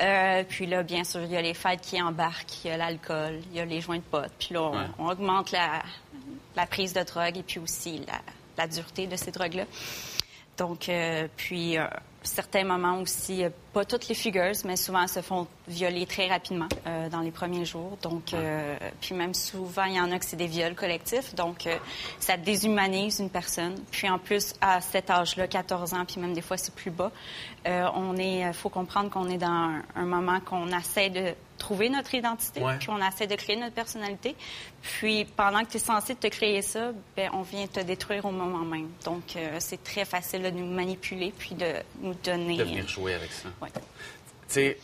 Euh, 0.00 0.44
puis 0.48 0.66
là, 0.66 0.84
bien 0.84 1.02
sûr, 1.02 1.22
il 1.22 1.32
y 1.32 1.36
a 1.36 1.42
les 1.42 1.54
fêtes 1.54 1.80
qui 1.80 2.00
embarquent, 2.00 2.64
il 2.64 2.68
y 2.68 2.70
a 2.70 2.76
l'alcool, 2.76 3.40
il 3.50 3.56
y 3.56 3.60
a 3.60 3.64
les 3.64 3.80
joints 3.80 3.96
de 3.98 4.02
potes, 4.02 4.32
puis 4.38 4.50
là, 4.54 4.62
on, 4.62 4.76
Ouais. 4.78 4.86
on 4.98 5.08
augmente 5.08 5.50
la, 5.50 5.82
la 6.54 6.66
prise 6.66 6.92
de 6.92 7.02
drogue 7.02 7.36
et 7.38 7.42
puis 7.42 7.58
aussi 7.58 8.02
la, 8.06 8.20
la 8.56 8.68
dureté 8.68 9.08
de 9.08 9.16
ces 9.16 9.32
drogues-là. 9.32 9.64
Donc, 10.58 10.88
euh, 10.88 11.26
puis, 11.36 11.76
certains 12.26 12.64
moments 12.64 13.00
aussi, 13.00 13.44
euh, 13.44 13.50
pas 13.72 13.84
toutes 13.84 14.08
les 14.08 14.14
fugueuses, 14.14 14.64
mais 14.64 14.76
souvent 14.76 15.02
elles 15.02 15.08
se 15.08 15.20
font 15.20 15.46
violer 15.68 16.06
très 16.06 16.28
rapidement 16.28 16.68
euh, 16.86 17.08
dans 17.08 17.20
les 17.20 17.30
premiers 17.30 17.64
jours. 17.64 17.98
Donc, 18.02 18.32
euh, 18.32 18.76
puis 19.00 19.14
même 19.14 19.34
souvent, 19.34 19.84
il 19.84 19.96
y 19.96 20.00
en 20.00 20.10
a 20.12 20.18
que 20.18 20.24
c'est 20.24 20.36
des 20.36 20.46
viols 20.46 20.74
collectifs. 20.74 21.34
Donc, 21.34 21.66
euh, 21.66 21.76
ça 22.18 22.36
déshumanise 22.36 23.20
une 23.20 23.30
personne. 23.30 23.74
Puis 23.90 24.08
en 24.08 24.18
plus, 24.18 24.54
à 24.60 24.80
cet 24.80 25.10
âge-là, 25.10 25.46
14 25.46 25.94
ans, 25.94 26.04
puis 26.06 26.20
même 26.20 26.32
des 26.32 26.40
fois 26.40 26.56
c'est 26.56 26.74
plus 26.74 26.90
bas, 26.90 27.10
on 27.66 28.16
est, 28.16 28.52
faut 28.52 28.68
comprendre 28.68 29.10
qu'on 29.10 29.28
est 29.28 29.38
dans 29.38 29.46
un, 29.46 29.82
un 29.96 30.04
moment 30.04 30.38
qu'on 30.40 30.68
essaie 30.68 31.10
de 31.10 31.34
trouver 31.66 31.88
notre 31.90 32.14
identité, 32.14 32.60
Ouais. 32.62 32.76
puis 32.78 32.90
on 32.90 32.98
essaie 33.04 33.26
de 33.26 33.34
créer 33.34 33.56
notre 33.56 33.74
personnalité. 33.74 34.36
Puis 34.82 35.24
pendant 35.24 35.64
que 35.64 35.70
tu 35.72 35.76
es 35.78 35.80
censé 35.80 36.14
te 36.14 36.28
créer 36.28 36.62
ça, 36.62 36.92
ben, 37.16 37.28
on 37.32 37.42
vient 37.42 37.66
te 37.66 37.80
détruire 37.80 38.24
au 38.24 38.30
moment 38.30 38.64
même. 38.64 38.88
Donc 39.04 39.34
euh, 39.34 39.56
c'est 39.58 39.82
très 39.82 40.04
facile 40.04 40.42
de 40.42 40.50
nous 40.50 40.66
manipuler 40.66 41.32
puis 41.36 41.56
de 41.56 41.72
nous 42.00 42.14
donner. 42.14 42.56
De 42.58 42.62
venir 42.64 42.86
jouer 42.88 43.14
avec 43.14 43.32
ça. 43.32 43.48
Ouais. 43.60 43.68
Tu 44.48 44.54
sais, 44.54 44.78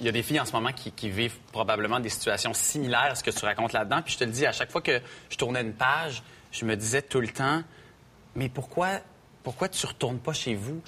il 0.00 0.04
y 0.04 0.08
a 0.08 0.12
des 0.12 0.22
filles 0.24 0.40
en 0.40 0.44
ce 0.44 0.52
moment 0.52 0.72
qui, 0.72 0.90
qui 0.90 1.08
vivent 1.10 1.38
probablement 1.52 2.00
des 2.00 2.08
situations 2.08 2.52
similaires 2.54 3.12
à 3.12 3.14
ce 3.14 3.22
que 3.22 3.30
tu 3.30 3.44
racontes 3.44 3.72
là-dedans. 3.72 4.02
Puis 4.02 4.14
je 4.14 4.18
te 4.18 4.24
le 4.24 4.32
dis, 4.32 4.44
à 4.46 4.50
chaque 4.52 4.72
fois 4.72 4.80
que 4.82 5.00
je 5.28 5.36
tournais 5.36 5.60
une 5.60 5.74
page, 5.74 6.24
je 6.50 6.64
me 6.64 6.74
disais 6.74 7.02
tout 7.02 7.20
le 7.20 7.28
temps, 7.28 7.62
mais 8.34 8.48
pourquoi, 8.48 8.98
pourquoi 9.44 9.68
tu 9.68 9.86
retournes 9.86 10.18
pas 10.18 10.32
chez 10.32 10.56
vous? 10.56 10.80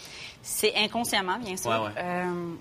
C'est 0.42 0.74
inconsciemment, 0.74 1.38
bien 1.38 1.56
sûr. 1.56 1.70
Ouais, 1.70 1.78
ouais. 1.78 1.92
Euh, 1.98 2.54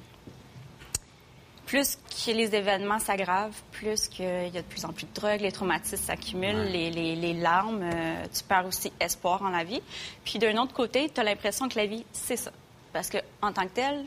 plus 1.72 1.96
que 2.26 2.32
les 2.32 2.54
événements 2.54 3.00
s'aggravent, 3.00 3.56
plus 3.72 4.10
qu'il 4.10 4.26
y 4.26 4.58
a 4.58 4.62
de 4.62 4.68
plus 4.68 4.84
en 4.84 4.90
plus 4.92 5.06
de 5.06 5.14
drogue, 5.14 5.40
les 5.40 5.54
traumatismes 5.54 5.96
s'accumulent, 6.06 6.58
Ouais. 6.66 6.70
les, 6.70 6.90
les- 6.92 7.16
les 7.16 7.34
larmes, 7.34 7.82
euh, 7.82 8.26
tu 8.34 8.44
perds 8.44 8.66
aussi 8.66 8.92
espoir 9.00 9.42
en 9.42 9.50
la 9.50 9.64
vie. 9.64 9.82
Puis 10.26 10.38
d'un 10.38 10.58
autre 10.58 10.74
côté, 10.74 11.10
tu 11.10 11.22
as 11.22 11.24
l'impression 11.24 11.70
que 11.70 11.78
la 11.80 11.86
vie, 11.86 12.04
c'est 12.12 12.36
ça. 12.36 12.52
Parce 12.92 13.10
que 13.10 13.20
en 13.42 13.54
tant 13.54 13.64
que 13.64 13.74
tel, 13.74 14.04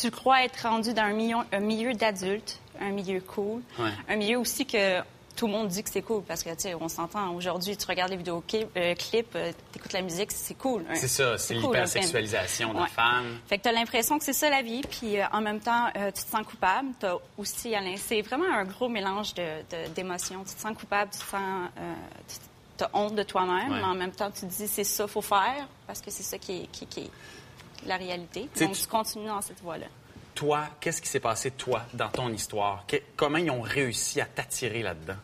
tu 0.00 0.10
crois 0.10 0.42
être 0.42 0.62
rendu 0.66 0.94
dans 0.94 1.02
un 1.02 1.12
milieu, 1.12 1.36
un 1.52 1.60
milieu 1.60 1.92
d'adultes, 1.92 2.58
un 2.80 2.90
milieu 2.92 3.20
cool, 3.20 3.60
Ouais. 3.78 3.90
un 4.08 4.16
milieu 4.16 4.38
aussi 4.38 4.64
que 4.64 5.00
tout 5.36 5.46
le 5.46 5.52
monde 5.52 5.68
dit 5.68 5.82
que 5.82 5.88
c'est 5.90 6.02
cool 6.02 6.22
parce 6.22 6.42
que, 6.42 6.50
tu 6.50 6.56
sais, 6.60 6.74
on 6.74 6.88
s'entend. 6.88 7.32
Aujourd'hui, 7.34 7.76
tu 7.76 7.86
regardes 7.86 8.10
les 8.10 8.16
vidéos 8.16 8.42
clips, 8.42 8.66
euh, 8.76 8.94
t'écoutes 9.72 9.92
la 9.92 10.02
musique, 10.02 10.32
c'est 10.32 10.54
cool. 10.54 10.84
C'est 10.94 11.08
ça, 11.08 11.38
c'est 11.38 11.54
cool, 11.54 11.64
l'hypersexualisation 11.74 12.70
de 12.70 12.76
la 12.78 12.82
Ouais. 12.82 12.88
femme. 12.88 13.38
Fait 13.46 13.56
que 13.58 13.62
tu 13.62 13.68
as 13.68 13.72
l'impression 13.72 14.18
que 14.18 14.24
c'est 14.24 14.32
ça 14.34 14.50
la 14.50 14.60
vie, 14.62 14.82
puis 14.82 15.18
euh, 15.18 15.24
en 15.32 15.40
même 15.40 15.60
temps, 15.60 15.86
euh, 15.96 16.10
tu 16.10 16.22
te 16.24 16.30
sens 16.30 16.46
coupable. 16.46 16.88
Tu 17.00 17.06
aussi, 17.38 17.74
Alain, 17.74 17.94
c'est 17.96 18.20
vraiment 18.22 18.52
un 18.52 18.64
gros 18.64 18.88
mélange 18.88 19.32
de- 19.34 19.62
de- 19.70 19.88
d'émotions. 19.94 20.44
tu 20.44 20.54
te 20.54 20.60
sens 20.60 20.76
coupable, 20.76 21.10
tu 21.12 21.18
te 21.18 21.24
sens. 21.24 21.68
tu 22.76 22.84
as 22.84 22.90
honte 22.94 23.14
de 23.14 23.22
toi-même, 23.22 23.72
Ouais. 23.72 23.78
mais 23.78 23.84
en 23.84 23.94
même 23.94 24.12
temps, 24.12 24.30
tu 24.30 24.40
te 24.40 24.46
dis 24.46 24.66
c'est 24.66 24.84
ça, 24.84 25.06
faut 25.06 25.20
faire, 25.20 25.68
parce 25.86 26.00
que 26.00 26.10
c'est 26.10 26.22
ça 26.22 26.38
qui 26.38 26.62
est, 26.62 26.66
qui- 26.72 26.86
qui 26.86 27.00
est 27.00 27.10
la 27.86 27.96
réalité. 27.96 28.48
Donc, 28.58 28.72
tu 28.72 28.86
continues 28.86 29.26
dans 29.26 29.42
cette 29.42 29.60
voie-là. 29.60 29.86
Toi, 30.40 30.62
qu'est-ce 30.80 31.02
qui 31.02 31.08
s'est 31.08 31.20
passé, 31.20 31.50
toi, 31.50 31.82
dans 31.92 32.08
ton 32.08 32.32
histoire? 32.32 32.84
Que- 32.88 32.96
comment 33.14 33.36
ils 33.36 33.50
ont 33.50 33.60
réussi 33.60 34.22
à 34.22 34.24
t'attirer 34.24 34.82
là-dedans? 34.82 35.16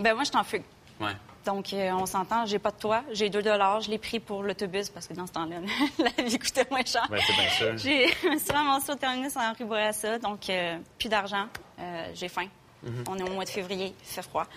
Ben 0.00 0.14
moi, 0.14 0.24
je 0.24 0.32
t'en 0.32 0.42
fugue. 0.42 0.64
Ouais. 1.00 1.12
Donc, 1.46 1.72
euh, 1.72 1.92
on 1.92 2.06
s'entend, 2.06 2.44
j'ai 2.44 2.58
pas 2.58 2.72
de 2.72 2.78
toit, 2.78 3.04
j'ai 3.12 3.30
2 3.30 3.40
dollars, 3.40 3.82
je 3.82 3.90
l'ai 3.90 3.98
pris 3.98 4.18
pour 4.18 4.42
l'autobus 4.42 4.90
parce 4.90 5.06
que 5.06 5.14
dans 5.14 5.28
ce 5.28 5.32
temps-là, 5.32 5.58
la 6.18 6.24
vie 6.24 6.38
coûtait 6.40 6.66
moins 6.72 6.84
cher. 6.84 7.06
Ben, 7.08 7.20
c'est 7.24 7.34
bien 7.34 7.50
sûr. 7.50 7.78
J'ai 7.84 8.08
je 8.20 8.28
me 8.30 8.36
suis 8.40 8.50
ramassée 8.50 8.90
au 8.90 8.96
terminus 8.96 9.36
en 9.36 9.52
rue 9.52 9.64
Bourassa, 9.64 10.18
donc 10.18 10.50
euh, 10.50 10.76
plus 10.98 11.08
d'argent, 11.08 11.46
euh, 11.78 12.08
j'ai 12.14 12.28
faim. 12.28 12.48
Mhm. 12.82 13.04
On 13.08 13.16
est 13.16 13.22
au 13.22 13.30
mois 13.32 13.44
de 13.44 13.50
février, 13.50 13.94
il 13.96 14.04
fait 14.06 14.22
froid. 14.22 14.48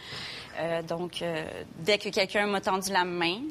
Euh, 0.57 0.81
donc, 0.81 1.21
euh, 1.21 1.45
dès 1.77 1.99
que 1.99 2.09
quelqu'un 2.09 2.47
m'a 2.47 2.59
tendu 2.61 2.91
la 2.91 3.05
main, 3.05 3.41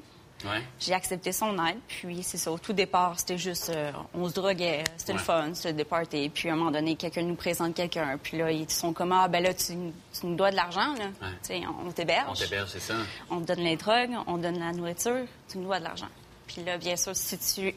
Ouais. 0.45 0.63
j'ai 0.79 0.93
accepté 0.93 1.33
son 1.33 1.53
aide. 1.65 1.79
Puis, 1.89 2.23
c'est 2.23 2.37
ça, 2.37 2.53
au 2.53 2.59
tout 2.59 2.75
départ, 2.75 3.19
c'était 3.19 3.39
juste, 3.39 3.71
euh, 3.71 3.91
on 4.13 4.29
se 4.29 4.35
droguait, 4.35 4.85
c'était 4.99 5.15
le 5.15 5.19
fun, 5.19 5.55
c'était 5.55 5.73
des 5.73 5.85
parties. 5.85 6.29
Puis, 6.29 6.51
à 6.51 6.53
un 6.53 6.57
moment 6.57 6.71
donné, 6.71 6.95
quelqu'un 6.95 7.23
nous 7.23 7.35
présente 7.37 7.75
quelqu'un. 7.75 8.19
Puis 8.23 8.37
là, 8.37 8.51
ils 8.53 8.69
sont 8.71 8.93
comme, 8.93 9.13
ah, 9.13 9.29
ben 9.29 9.43
là, 9.43 9.55
tu, 9.55 9.73
tu 9.73 10.27
nous 10.27 10.37
dois 10.37 10.51
de 10.51 10.57
l'argent, 10.57 10.93
là. 10.95 11.05
Ouais. 11.07 11.33
Tu 11.43 11.49
sais, 11.49 11.63
on 11.85 11.91
t'héberge. 11.91 12.29
On 12.29 12.35
t'héberge, 12.35 12.69
c'est 12.71 12.81
ça? 12.81 12.95
On 13.31 13.41
te 13.41 13.47
donne 13.47 13.65
les 13.65 13.77
drogues, 13.77 14.11
on 14.27 14.37
te 14.37 14.43
donne 14.43 14.59
la 14.59 14.73
nourriture, 14.73 15.25
tu 15.49 15.59
nous 15.59 15.65
dois 15.65 15.79
de 15.79 15.85
l'argent. 15.85 16.09
Puis 16.47 16.63
là, 16.65 16.77
bien 16.77 16.97
sûr, 16.97 17.17
si 17.17 17.39
tu 17.39 17.75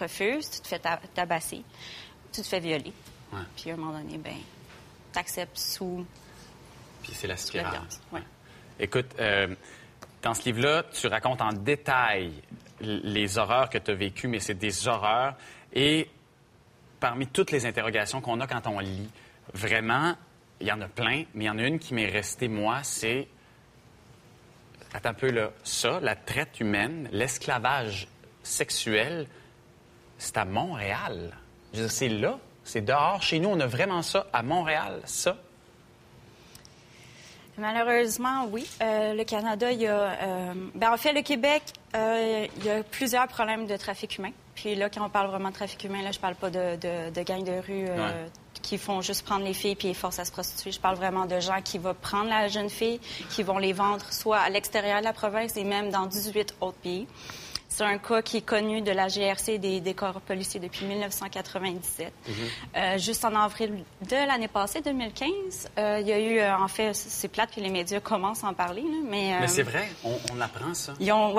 refuses, 0.00 0.48
tu 0.50 0.60
te 0.60 0.68
fais 0.68 0.78
ta- 0.78 1.00
tabasser, 1.14 1.62
tu 2.32 2.40
te 2.42 2.46
fais 2.46 2.60
violer. 2.60 2.92
Puis 3.56 3.70
à 3.70 3.74
un 3.74 3.76
moment 3.76 3.98
donné, 3.98 4.16
ben, 4.16 4.36
t'acceptes 5.12 5.58
sous 5.58 6.06
Puis 7.02 7.12
c'est 7.14 7.26
la 7.26 7.36
spirale. 7.36 7.80
Écoute, 8.78 9.06
euh, 9.18 9.54
dans 10.26 10.34
ce 10.34 10.42
livre-là, 10.42 10.82
tu 10.92 11.06
racontes 11.06 11.40
en 11.40 11.52
détail 11.52 12.32
les 12.80 13.38
horreurs 13.38 13.70
que 13.70 13.78
tu 13.78 13.92
as 13.92 13.94
vécues, 13.94 14.26
mais 14.26 14.40
c'est 14.40 14.54
des 14.54 14.88
horreurs. 14.88 15.36
Et 15.72 16.10
parmi 16.98 17.28
toutes 17.28 17.52
les 17.52 17.64
interrogations 17.64 18.20
qu'on 18.20 18.40
a 18.40 18.48
quand 18.48 18.66
on 18.66 18.80
lit, 18.80 19.08
vraiment, 19.54 20.16
il 20.60 20.66
y 20.66 20.72
en 20.72 20.80
a 20.80 20.88
plein, 20.88 21.22
mais 21.32 21.44
il 21.44 21.46
y 21.46 21.50
en 21.50 21.58
a 21.58 21.62
une 21.62 21.78
qui 21.78 21.94
m'est 21.94 22.10
restée, 22.10 22.48
moi, 22.48 22.80
c'est. 22.82 23.28
Attends 24.92 25.10
un 25.10 25.14
peu 25.14 25.30
là. 25.30 25.52
Ça, 25.62 26.00
la 26.00 26.16
traite 26.16 26.58
humaine, 26.58 27.08
l'esclavage 27.12 28.08
sexuel, 28.42 29.28
c'est 30.18 30.38
à 30.38 30.44
Montréal. 30.44 31.36
C'est 31.86 32.08
là, 32.08 32.40
c'est 32.64 32.84
dehors. 32.84 33.22
Chez 33.22 33.38
nous, 33.38 33.50
on 33.50 33.60
a 33.60 33.66
vraiment 33.68 34.02
ça 34.02 34.26
à 34.32 34.42
Montréal, 34.42 35.02
ça. 35.04 35.36
Malheureusement, 37.58 38.46
oui. 38.50 38.66
Euh, 38.82 39.14
le 39.14 39.24
Canada, 39.24 39.70
il 39.72 39.80
y 39.80 39.86
a. 39.86 39.92
euh, 40.22 40.54
ben, 40.74 40.92
en 40.92 40.96
fait, 40.96 41.12
le 41.12 41.22
Québec, 41.22 41.62
euh, 41.94 42.46
il 42.58 42.64
y 42.64 42.70
a 42.70 42.82
plusieurs 42.82 43.26
problèmes 43.28 43.66
de 43.66 43.76
trafic 43.76 44.18
humain. 44.18 44.32
Puis 44.54 44.74
là, 44.74 44.88
quand 44.90 45.04
on 45.04 45.08
parle 45.10 45.28
vraiment 45.30 45.48
de 45.50 45.54
trafic 45.54 45.82
humain, 45.84 46.02
là, 46.02 46.12
je 46.12 46.18
parle 46.18 46.34
pas 46.34 46.50
de, 46.50 46.76
de, 46.76 47.10
de 47.10 47.22
gangs 47.22 47.44
de 47.44 47.52
rue 47.52 47.86
euh, 47.88 47.96
Ouais. 47.96 48.30
qui 48.62 48.78
font 48.78 49.00
juste 49.00 49.24
prendre 49.24 49.44
les 49.44 49.54
filles 49.54 49.74
puis 49.76 49.88
les 49.88 49.94
forcent 49.94 50.18
à 50.18 50.24
se 50.24 50.32
prostituer. 50.32 50.72
Je 50.72 50.80
parle 50.80 50.96
vraiment 50.96 51.26
de 51.26 51.38
gens 51.40 51.60
qui 51.62 51.78
vont 51.78 51.94
prendre 51.94 52.28
la 52.30 52.48
jeune 52.48 52.70
fille, 52.70 53.00
qui 53.30 53.42
vont 53.42 53.58
les 53.58 53.72
vendre 53.72 54.04
soit 54.12 54.38
à 54.38 54.48
l'extérieur 54.50 55.00
de 55.00 55.04
la 55.04 55.12
province 55.12 55.56
et 55.56 55.64
même 55.64 55.90
dans 55.90 56.06
18 56.06 56.54
autres 56.60 56.78
pays. 56.78 57.06
C'est 57.76 57.84
un 57.84 57.98
cas 57.98 58.22
qui 58.22 58.38
est 58.38 58.42
connu 58.42 58.80
de 58.80 58.90
la 58.90 59.08
GRC 59.08 59.58
des, 59.58 59.82
des 59.82 59.92
corps 59.92 60.22
policiers 60.22 60.58
depuis 60.58 60.86
1997. 60.86 62.10
Euh, 62.74 62.96
juste 62.96 63.22
en 63.22 63.34
avril 63.34 63.84
de 64.08 64.16
l'année 64.16 64.48
passée, 64.48 64.80
2015, 64.80 65.68
euh, 65.76 65.98
il 66.00 66.08
y 66.08 66.12
a 66.12 66.18
eu, 66.18 66.38
euh, 66.38 66.56
en 66.56 66.68
fait, 66.68 66.94
c'est 66.94 67.28
plate 67.28 67.54
que 67.54 67.60
les 67.60 67.68
médias 67.68 68.00
commencent 68.00 68.44
à 68.44 68.46
en 68.46 68.54
parler, 68.54 68.80
là, 68.80 68.96
mais... 69.06 69.38
Mais 69.40 69.48
c'est 69.48 69.62
vrai, 69.62 69.90
on, 70.04 70.16
on 70.32 70.40
apprend 70.40 70.72
ça. 70.72 70.94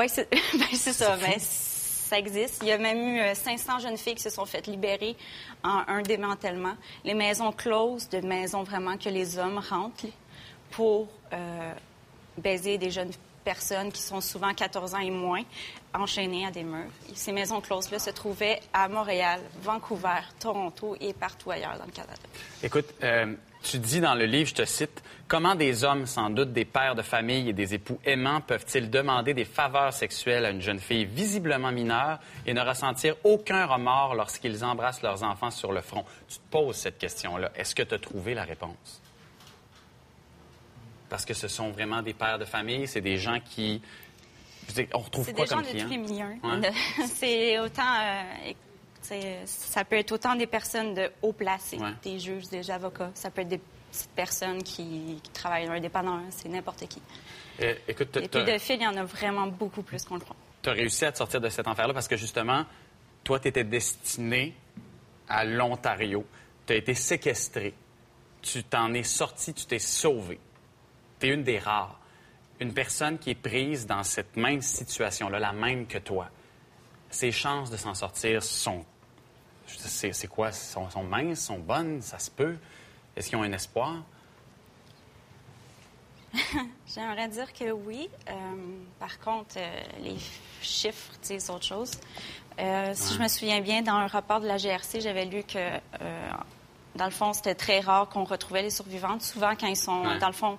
C'est 0.08 0.30
ben, 0.54 0.68
c'est 0.74 0.94
ça. 0.94 1.18
Fou. 1.18 1.26
Ben, 1.26 1.40
ça 1.40 2.20
existe. 2.20 2.60
Il 2.62 2.68
y 2.68 2.72
a 2.72 2.78
même 2.78 3.00
eu 3.00 3.20
euh, 3.20 3.34
500 3.34 3.80
jeunes 3.80 3.98
filles 3.98 4.14
qui 4.14 4.22
se 4.22 4.30
sont 4.30 4.46
faites 4.46 4.68
libérer 4.68 5.16
en 5.64 5.86
un 5.88 6.04
démantèlement. 6.04 6.76
Les 7.04 7.16
maisons 7.16 7.52
closes, 7.52 8.10
de 8.10 8.20
maisons 8.20 8.62
vraiment 8.62 8.96
que 8.96 9.10
les 9.10 9.40
hommes 9.40 9.60
rentrent 9.68 10.06
pour 10.70 11.08
baiser 12.38 12.78
des 12.78 12.92
jeunes 12.92 13.12
personnes 13.48 13.94
qui 13.94 14.02
sont 14.02 14.20
souvent 14.20 14.54
14 14.54 14.94
ans 14.94 15.00
et 15.00 15.10
moins 15.10 15.44
enchaînées 15.94 16.46
à 16.46 16.52
des 16.52 16.64
murs. 16.64 16.92
Ces 17.14 17.32
maisons 17.32 17.62
closes-là 17.62 17.98
se 17.98 18.10
trouvaient 18.10 18.60
à 18.74 18.90
Montréal, 18.90 19.40
Vancouver, 19.62 20.20
Toronto 20.38 20.98
et 21.00 21.14
partout 21.14 21.52
ailleurs 21.52 21.78
dans 21.80 21.86
le 21.86 21.92
Canada. 21.92 22.20
Écoute, 22.62 22.88
euh, 23.04 23.34
tu 23.64 23.80
dis 23.80 24.02
dans 24.02 24.16
le 24.16 24.26
livre, 24.26 24.50
je 24.50 24.56
te 24.56 24.66
cite, 24.66 25.02
Comment 25.30 25.56
des 25.56 25.86
hommes, 25.86 26.06
sans 26.06 26.30
doute 26.30 26.52
des 26.52 26.66
pères 26.66 26.96
de 26.96 27.02
famille 27.02 27.50
et 27.50 27.54
des 27.54 27.74
époux 27.74 28.00
aimants, 28.04 28.42
peuvent-ils 28.42 28.90
demander 28.90 29.34
des 29.34 29.46
faveurs 29.46 29.94
sexuelles 29.94 30.46
à 30.46 30.50
une 30.50 30.62
jeune 30.62 30.80
fille 30.80 31.06
visiblement 31.06 31.72
mineure 31.72 32.20
et 32.46 32.54
ne 32.54 32.62
ressentir 32.62 33.16
aucun 33.24 33.66
remords 33.66 34.16
lorsqu'ils 34.16 34.64
embrassent 34.66 35.02
leurs 35.02 35.24
enfants 35.24 35.52
sur 35.52 35.72
le 35.72 35.82
front? 35.82 36.04
Tu 36.28 36.38
te 36.38 36.52
poses 36.52 36.76
cette 36.76 36.98
question-là. 36.98 37.52
Est-ce 37.56 37.76
que 37.76 37.84
tu 37.84 37.94
as 37.94 38.00
trouvé 38.00 38.34
la 38.34 38.44
réponse? 38.44 39.02
Parce 41.10 41.26
que 41.26 41.34
ce 41.34 41.48
sont 41.48 41.72
vraiment 41.72 42.02
des 42.02 42.14
pères 42.14 42.38
de 42.40 42.46
famille, 42.46 42.88
c'est 42.88 43.02
des 43.02 43.18
gens 43.18 43.40
qui... 43.40 43.82
Je 44.68 44.74
veux 44.74 44.84
dire, 44.84 44.88
on 44.94 45.00
retrouve 45.00 45.26
C'est 45.26 45.34
quoi 45.34 45.46
des 45.46 45.50
gens 45.50 45.56
comme 45.58 45.66
de 45.66 45.70
clients? 45.70 45.86
tous 45.86 45.92
les 45.92 45.98
milieux. 45.98 46.36
C'est 47.08 47.60
autant. 47.60 48.00
euh, 48.02 48.52
c'est- 49.02 49.46
ça 49.46 49.86
peut 49.86 49.96
être 49.98 50.12
autant 50.12 50.36
des 50.36 50.48
personnes 50.48 50.94
de 50.94 51.10
haut 51.22 51.32
placés, 51.32 51.78
Ouais. 51.78 51.94
des 52.04 52.20
juges, 52.20 52.50
des 52.50 52.70
avocats. 52.70 53.12
Ça 53.14 53.30
peut 53.32 53.42
être 53.42 53.48
des 53.48 53.62
petites 53.92 54.10
personnes 54.12 54.62
qui, 54.64 55.20
qui 55.24 55.32
travaillent 55.32 55.68
dans 55.68 55.72
un 55.74 55.80
dépanneur. 55.80 56.20
C'est 56.32 56.50
n'importe 56.50 56.86
qui. 56.90 57.02
Euh, 57.62 57.74
écoute, 57.88 58.14
Les 58.18 58.28
pédophiles, 58.28 58.76
il 58.82 58.84
y 58.84 58.88
en 58.88 58.98
a 58.98 59.04
vraiment 59.06 59.48
beaucoup 59.48 59.82
plus 59.84 60.04
qu'on 60.04 60.16
le 60.16 60.20
croit. 60.22 60.36
tu 60.62 60.70
as 60.70 60.74
réussi 60.74 61.06
à 61.06 61.14
te 61.14 61.18
sortir 61.20 61.40
de 61.40 61.48
cet 61.48 61.66
enfer-là 61.68 61.94
parce 61.94 62.10
que 62.10 62.18
justement, 62.18 62.66
toi, 63.24 63.40
tu 63.40 63.48
étais 63.48 63.64
destiné 63.64 64.54
à 65.30 65.46
l'Ontario. 65.46 66.26
Tu 66.66 66.74
as 66.74 66.76
été 66.76 66.94
séquestré. 66.94 67.74
Tu 68.42 68.64
t'en 68.66 68.94
es 68.94 69.04
sorti, 69.04 69.54
tu 69.54 69.66
t'es 69.66 69.80
sauvé. 69.80 70.40
Tu 71.20 71.28
es 71.28 71.34
une 71.34 71.44
des 71.44 71.60
rares. 71.60 72.00
Une 72.60 72.74
personne 72.74 73.20
qui 73.20 73.32
est 73.32 73.36
prise 73.36 73.86
dans 73.86 74.04
cette 74.04 74.36
même 74.36 74.62
situation-là, 74.62 75.40
la 75.40 75.54
même 75.54 75.86
que 75.86 75.98
toi. 75.98 76.30
Ses 77.10 77.32
chances 77.32 77.70
de 77.70 77.78
s'en 77.78 77.94
sortir 77.94 78.44
sont. 78.44 78.84
C'est 79.68 80.14
c'est 80.14 80.28
quoi? 80.28 80.52
Sont, 80.52 80.90
sont 80.90 81.04
minces, 81.04 81.42
sont 81.42 81.60
bonnes, 81.60 82.02
ça 82.02 82.20
se 82.20 82.32
peut? 82.32 82.58
Est-ce 83.16 83.30
qu'ils 83.30 83.38
ont 83.38 83.44
un 83.44 83.52
espoir? 83.52 84.04
J'aimerais 86.94 87.28
dire 87.28 87.52
que 87.54 87.72
oui. 87.72 88.10
Euh, 88.30 88.34
par 89.00 89.20
contre, 89.20 89.56
euh, 89.58 89.82
les 90.02 90.18
chiffres 90.62 91.14
disent 91.22 91.50
autre 91.50 91.66
chose. 91.66 91.92
Euh, 92.60 92.92
Si 92.94 93.14
je 93.14 93.22
me 93.22 93.28
souviens 93.28 93.62
bien, 93.62 93.82
dans 93.82 93.94
un 93.94 94.08
rapport 94.08 94.40
de 94.40 94.48
la 94.48 94.58
GRC, 94.58 95.02
j'avais 95.02 95.26
lu 95.26 95.44
que, 95.44 95.78
dans 96.98 97.06
le 97.06 97.12
fond, 97.12 97.32
c'était 97.34 97.56
très 97.56 97.80
rare 97.80 98.10
qu'on 98.10 98.24
retrouvait 98.24 98.64
les 98.64 98.70
survivantes. 98.70 99.22
Souvent, 99.22 99.54
quand 99.56 99.68
ils 99.68 99.78
sont, 99.78 100.02
Ouais. 100.04 100.18
dans 100.20 100.28
le 100.28 100.34
fond, 100.34 100.58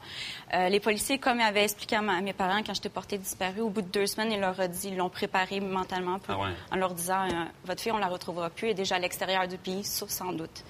euh, 0.54 0.68
les 0.68 0.80
policiers, 0.80 1.18
comme 1.18 1.40
ils 1.40 1.42
avaient 1.42 1.64
expliqué 1.64 1.96
à, 1.96 2.00
ma- 2.00 2.16
à 2.16 2.20
mes 2.20 2.32
parents 2.32 2.62
quand 2.64 2.74
j'étais 2.74 2.88
portée 2.88 3.18
disparue, 3.18 3.60
au 3.60 3.68
bout 3.68 3.82
de 3.82 3.88
deux 3.88 4.06
semaines, 4.06 4.32
ils 4.32 4.40
leur 4.40 4.58
ont 4.58 4.68
dit, 4.68 4.88
ils 4.88 4.96
l'ont 4.96 5.10
préparé 5.10 5.60
mentalement 5.60 6.18
pour- 6.18 6.36
Ah 6.36 6.46
ouais. 6.48 6.54
en 6.72 6.76
leur 6.76 6.94
disant, 6.94 7.26
euh, 7.28 7.44
votre 7.64 7.82
fille, 7.82 7.92
on 7.92 7.98
la 7.98 8.06
retrouvera 8.08 8.48
plus, 8.50 8.66
elle 8.68 8.72
est 8.72 8.74
déjà 8.74 8.94
à 8.96 8.98
l'extérieur 8.98 9.46
du 9.48 9.58
pays, 9.58 9.84
sauf 9.84 10.08
sans 10.10 10.32
doute. 10.32 10.62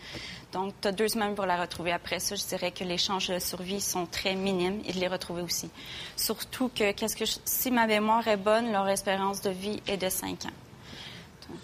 Donc, 0.52 0.72
tu 0.80 0.88
as 0.88 0.92
deux 0.92 1.08
semaines 1.08 1.34
pour 1.34 1.44
la 1.46 1.60
retrouver. 1.60 1.92
Après 1.92 2.18
ça, 2.20 2.34
je 2.34 2.44
dirais 2.46 2.70
que 2.72 2.82
les 2.82 2.96
chances 2.96 3.28
de 3.30 3.38
survie 3.38 3.80
sont 3.82 4.06
très 4.06 4.34
minimes 4.34 4.80
et 4.86 4.92
de 4.94 4.98
les 4.98 5.08
retrouver 5.08 5.42
aussi. 5.42 5.68
Surtout 6.16 6.70
que, 6.74 6.92
qu'est-ce 6.92 7.14
que 7.16 7.26
je- 7.26 7.36
si 7.44 7.70
ma 7.70 7.86
mémoire 7.86 8.26
est 8.26 8.38
bonne, 8.38 8.72
leur 8.72 8.88
espérance 8.88 9.42
de 9.42 9.50
vie 9.50 9.82
est 9.86 9.98
de 9.98 10.08
5 10.08 10.46
ans. 10.46 10.50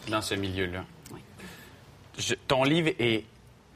dans 0.08 0.22
ce 0.22 0.34
milieu-là. 0.34 0.82
Je- 2.16 2.34
ton 2.48 2.64
livre 2.64 2.90
est 2.98 3.24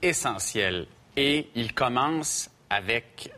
essentiel 0.02 0.86
et 1.16 1.48
il 1.54 1.74
commence 1.74 2.50
avec, 2.70 3.30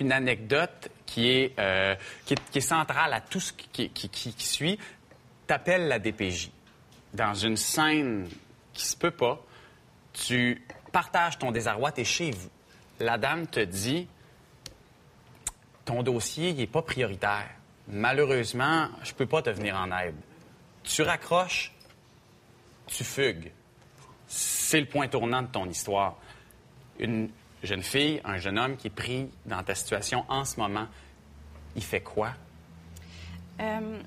une 0.00 0.12
anecdote 0.12 0.88
qui 1.06 1.30
est, 1.30 1.58
euh, 1.58 1.94
qui 2.26 2.60
centrale 2.60 3.12
à 3.12 3.20
tout 3.20 3.40
ce 3.40 3.52
qui, 3.52 3.88
qui, 3.90 4.08
qui- 4.08 4.34
suit. 4.38 4.78
T'appelles 5.46 5.88
la 5.88 5.98
DPJ 5.98 6.50
dans 7.14 7.34
une 7.34 7.56
scène 7.56 8.28
qui 8.74 8.84
se 8.84 8.96
peut 8.96 9.10
pas. 9.10 9.40
Tu 10.12 10.62
partages 10.92 11.38
ton 11.38 11.50
désarroi, 11.52 11.92
tu 11.92 12.00
es 12.00 12.04
chez 12.04 12.30
vous. 12.30 12.50
La 13.00 13.16
dame 13.16 13.46
te 13.46 13.60
dit 13.60 14.08
ton 15.84 16.02
dossier 16.02 16.52
n'est 16.52 16.66
pas 16.66 16.82
prioritaire. 16.82 17.48
Malheureusement, 17.88 18.88
je 19.04 19.12
peux 19.12 19.26
pas 19.26 19.42
te 19.42 19.50
venir 19.50 19.76
en 19.76 19.96
aide. 19.96 20.16
Tu 20.82 21.02
raccroches, 21.02 21.72
tu 22.86 23.04
fugues. 23.04 23.52
C'est 24.28 24.80
le 24.80 24.86
point 24.86 25.08
tournant 25.08 25.42
de 25.42 25.46
ton 25.48 25.68
histoire. 25.68 26.16
Une 26.98 27.30
jeune 27.62 27.82
fille, 27.82 28.20
un 28.24 28.38
jeune 28.38 28.58
homme 28.58 28.76
qui 28.76 28.88
est 28.88 28.90
pris 28.90 29.28
dans 29.46 29.62
ta 29.62 29.74
situation 29.74 30.24
en 30.28 30.44
ce 30.44 30.58
moment, 30.58 30.86
il 31.74 31.82
fait 31.82 32.00
quoi? 32.00 32.30
Euh, 33.60 33.98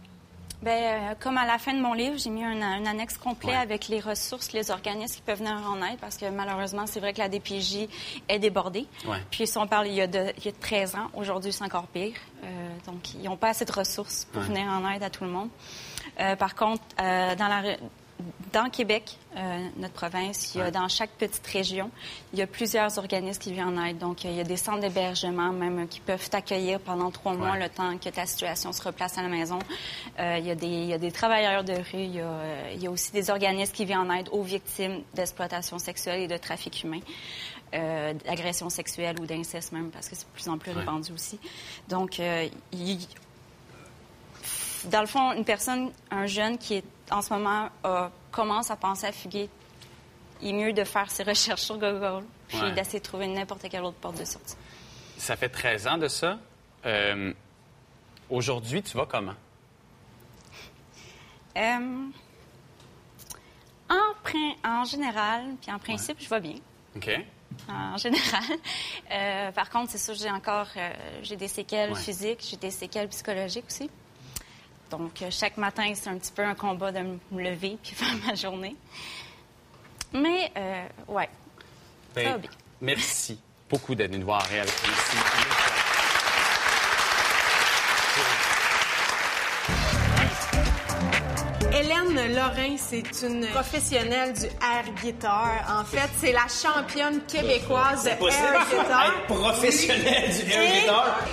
ben, 0.62 0.72
euh, 1.12 1.16
comme 1.20 1.38
à 1.38 1.46
la 1.46 1.58
fin 1.58 1.74
de 1.74 1.80
mon 1.80 1.94
livre, 1.94 2.18
j'ai 2.18 2.30
mis 2.30 2.44
un, 2.44 2.62
un 2.62 2.86
annexe 2.86 3.18
complet 3.18 3.56
avec 3.56 3.88
les 3.88 4.00
ressources, 4.02 4.52
les 4.52 4.72
organismes 4.72 5.16
qui 5.16 5.22
peuvent 5.22 5.40
venir 5.40 5.54
en 5.54 5.82
aide, 5.86 5.98
parce 6.00 6.18
que 6.18 6.30
malheureusement, 6.30 6.86
c'est 6.86 7.00
vrai 7.00 7.14
que 7.14 7.20
la 7.20 7.30
DPJ 7.30 7.88
est 8.28 8.40
débordée. 8.40 8.86
Ouais. 9.06 9.18
Puis 9.32 9.48
si 9.48 9.58
on 9.58 9.68
parle 9.68 9.88
il 9.88 9.94
y 9.94 10.02
a, 10.02 10.08
de, 10.08 10.34
il 10.38 10.46
y 10.46 10.50
a 10.50 10.52
13 10.52 10.96
ans, 10.96 11.10
aujourd'hui, 11.14 11.54
c'est 11.54 11.64
encore 11.64 11.88
pire. 11.88 12.16
Euh, 12.44 12.48
donc, 12.86 13.14
ils 13.14 13.24
n'ont 13.24 13.38
pas 13.38 13.50
assez 13.50 13.64
de 13.66 13.72
ressources 13.72 14.26
pour 14.26 14.42
Ouais. 14.42 14.48
venir 14.50 14.68
en 14.68 14.88
aide 14.92 15.04
à 15.04 15.10
tout 15.10 15.24
le 15.24 15.30
monde. 15.30 15.50
Par 16.38 16.54
contre, 16.56 16.84
dans 16.98 17.48
la... 17.48 17.78
Dans 18.52 18.70
Québec, 18.70 19.18
euh, 19.38 19.68
notre 19.78 19.94
province, 19.94 20.54
il 20.56 20.58
y 20.58 20.62
a, 20.62 20.72
dans 20.72 20.88
chaque 20.90 21.12
petite 21.12 21.46
région, 21.48 21.90
il 22.34 22.40
y 22.40 22.42
a 22.42 22.48
plusieurs 22.48 22.98
organismes 22.98 23.40
qui 23.40 23.54
viennent 23.54 23.78
en 23.80 23.86
aide. 23.86 23.98
Donc, 24.00 24.24
il 24.24 24.34
y 24.34 24.40
a 24.40 24.44
des 24.44 24.58
centres 24.58 24.80
d'hébergement 24.80 25.52
même 25.54 25.80
euh, 25.80 25.86
qui 25.86 26.00
peuvent 26.00 26.30
t'accueillir 26.30 26.80
pendant 26.80 27.12
trois 27.12 27.34
mois, 27.34 27.52
Ouais. 27.52 27.60
le 27.64 27.70
temps 27.70 27.98
que 27.98 28.10
ta 28.10 28.26
situation 28.26 28.74
se 28.74 28.82
replace 28.82 29.18
à 29.18 29.22
la 29.22 29.28
maison. 29.30 29.60
Euh, 30.20 30.38
il, 30.40 30.46
y 30.48 30.52
a 30.52 30.56
des, 30.56 30.66
il 30.68 30.86
y 30.88 30.94
a 30.94 30.98
des 30.98 31.12
travailleurs 31.12 31.64
de 31.64 31.74
rue, 31.74 31.84
il 31.94 32.16
y 32.16 32.20
a, 32.20 32.24
euh, 32.26 32.72
il 32.74 32.82
y 32.84 32.88
a 32.88 32.92
aussi 32.92 33.12
des 33.12 33.30
organismes 33.30 33.72
qui 33.74 33.86
viennent 33.86 34.00
en 34.00 34.14
aide 34.14 34.30
aux 34.32 34.44
victimes 34.44 35.02
d'exploitation 35.14 35.78
sexuelle 35.80 36.22
et 36.22 36.28
de 36.28 36.38
trafic 36.38 36.84
humain, 36.84 37.00
euh, 37.76 38.14
d'agression 38.26 38.70
sexuelle 38.70 39.16
ou 39.22 39.28
d'inceste 39.28 39.72
même, 39.72 39.92
parce 39.92 40.10
que 40.10 40.16
c'est 40.16 40.26
de 40.28 40.32
plus 40.34 40.50
en 40.50 40.58
plus 40.58 40.72
Ouais. 40.72 40.80
répandu 40.80 41.14
aussi. 41.14 41.40
Donc, 41.88 42.20
euh, 42.20 42.48
il- 42.74 43.08
dans 44.86 45.02
le 45.02 45.08
fond, 45.08 45.34
une 45.34 45.46
personne, 45.46 45.92
un 46.12 46.26
jeune 46.28 46.58
qui 46.58 46.76
est 46.76 46.84
en 47.12 47.22
ce 47.22 47.34
moment 47.34 47.70
commence 48.32 48.70
à 48.72 48.76
penser 48.76 49.08
à 49.08 49.12
fuguer, 49.12 49.50
il 50.42 50.50
est 50.50 50.54
mieux 50.54 50.74
de 50.74 50.84
faire 50.84 51.10
ses 51.12 51.24
recherches 51.32 51.62
sur 51.62 51.78
Google 51.78 52.24
puis 52.48 52.60
Ouais. 52.62 52.72
d'essayer 52.72 53.00
de 53.00 53.04
trouver 53.04 53.28
n'importe 53.28 53.68
quelle 53.70 53.84
autre 53.84 53.98
porte 53.98 54.18
de 54.20 54.26
sortie. 54.26 54.56
Ça 55.18 55.36
fait 55.36 55.50
13 55.50 55.88
ans 55.88 55.98
de 55.98 56.08
ça. 56.08 56.40
Euh, 56.86 57.34
Aujourd'hui, 58.30 58.82
tu 58.84 58.96
vas 58.96 59.06
comment? 59.08 59.34
Euh, 61.58 62.08
en, 63.90 64.14
prin- 64.24 64.56
en 64.64 64.84
général, 64.86 65.44
puis 65.62 65.72
en 65.72 65.80
principe, 65.80 66.18
je 66.20 66.30
vais 66.30 66.40
bien. 66.40 66.56
OK. 66.96 67.10
En 67.68 67.98
général. 67.98 68.44
Euh, 69.12 69.52
par 69.52 69.70
contre, 69.72 69.92
c'est 69.92 69.98
sûr, 69.98 70.14
j'ai 70.14 70.30
encore 70.30 70.68
j'ai 71.24 71.36
des 71.36 71.48
séquelles 71.48 71.92
Ouais. 71.92 72.00
physiques, 72.00 72.46
j'ai 72.50 72.58
des 72.58 72.70
séquelles 72.72 73.10
psychologiques 73.10 73.66
aussi. 73.68 73.90
Donc, 74.90 75.22
euh, 75.22 75.28
chaque 75.30 75.58
matin, 75.58 75.92
c'est 75.96 76.10
un 76.10 76.18
petit 76.18 76.32
peu 76.32 76.44
un 76.44 76.56
combat 76.56 76.92
de 76.92 77.00
me 77.32 77.42
lever 77.44 77.78
puis 77.82 77.92
faire 77.96 78.16
ma 78.26 78.36
journée. 78.36 78.76
Mais, 80.14 80.52
euh, 80.58 80.86
ouais, 81.08 81.30
Ben, 82.16 82.26
ça 82.26 82.32
va 82.32 82.38
bien. 82.40 82.50
merci 82.82 83.40
beaucoup 83.70 83.94
d'être 83.96 84.08
venu 84.10 84.20
nous 84.20 84.26
voir 84.26 84.46
et 84.52 84.60
avec 84.60 84.74
nous 84.86 84.92
ici. 84.92 85.18
Hélène 91.72 92.34
Lorrain, 92.36 92.76
c'est 92.78 93.04
une 93.28 93.46
professionnelle 93.48 94.34
du 94.34 94.46
air 94.46 94.86
guitar. 95.04 95.52
En 95.70 95.86
fait, 95.86 96.10
c'est 96.18 96.32
la 96.32 96.48
championne 96.48 97.22
québécoise 97.28 98.04
de 98.06 98.10
air 98.10 98.18
guitar. 98.20 99.06
être 99.06 99.26
professionnel 99.28 100.30
du 100.34 100.52
air 100.52 100.82
guitar. 100.82 101.20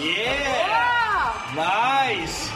Yeah! 0.00 0.93
Nice! 1.56 2.50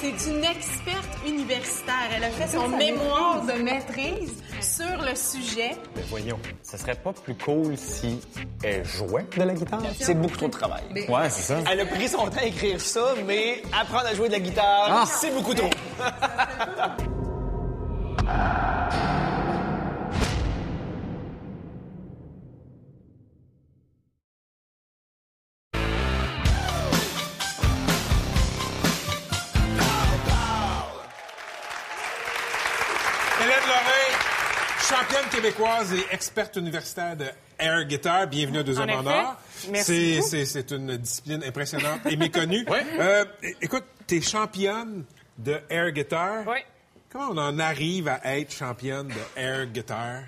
C'est 0.00 0.30
une 0.30 0.42
experte 0.42 1.18
universitaire. 1.26 1.94
Elle 2.16 2.24
a 2.24 2.30
fait 2.30 2.48
son 2.56 2.68
mémoire 2.68 3.42
de 3.42 3.52
maîtrise 3.62 4.42
sur 4.60 5.00
le 5.00 5.14
sujet. 5.14 5.76
Mais 5.94 6.02
voyons, 6.10 6.38
ce 6.62 6.76
serait 6.76 6.96
pas 6.96 7.12
plus 7.12 7.36
cool 7.36 7.76
si 7.76 8.20
elle 8.64 8.84
jouait 8.84 9.26
de 9.36 9.42
la 9.44 9.54
guitare? 9.54 9.80
C'est 10.00 10.14
beaucoup 10.14 10.36
trop 10.36 10.46
de 10.46 10.52
travail. 10.52 10.82
Ouais, 11.08 11.30
c'est 11.30 11.42
ça. 11.54 11.58
Elle 11.70 11.80
a 11.80 11.86
pris 11.86 12.08
son 12.08 12.26
temps 12.28 12.38
à 12.40 12.44
écrire 12.46 12.80
ça, 12.80 13.14
mais 13.26 13.62
apprendre 13.80 14.06
à 14.06 14.14
jouer 14.14 14.26
de 14.26 14.32
la 14.32 14.40
guitare, 14.40 14.88
Ah. 14.90 15.04
c'est 15.06 15.30
beaucoup 15.32 15.54
trop. 15.54 15.70
québécoise 35.42 35.92
et 35.92 36.14
experte 36.14 36.54
universitaire 36.56 37.16
de 37.16 37.24
air 37.58 37.84
guitar. 37.84 38.28
Bienvenue 38.28 38.58
à 38.58 38.62
Deuxième 38.62 38.88
En 38.90 38.92
en. 39.00 39.06
Or. 39.06 39.36
Merci 39.70 40.20
C'est- 40.22 40.70
une 40.70 40.96
discipline 40.98 41.42
impressionnante 41.44 42.00
et 42.08 42.16
méconnue. 42.16 42.64
Euh, 43.00 43.24
é- 43.42 43.56
écoute, 43.60 43.82
t'es 44.06 44.20
championne 44.20 45.04
de 45.38 45.58
air 45.68 45.90
guitar. 45.90 46.44
Oui. 46.46 46.58
Comment 47.10 47.30
on 47.30 47.38
en 47.38 47.58
arrive 47.58 48.06
à 48.06 48.38
être 48.38 48.52
championne 48.52 49.08
de 49.08 49.40
air 49.40 49.66
guitar? 49.66 50.20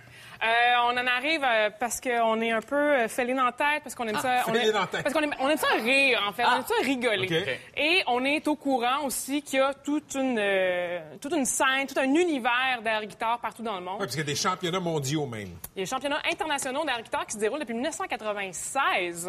Euh, 0.45 0.75
on 0.93 0.99
en 0.99 1.07
arrive 1.07 1.43
euh, 1.43 1.71
parce 1.81 2.01
qu'on 2.03 2.41
est 2.43 2.51
un 2.53 2.61
peu 2.61 2.77
euh, 2.77 3.09
fêlé 3.09 3.33
dans 3.33 3.45
la 3.47 3.53
tête, 3.53 3.83
parce 3.83 3.95
qu'on 3.95 4.07
aime 4.07 4.17
Ah, 4.19 4.21
ça. 4.21 4.45
on 4.49 4.53
dans 4.53 4.87
tête. 4.87 5.03
Parce 5.03 5.15
qu'on 5.15 5.23
aime, 5.23 5.35
on 5.41 5.49
aime 5.49 5.57
ça 5.57 5.69
rire, 5.83 6.23
en 6.29 6.33
fait. 6.33 6.45
On 6.45 6.57
aime 6.57 6.65
ça 6.67 6.75
rigoler. 6.85 7.59
Et 7.77 8.03
on 8.07 8.23
est 8.25 8.47
au 8.47 8.55
courant 8.57 9.05
aussi 9.05 9.41
qu'il 9.43 9.59
y 9.59 9.63
a 9.63 9.73
toute 9.73 10.15
une, 10.15 10.37
euh, 10.39 11.01
toute 11.21 11.33
une 11.33 11.47
scène, 11.47 11.87
tout 11.89 11.99
un 11.99 12.05
univers 12.15 12.81
d'air 12.83 13.05
guitare 13.07 13.39
partout 13.39 13.63
dans 13.63 13.77
le 13.77 13.81
monde. 13.81 13.95
Oui, 13.95 14.01
parce 14.01 14.11
qu'il 14.13 14.21
y 14.21 14.23
a 14.23 14.27
des 14.27 14.35
championnats 14.37 14.81
mondiaux 14.81 15.25
même. 15.27 15.49
Il 15.75 15.79
y 15.79 15.83
a 15.83 15.85
des 15.85 15.87
championnats 15.87 16.21
internationaux 16.31 16.85
d'air 16.85 17.01
guitare 17.03 17.25
qui 17.27 17.33
se 17.33 17.39
déroulent 17.39 17.61
depuis 17.61 17.75
1996. 17.75 19.27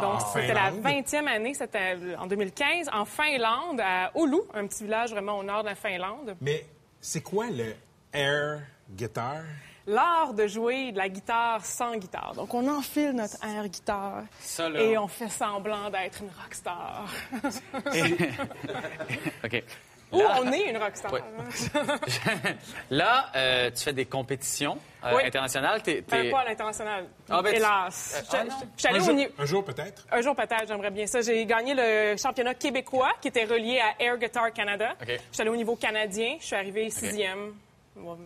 Donc, 0.00 0.14
En 0.14 0.18
c'était 0.20 0.54
la 0.54 0.70
Finlande. 0.72 1.06
20e 1.06 1.26
année, 1.28 1.54
c'était 1.54 1.96
en 2.18 2.26
2015, 2.26 2.88
en 2.92 3.04
Finlande, 3.04 3.80
à 3.80 4.10
Oulu, 4.16 4.38
un 4.54 4.66
petit 4.66 4.82
village 4.84 5.10
vraiment 5.12 5.38
au 5.38 5.44
nord 5.44 5.62
de 5.62 5.68
la 5.68 5.74
Finlande. 5.76 6.34
Mais 6.40 6.66
c'est 7.00 7.22
quoi 7.22 7.46
le 7.50 7.74
air 8.12 8.60
guitar? 8.90 9.42
L'art 9.86 10.32
de 10.34 10.46
jouer 10.46 10.92
de 10.92 10.98
la 10.98 11.08
guitare 11.08 11.64
sans 11.64 11.96
guitare. 11.96 12.34
Donc, 12.36 12.54
on 12.54 12.68
enfile 12.68 13.12
notre 13.12 13.36
air 13.44 13.66
guitare 13.68 14.22
Ça, 14.40 14.68
là. 14.68 14.80
et 14.80 14.96
on 14.96 15.08
fait 15.08 15.28
semblant 15.28 15.90
d'être 15.90 16.20
une 16.22 16.30
rockstar. 16.42 17.04
OK. 19.44 19.64
Ou 20.12 20.18
Là- 20.18 20.40
on 20.42 20.52
est 20.52 20.68
une 20.68 20.76
rockstar. 20.76 21.10
Ouais. 21.12 21.22
Là, 22.90 23.30
euh, 23.34 23.70
tu 23.70 23.82
fais 23.82 23.94
des 23.94 24.04
compétitions 24.04 24.76
euh, 25.04 25.16
Oui. 25.16 25.22
internationales. 25.24 25.82
T'es, 25.82 26.04
Enfin, 26.06 26.22
t'es- 26.22 26.30
pas 26.30 26.40
à 26.40 26.44
l'international. 26.44 27.06
Ah, 27.30 27.40
ben, 27.42 27.54
Hélas. 27.54 28.22
Euh, 28.34 28.36
ah, 28.84 28.88
un, 28.90 28.96
au 28.96 29.00
jour, 29.00 29.14
niveau- 29.14 29.32
un 29.38 29.46
jour 29.46 29.64
peut-être? 29.64 30.06
Un 30.12 30.20
jour 30.20 30.36
peut-être, 30.36 30.68
j'aimerais 30.68 30.90
bien 30.90 31.06
ça. 31.06 31.22
J'ai 31.22 31.46
gagné 31.46 31.72
le 31.74 32.14
championnat 32.18 32.52
québécois 32.54 33.12
qui 33.22 33.28
était 33.28 33.44
relié 33.46 33.80
à 33.80 34.02
Air 34.02 34.18
Guitar 34.18 34.52
Canada. 34.52 34.92
OK. 35.00 35.08
Je 35.08 35.14
suis 35.32 35.40
allée 35.40 35.50
au 35.50 35.56
niveau 35.56 35.76
canadien. 35.76 36.36
Je 36.38 36.44
suis 36.44 36.56
arrivée 36.56 36.90
sixième. 36.90 37.54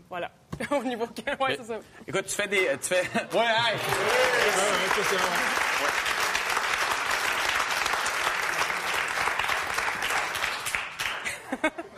Voilà. 0.09 0.31
au 0.71 0.83
niveau... 0.85 1.07
Ouais, 1.41 1.57
c'est 1.59 1.65
ça. 1.67 1.79
Écoute, 2.07 2.27
tu 2.27 2.35
fais 2.35 2.49
des... 2.49 2.69
Tu 2.83 2.89
fais... 2.95 3.03
Ouais, 3.37 3.45
hey! 3.45 3.77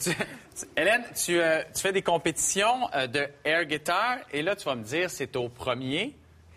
Tu- 0.00 0.10
tu- 0.14 0.66
Hélène, 0.76 1.04
tu, 1.14 1.40
euh, 1.40 1.62
tu 1.74 1.80
fais 1.80 1.92
des 1.92 2.02
compétitions 2.02 2.88
euh, 2.94 3.06
de 3.06 3.26
air 3.44 3.64
guitar 3.64 4.18
et 4.32 4.42
là, 4.42 4.54
tu 4.54 4.64
vas 4.64 4.74
me 4.74 4.82
dire, 4.84 5.08
c'est 5.10 5.34
au 5.36 5.48
premier, 5.48 6.14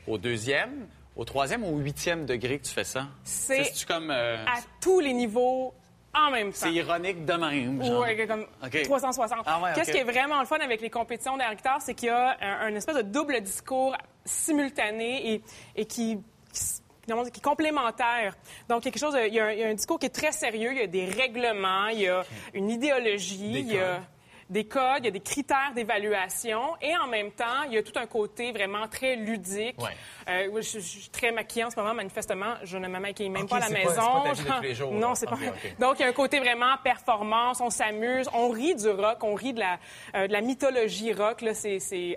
au 0.07 0.17
deuxième, 0.17 0.87
au 1.15 1.23
troisième 1.23 1.63
ou 1.63 1.75
au 1.75 1.79
huitième 1.79 2.25
degré 2.25 2.59
que 2.59 2.65
tu 2.65 2.73
fais 2.73 2.83
ça? 2.83 3.07
C'est 3.23 3.85
comme... 3.87 4.11
euh, 4.11 4.43
à 4.45 4.59
tous 4.81 4.99
les 4.99 5.13
niveaux 5.13 5.73
en 6.13 6.31
même 6.31 6.47
temps. 6.51 6.57
c'est 6.59 6.73
ironique 6.73 7.25
de 7.25 7.33
même, 7.33 7.83
genre. 7.83 8.01
Ouais, 8.01 8.27
comme 8.27 8.45
OK. 8.63 8.83
360. 8.83 9.39
Ah 9.45 9.61
ouais, 9.61 9.71
Qu'est-ce 9.75 9.91
qui 9.91 9.97
est 9.97 10.03
vraiment 10.03 10.39
le 10.39 10.45
fun 10.45 10.57
avec 10.57 10.81
les 10.81 10.89
compétitions 10.89 11.37
d'air 11.37 11.53
guitare, 11.55 11.81
c'est 11.81 11.93
qu'il 11.93 12.07
y 12.07 12.11
a 12.11 12.37
un, 12.41 12.67
un 12.67 12.75
espèce 12.75 12.95
de 12.95 13.01
double 13.03 13.41
discours 13.41 13.95
simultané 14.25 15.33
et, 15.33 15.43
et 15.75 15.85
qui, 15.85 16.19
qui 16.53 17.39
est 17.39 17.41
complémentaire. 17.43 18.35
Donc, 18.67 18.83
quelque 18.83 18.99
chose, 18.99 19.15
il 19.27 19.33
y, 19.33 19.39
a 19.39 19.45
un, 19.47 19.51
il 19.51 19.59
y 19.59 19.63
a 19.63 19.67
un 19.67 19.73
discours 19.73 19.99
qui 19.99 20.07
est 20.07 20.15
très 20.15 20.31
sérieux, 20.31 20.71
il 20.73 20.77
y 20.79 20.83
a 20.83 20.87
des 20.87 21.05
règlements, 21.05 21.87
il 21.87 22.01
y 22.01 22.07
a 22.07 22.23
une 22.53 22.69
idéologie, 22.69 23.51
Des 23.53 23.59
il 23.59 23.73
y 23.73 23.79
a 23.79 23.95
codes. 23.95 24.03
Des 24.49 24.65
codes, 24.65 24.99
il 24.99 25.05
y 25.05 25.07
a 25.09 25.11
des 25.11 25.19
critères 25.19 25.71
d'évaluation 25.75 26.75
et 26.81 26.95
en 26.97 27.07
même 27.07 27.31
temps, 27.31 27.63
il 27.67 27.73
y 27.73 27.77
a 27.77 27.83
tout 27.83 27.97
un 27.97 28.05
côté 28.07 28.51
vraiment 28.51 28.87
très 28.87 29.15
ludique. 29.15 29.79
Ouais. 29.81 29.89
Euh, 30.27 30.61
je, 30.61 30.79
je 30.79 30.79
suis 30.79 31.09
très 31.09 31.31
maquillée 31.31 31.65
en 31.65 31.69
ce 31.69 31.75
moment, 31.79 31.93
manifestement, 31.93 32.55
je 32.63 32.77
ne 32.77 32.87
me 32.87 32.99
maquille 32.99 33.29
même 33.29 33.47
pas 33.47 33.57
à 33.57 33.59
la 33.59 33.65
pas- 33.67 33.71
maison. 33.73 33.91
c'est 33.91 34.01
pas 34.01 34.23
ta 34.23 34.33
vie 34.33 34.43
de 34.43 34.49
tous 34.57 34.61
les 34.63 34.75
jours, 34.75 34.91
non, 34.93 35.15
c'est 35.15 35.25
pas. 35.27 35.35
OK, 35.35 35.41
OK. 35.47 35.75
Donc, 35.79 35.99
il 35.99 36.01
y 36.01 36.05
a 36.05 36.07
un 36.07 36.13
côté 36.13 36.39
vraiment 36.39 36.75
performance, 36.83 37.61
on 37.61 37.69
s'amuse, 37.69 38.27
on 38.33 38.49
rit 38.49 38.75
du 38.75 38.89
rock, 38.89 39.23
on 39.23 39.33
rit 39.35 39.53
de 39.53 39.59
la, 39.59 39.77
euh, 40.15 40.27
de 40.27 40.33
la 40.33 40.41
mythologie 40.41 41.13
rock. 41.13 41.41
Là, 41.41 41.53
c'est, 41.53 41.79
c'est, 41.79 42.15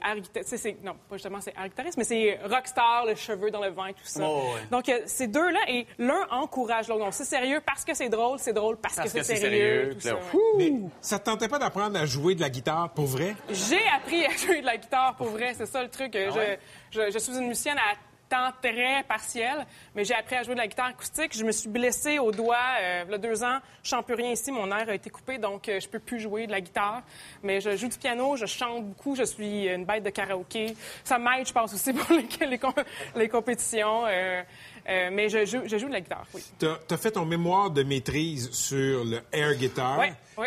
non, 0.82 0.94
pas 1.08 1.16
justement 1.16 1.40
c'est 1.40 1.54
air 1.56 1.68
guitariste, 1.68 1.98
mais 1.98 2.04
c'est 2.04 2.38
rockstar, 2.44 3.06
le 3.06 3.14
cheveu 3.14 3.50
dans 3.50 3.60
le 3.62 3.70
vent 3.70 3.86
et 3.86 3.94
tout 3.94 4.00
ça. 4.04 4.20
Oh, 4.24 4.52
ouais. 4.54 4.60
Donc, 4.70 4.88
il 4.88 4.92
y 4.92 4.94
a 4.94 5.06
ces 5.06 5.26
deux-là, 5.26 5.60
et 5.68 5.86
l'un 5.98 6.26
encourage 6.30 6.88
l'autre. 6.88 7.04
Donc, 7.04 7.14
c'est 7.14 7.24
sérieux 7.24 7.60
parce 7.64 7.84
que 7.84 7.94
c'est 7.94 8.08
drôle, 8.08 8.38
c'est 8.38 8.52
drôle 8.52 8.76
parce, 8.76 8.96
Parce 8.96 9.12
que, 9.12 9.18
que 9.18 9.24
c'est 9.24 9.34
c'est 9.36 9.40
sérieux. 9.42 9.94
sérieux, 9.94 9.94
tout 9.94 10.00
ça. 10.00 10.16
Mais 10.58 10.72
ça 11.00 11.18
te 11.18 11.24
tentait 11.24 11.48
pas 11.48 11.58
d'apprendre 11.58 11.98
à 11.98 12.06
jouer 12.06 12.21
de 12.34 12.40
la 12.40 12.50
guitare 12.50 12.90
pour 12.90 13.06
vrai? 13.06 13.34
J'ai 13.50 13.86
appris 13.96 14.24
à 14.24 14.30
jouer 14.30 14.60
de 14.60 14.66
la 14.66 14.76
guitare 14.76 15.14
pour 15.16 15.28
vrai, 15.28 15.54
c'est 15.56 15.66
ça 15.66 15.82
le 15.82 15.88
truc. 15.88 16.16
Ah 16.16 16.56
je, 16.90 17.10
je 17.12 17.18
suis 17.18 17.32
une 17.36 17.48
musicienne 17.48 17.78
à 17.78 17.96
temps 18.32 18.50
très 18.62 19.02
partiel, 19.06 19.66
mais 19.94 20.04
j'ai 20.04 20.14
appris 20.14 20.36
à 20.36 20.42
jouer 20.42 20.54
de 20.54 20.60
la 20.60 20.66
guitare 20.66 20.86
acoustique. 20.86 21.36
Je 21.36 21.44
me 21.44 21.52
suis 21.52 21.68
blessée 21.68 22.18
au 22.18 22.32
doigt 22.32 22.56
euh, 22.80 23.04
il 23.06 23.12
y 23.12 23.14
a 23.14 23.18
deux 23.18 23.44
ans. 23.44 23.58
Je 23.82 23.90
chante 23.90 24.06
plus 24.06 24.14
rien 24.14 24.30
ici, 24.32 24.50
mon 24.50 24.70
air 24.70 24.88
a 24.88 24.94
été 24.94 25.10
coupé, 25.10 25.36
donc 25.38 25.68
euh, 25.68 25.78
je 25.80 25.88
peux 25.88 25.98
plus 25.98 26.18
jouer 26.20 26.46
de 26.46 26.52
la 26.52 26.60
guitare. 26.60 27.02
Mais 27.42 27.60
je 27.60 27.76
joue 27.76 27.88
du 27.88 27.98
piano, 27.98 28.36
je 28.36 28.46
chante 28.46 28.84
beaucoup, 28.86 29.14
je 29.14 29.24
suis 29.24 29.66
une 29.68 29.84
bête 29.84 30.02
de 30.02 30.10
karaoké. 30.10 30.74
Ça 31.04 31.18
m'aide, 31.18 31.46
je 31.46 31.52
pense 31.52 31.74
aussi 31.74 31.92
pour 31.98 32.16
les, 32.16 32.46
les, 32.46 32.58
com- 32.58 32.72
les 33.16 33.28
compétitions. 33.28 34.06
euh, 34.06 34.42
euh, 34.88 35.10
mais 35.12 35.28
je 35.28 35.44
joue, 35.44 35.62
je 35.66 35.76
joue 35.78 35.86
de 35.88 35.92
la 35.92 36.00
guitare, 36.00 36.26
oui. 36.34 36.42
Tu 36.58 36.66
as 36.66 36.96
fait 36.96 37.12
ton 37.12 37.24
mémoire 37.26 37.70
de 37.70 37.82
maîtrise 37.82 38.50
sur 38.52 39.04
le 39.04 39.20
air 39.32 39.54
guitar. 39.56 39.98
Oui, 39.98 40.06
oui. 40.38 40.46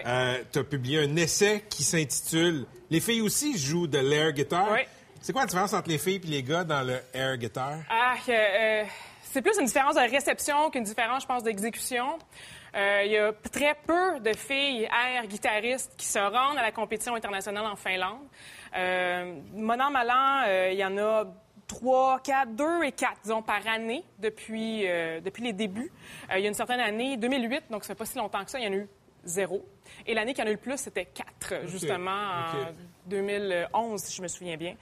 tu 0.52 0.60
as 0.60 0.64
publié 0.64 1.04
un 1.04 1.16
essai 1.16 1.64
qui 1.70 1.84
s'intitule 1.84 2.66
Les 2.90 3.00
filles 3.00 3.22
aussi 3.22 3.58
jouent 3.58 3.88
de 3.88 4.00
l'air 4.00 4.32
guitar. 4.34 4.68
Oui. 4.72 4.80
C'est 5.26 5.34
quoi 5.34 5.41
la 5.41 5.47
différence 5.47 5.73
entre 5.73 5.89
les 5.89 5.97
filles 5.97 6.21
et 6.23 6.28
les 6.28 6.43
gars 6.43 6.63
dans 6.63 6.84
le 6.84 6.99
air 7.11 7.36
guitar? 7.38 7.78
Ah, 7.89 8.13
euh, 8.30 8.32
euh, 8.32 8.84
c'est 9.23 9.41
plus 9.41 9.57
une 9.57 9.65
différence 9.65 9.95
de 9.95 10.01
réception 10.01 10.69
qu'une 10.69 10.84
différence, 10.84 11.23
je 11.23 11.28
pense, 11.28 11.41
d'exécution. 11.41 12.19
Euh, 12.76 13.01
Il 13.05 13.11
y 13.11 13.17
a 13.17 13.34
très 13.51 13.73
peu 13.88 14.19
de 14.19 14.38
filles 14.38 14.84
air 14.84 15.26
guitaristes 15.26 15.91
qui 15.97 16.05
se 16.05 16.19
rendent 16.19 16.59
à 16.59 16.61
la 16.61 16.71
compétition 16.71 17.15
internationale 17.15 17.65
en 17.65 17.76
Finlande. 17.76 18.19
Euh, 18.78 19.39
bon 19.51 19.82
an, 19.82 19.89
mal 19.89 20.11
an, 20.11 20.43
euh, 20.45 20.69
il 20.71 20.78
y 20.78 20.86
en 20.86 20.95
a 20.99 21.23
trois, 21.65 22.19
quatre, 22.19 22.51
deux 22.51 22.84
et 22.84 22.91
quatre, 22.91 23.21
disons, 23.23 23.41
par 23.41 23.65
année 23.67 24.03
depuis, 24.19 24.88
euh, 24.88 25.21
depuis 25.21 25.41
les 25.41 25.53
débuts. 25.53 25.91
Il 26.36 26.41
y 26.41 26.45
a 26.45 26.49
une 26.49 26.53
certaine 26.53 26.82
année, 26.82 27.17
2008, 27.17 27.63
donc 27.71 27.84
ça 27.84 27.95
fait 27.95 27.97
pas 27.97 28.05
si 28.05 28.19
longtemps 28.19 28.45
que 28.45 28.51
ça, 28.51 28.59
il 28.59 28.65
y 28.65 28.67
en 28.67 28.73
a 28.73 28.76
eu 28.76 28.88
zéro. 29.23 29.65
Et 30.05 30.13
l'année 30.13 30.36
qu'il 30.36 30.43
y 30.43 30.45
en 30.45 30.49
a 30.49 30.51
eu 30.51 30.57
le 30.57 30.61
plus, 30.61 30.78
c'était 30.78 31.05
quatre, 31.05 31.65
justement, 31.65 32.11
en 32.11 32.61
OK. 32.61 32.76
2011, 33.06 34.01
si 34.01 34.16
je 34.18 34.22
me 34.22 34.28
souviens 34.28 34.58
bien. 34.58 34.76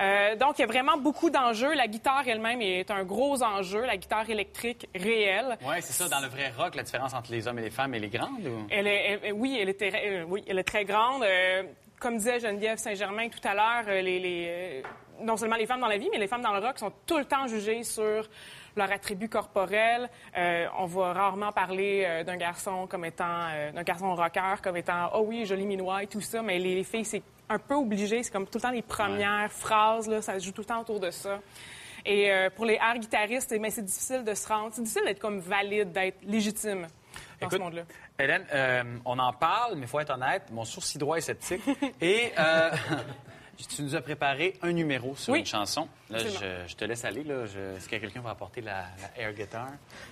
Euh, 0.00 0.36
donc, 0.36 0.58
il 0.58 0.62
y 0.62 0.64
a 0.64 0.68
vraiment 0.68 0.96
beaucoup 0.96 1.30
d'enjeux. 1.30 1.74
La 1.74 1.86
guitare 1.86 2.22
elle-même 2.26 2.60
est 2.62 2.90
un 2.90 3.04
gros 3.04 3.42
enjeu, 3.42 3.84
la 3.84 3.96
guitare 3.96 4.28
électrique 4.30 4.88
réelle. 4.94 5.56
Oui, 5.62 5.76
c'est 5.80 5.92
ça. 5.92 6.08
Dans 6.08 6.20
le 6.20 6.28
vrai 6.28 6.50
rock, 6.56 6.74
la 6.74 6.82
différence 6.82 7.14
entre 7.14 7.32
les 7.32 7.46
hommes 7.46 7.58
et 7.58 7.62
les 7.62 7.70
femmes, 7.70 7.94
elle 7.94 8.04
est 8.04 8.08
grande? 8.08 8.44
Ou... 8.46 8.66
Elle 8.70 8.86
est, 8.86 9.20
elle- 9.24 9.32
oui, 9.32 9.58
elle 9.60 9.68
est, 9.68 9.82
euh, 9.82 10.24
oui, 10.28 10.44
elle 10.48 10.58
est 10.58 10.64
très 10.64 10.84
grande. 10.84 11.22
Euh, 11.22 11.62
comme 11.98 12.16
disait 12.16 12.40
Geneviève 12.40 12.78
Saint-Germain 12.78 13.28
tout 13.28 13.46
à 13.46 13.54
l'heure, 13.54 13.84
les, 14.02 14.18
les, 14.18 14.82
non 15.20 15.36
seulement 15.36 15.56
les 15.56 15.66
femmes 15.66 15.80
dans 15.80 15.86
la 15.86 15.98
vie, 15.98 16.08
mais 16.10 16.16
les 16.18 16.28
femmes 16.28 16.40
dans 16.40 16.54
le 16.54 16.60
rock 16.66 16.78
sont 16.78 16.92
tout 17.06 17.18
le 17.18 17.26
temps 17.26 17.46
jugées 17.46 17.82
sur 17.82 18.26
leur 18.74 18.90
attribut 18.90 19.28
corporel. 19.28 20.08
Euh, 20.38 20.66
on 20.78 20.86
va 20.86 21.12
rarement 21.12 21.52
parler 21.52 22.04
euh, 22.06 22.24
d'un 22.24 22.36
garçon 22.38 22.86
comme 22.86 23.04
étant, 23.04 23.48
euh, 23.52 23.70
d'un 23.72 23.82
garçon 23.82 24.14
rocker 24.14 24.54
comme 24.62 24.78
étant, 24.78 25.10
oh 25.14 25.24
oui, 25.26 25.44
joli 25.44 25.66
minois 25.66 26.02
et 26.04 26.06
tout 26.06 26.22
ça, 26.22 26.40
mais 26.40 26.58
les, 26.58 26.74
les 26.76 26.84
filles, 26.84 27.04
c'est 27.04 27.22
un 27.50 27.58
peu 27.58 27.74
obligé. 27.74 28.22
C'est 28.22 28.30
comme 28.32 28.46
tout 28.46 28.56
le 28.58 28.62
temps 28.62 28.70
les 28.70 28.80
premières 28.82 29.52
phrases, 29.52 30.08
là, 30.08 30.22
ça 30.22 30.38
se 30.38 30.44
joue 30.46 30.52
tout 30.52 30.62
le 30.62 30.66
temps 30.66 30.80
autour 30.80 31.00
de 31.00 31.10
ça. 31.10 31.40
Et 32.06 32.30
euh, 32.32 32.48
pour 32.48 32.64
les 32.64 32.74
air 32.74 32.96
guitaristes, 32.98 33.54
mais 33.60 33.68
c'est 33.70 33.84
difficile 33.84 34.24
de 34.24 34.32
se 34.34 34.48
rendre. 34.48 34.70
C'est 34.72 34.80
difficile 34.82 35.02
d'être 35.04 35.18
comme 35.18 35.40
valide, 35.40 35.92
d'être 35.92 36.16
légitime 36.22 36.82
dans 37.40 37.46
Écoute, 37.46 37.58
ce 37.58 37.62
monde-là. 37.62 37.82
Hélène, 38.18 38.46
euh, 38.54 38.82
on 39.04 39.18
en 39.18 39.32
parle, 39.34 39.74
mais 39.74 39.82
il 39.82 39.88
faut 39.88 40.00
être 40.00 40.10
honnête, 40.14 40.44
mon 40.50 40.64
sourcil 40.64 40.98
droit 40.98 41.16
est 41.18 41.22
sceptique. 41.22 41.62
Et 42.00 42.32
euh, 42.38 42.70
tu 43.76 43.82
nous 43.82 43.94
as 43.94 44.00
préparé 44.00 44.56
un 44.62 44.72
numéro 44.72 45.14
sur 45.16 45.32
Oui. 45.34 45.40
une 45.40 45.46
chanson. 45.46 45.88
Là, 46.08 46.18
je, 46.20 46.66
je 46.66 46.74
te 46.76 46.84
laisse 46.86 47.04
aller. 47.04 47.22
Là. 47.24 47.44
Je- 47.46 47.76
Est-ce 47.76 47.88
que 47.88 47.96
quelqu'un 47.96 48.20
va 48.22 48.30
apporter 48.30 48.62
la, 48.62 48.84
la 49.16 49.22
air 49.22 49.32
guitar? 49.34 49.68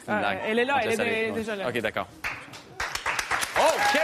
Ah, 0.06 0.34
elle 0.46 0.58
est 0.58 0.64
là, 0.66 0.80
elle 0.82 1.00
est 1.00 1.32
déjà 1.32 1.56
là. 1.56 1.68
OK, 1.70 1.78
d'accord. 1.78 2.08
OK! 3.56 3.98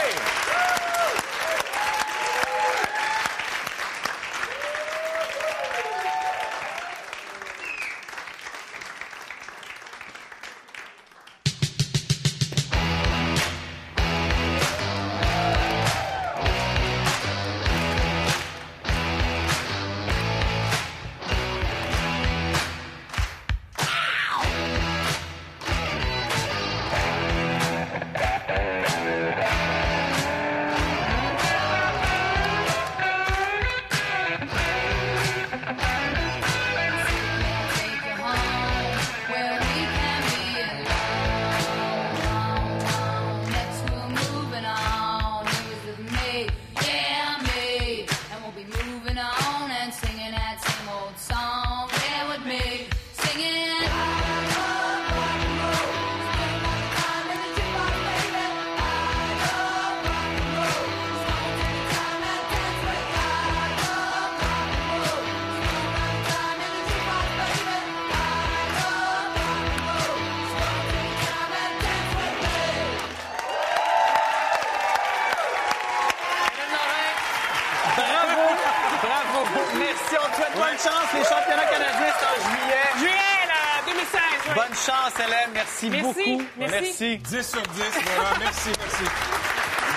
Merci, 85.91 86.05
Merci, 86.07 86.33
beaucoup. 86.33 86.45
merci. 86.59 87.19
10 87.19 87.43
sur 87.43 87.63
10, 87.63 87.81
vraiment. 87.81 88.39
Merci, 88.41 88.71
merci. 88.79 89.05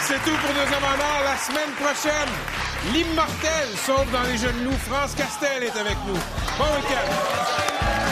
C'est 0.01 0.23
tout 0.23 0.37
pour 0.37 0.53
nos 0.53 0.75
amendeurs. 0.75 1.21
La 1.23 1.37
semaine 1.37 1.71
prochaine, 1.79 2.29
l'immortel, 2.93 3.67
sauf 3.85 4.05
dans 4.11 4.23
les 4.23 4.63
nous, 4.63 4.77
France 4.89 5.15
Castel 5.15 5.63
est 5.63 5.77
avec 5.77 5.97
nous. 6.07 6.19
Bon 6.57 6.65
week-end. 6.75 8.06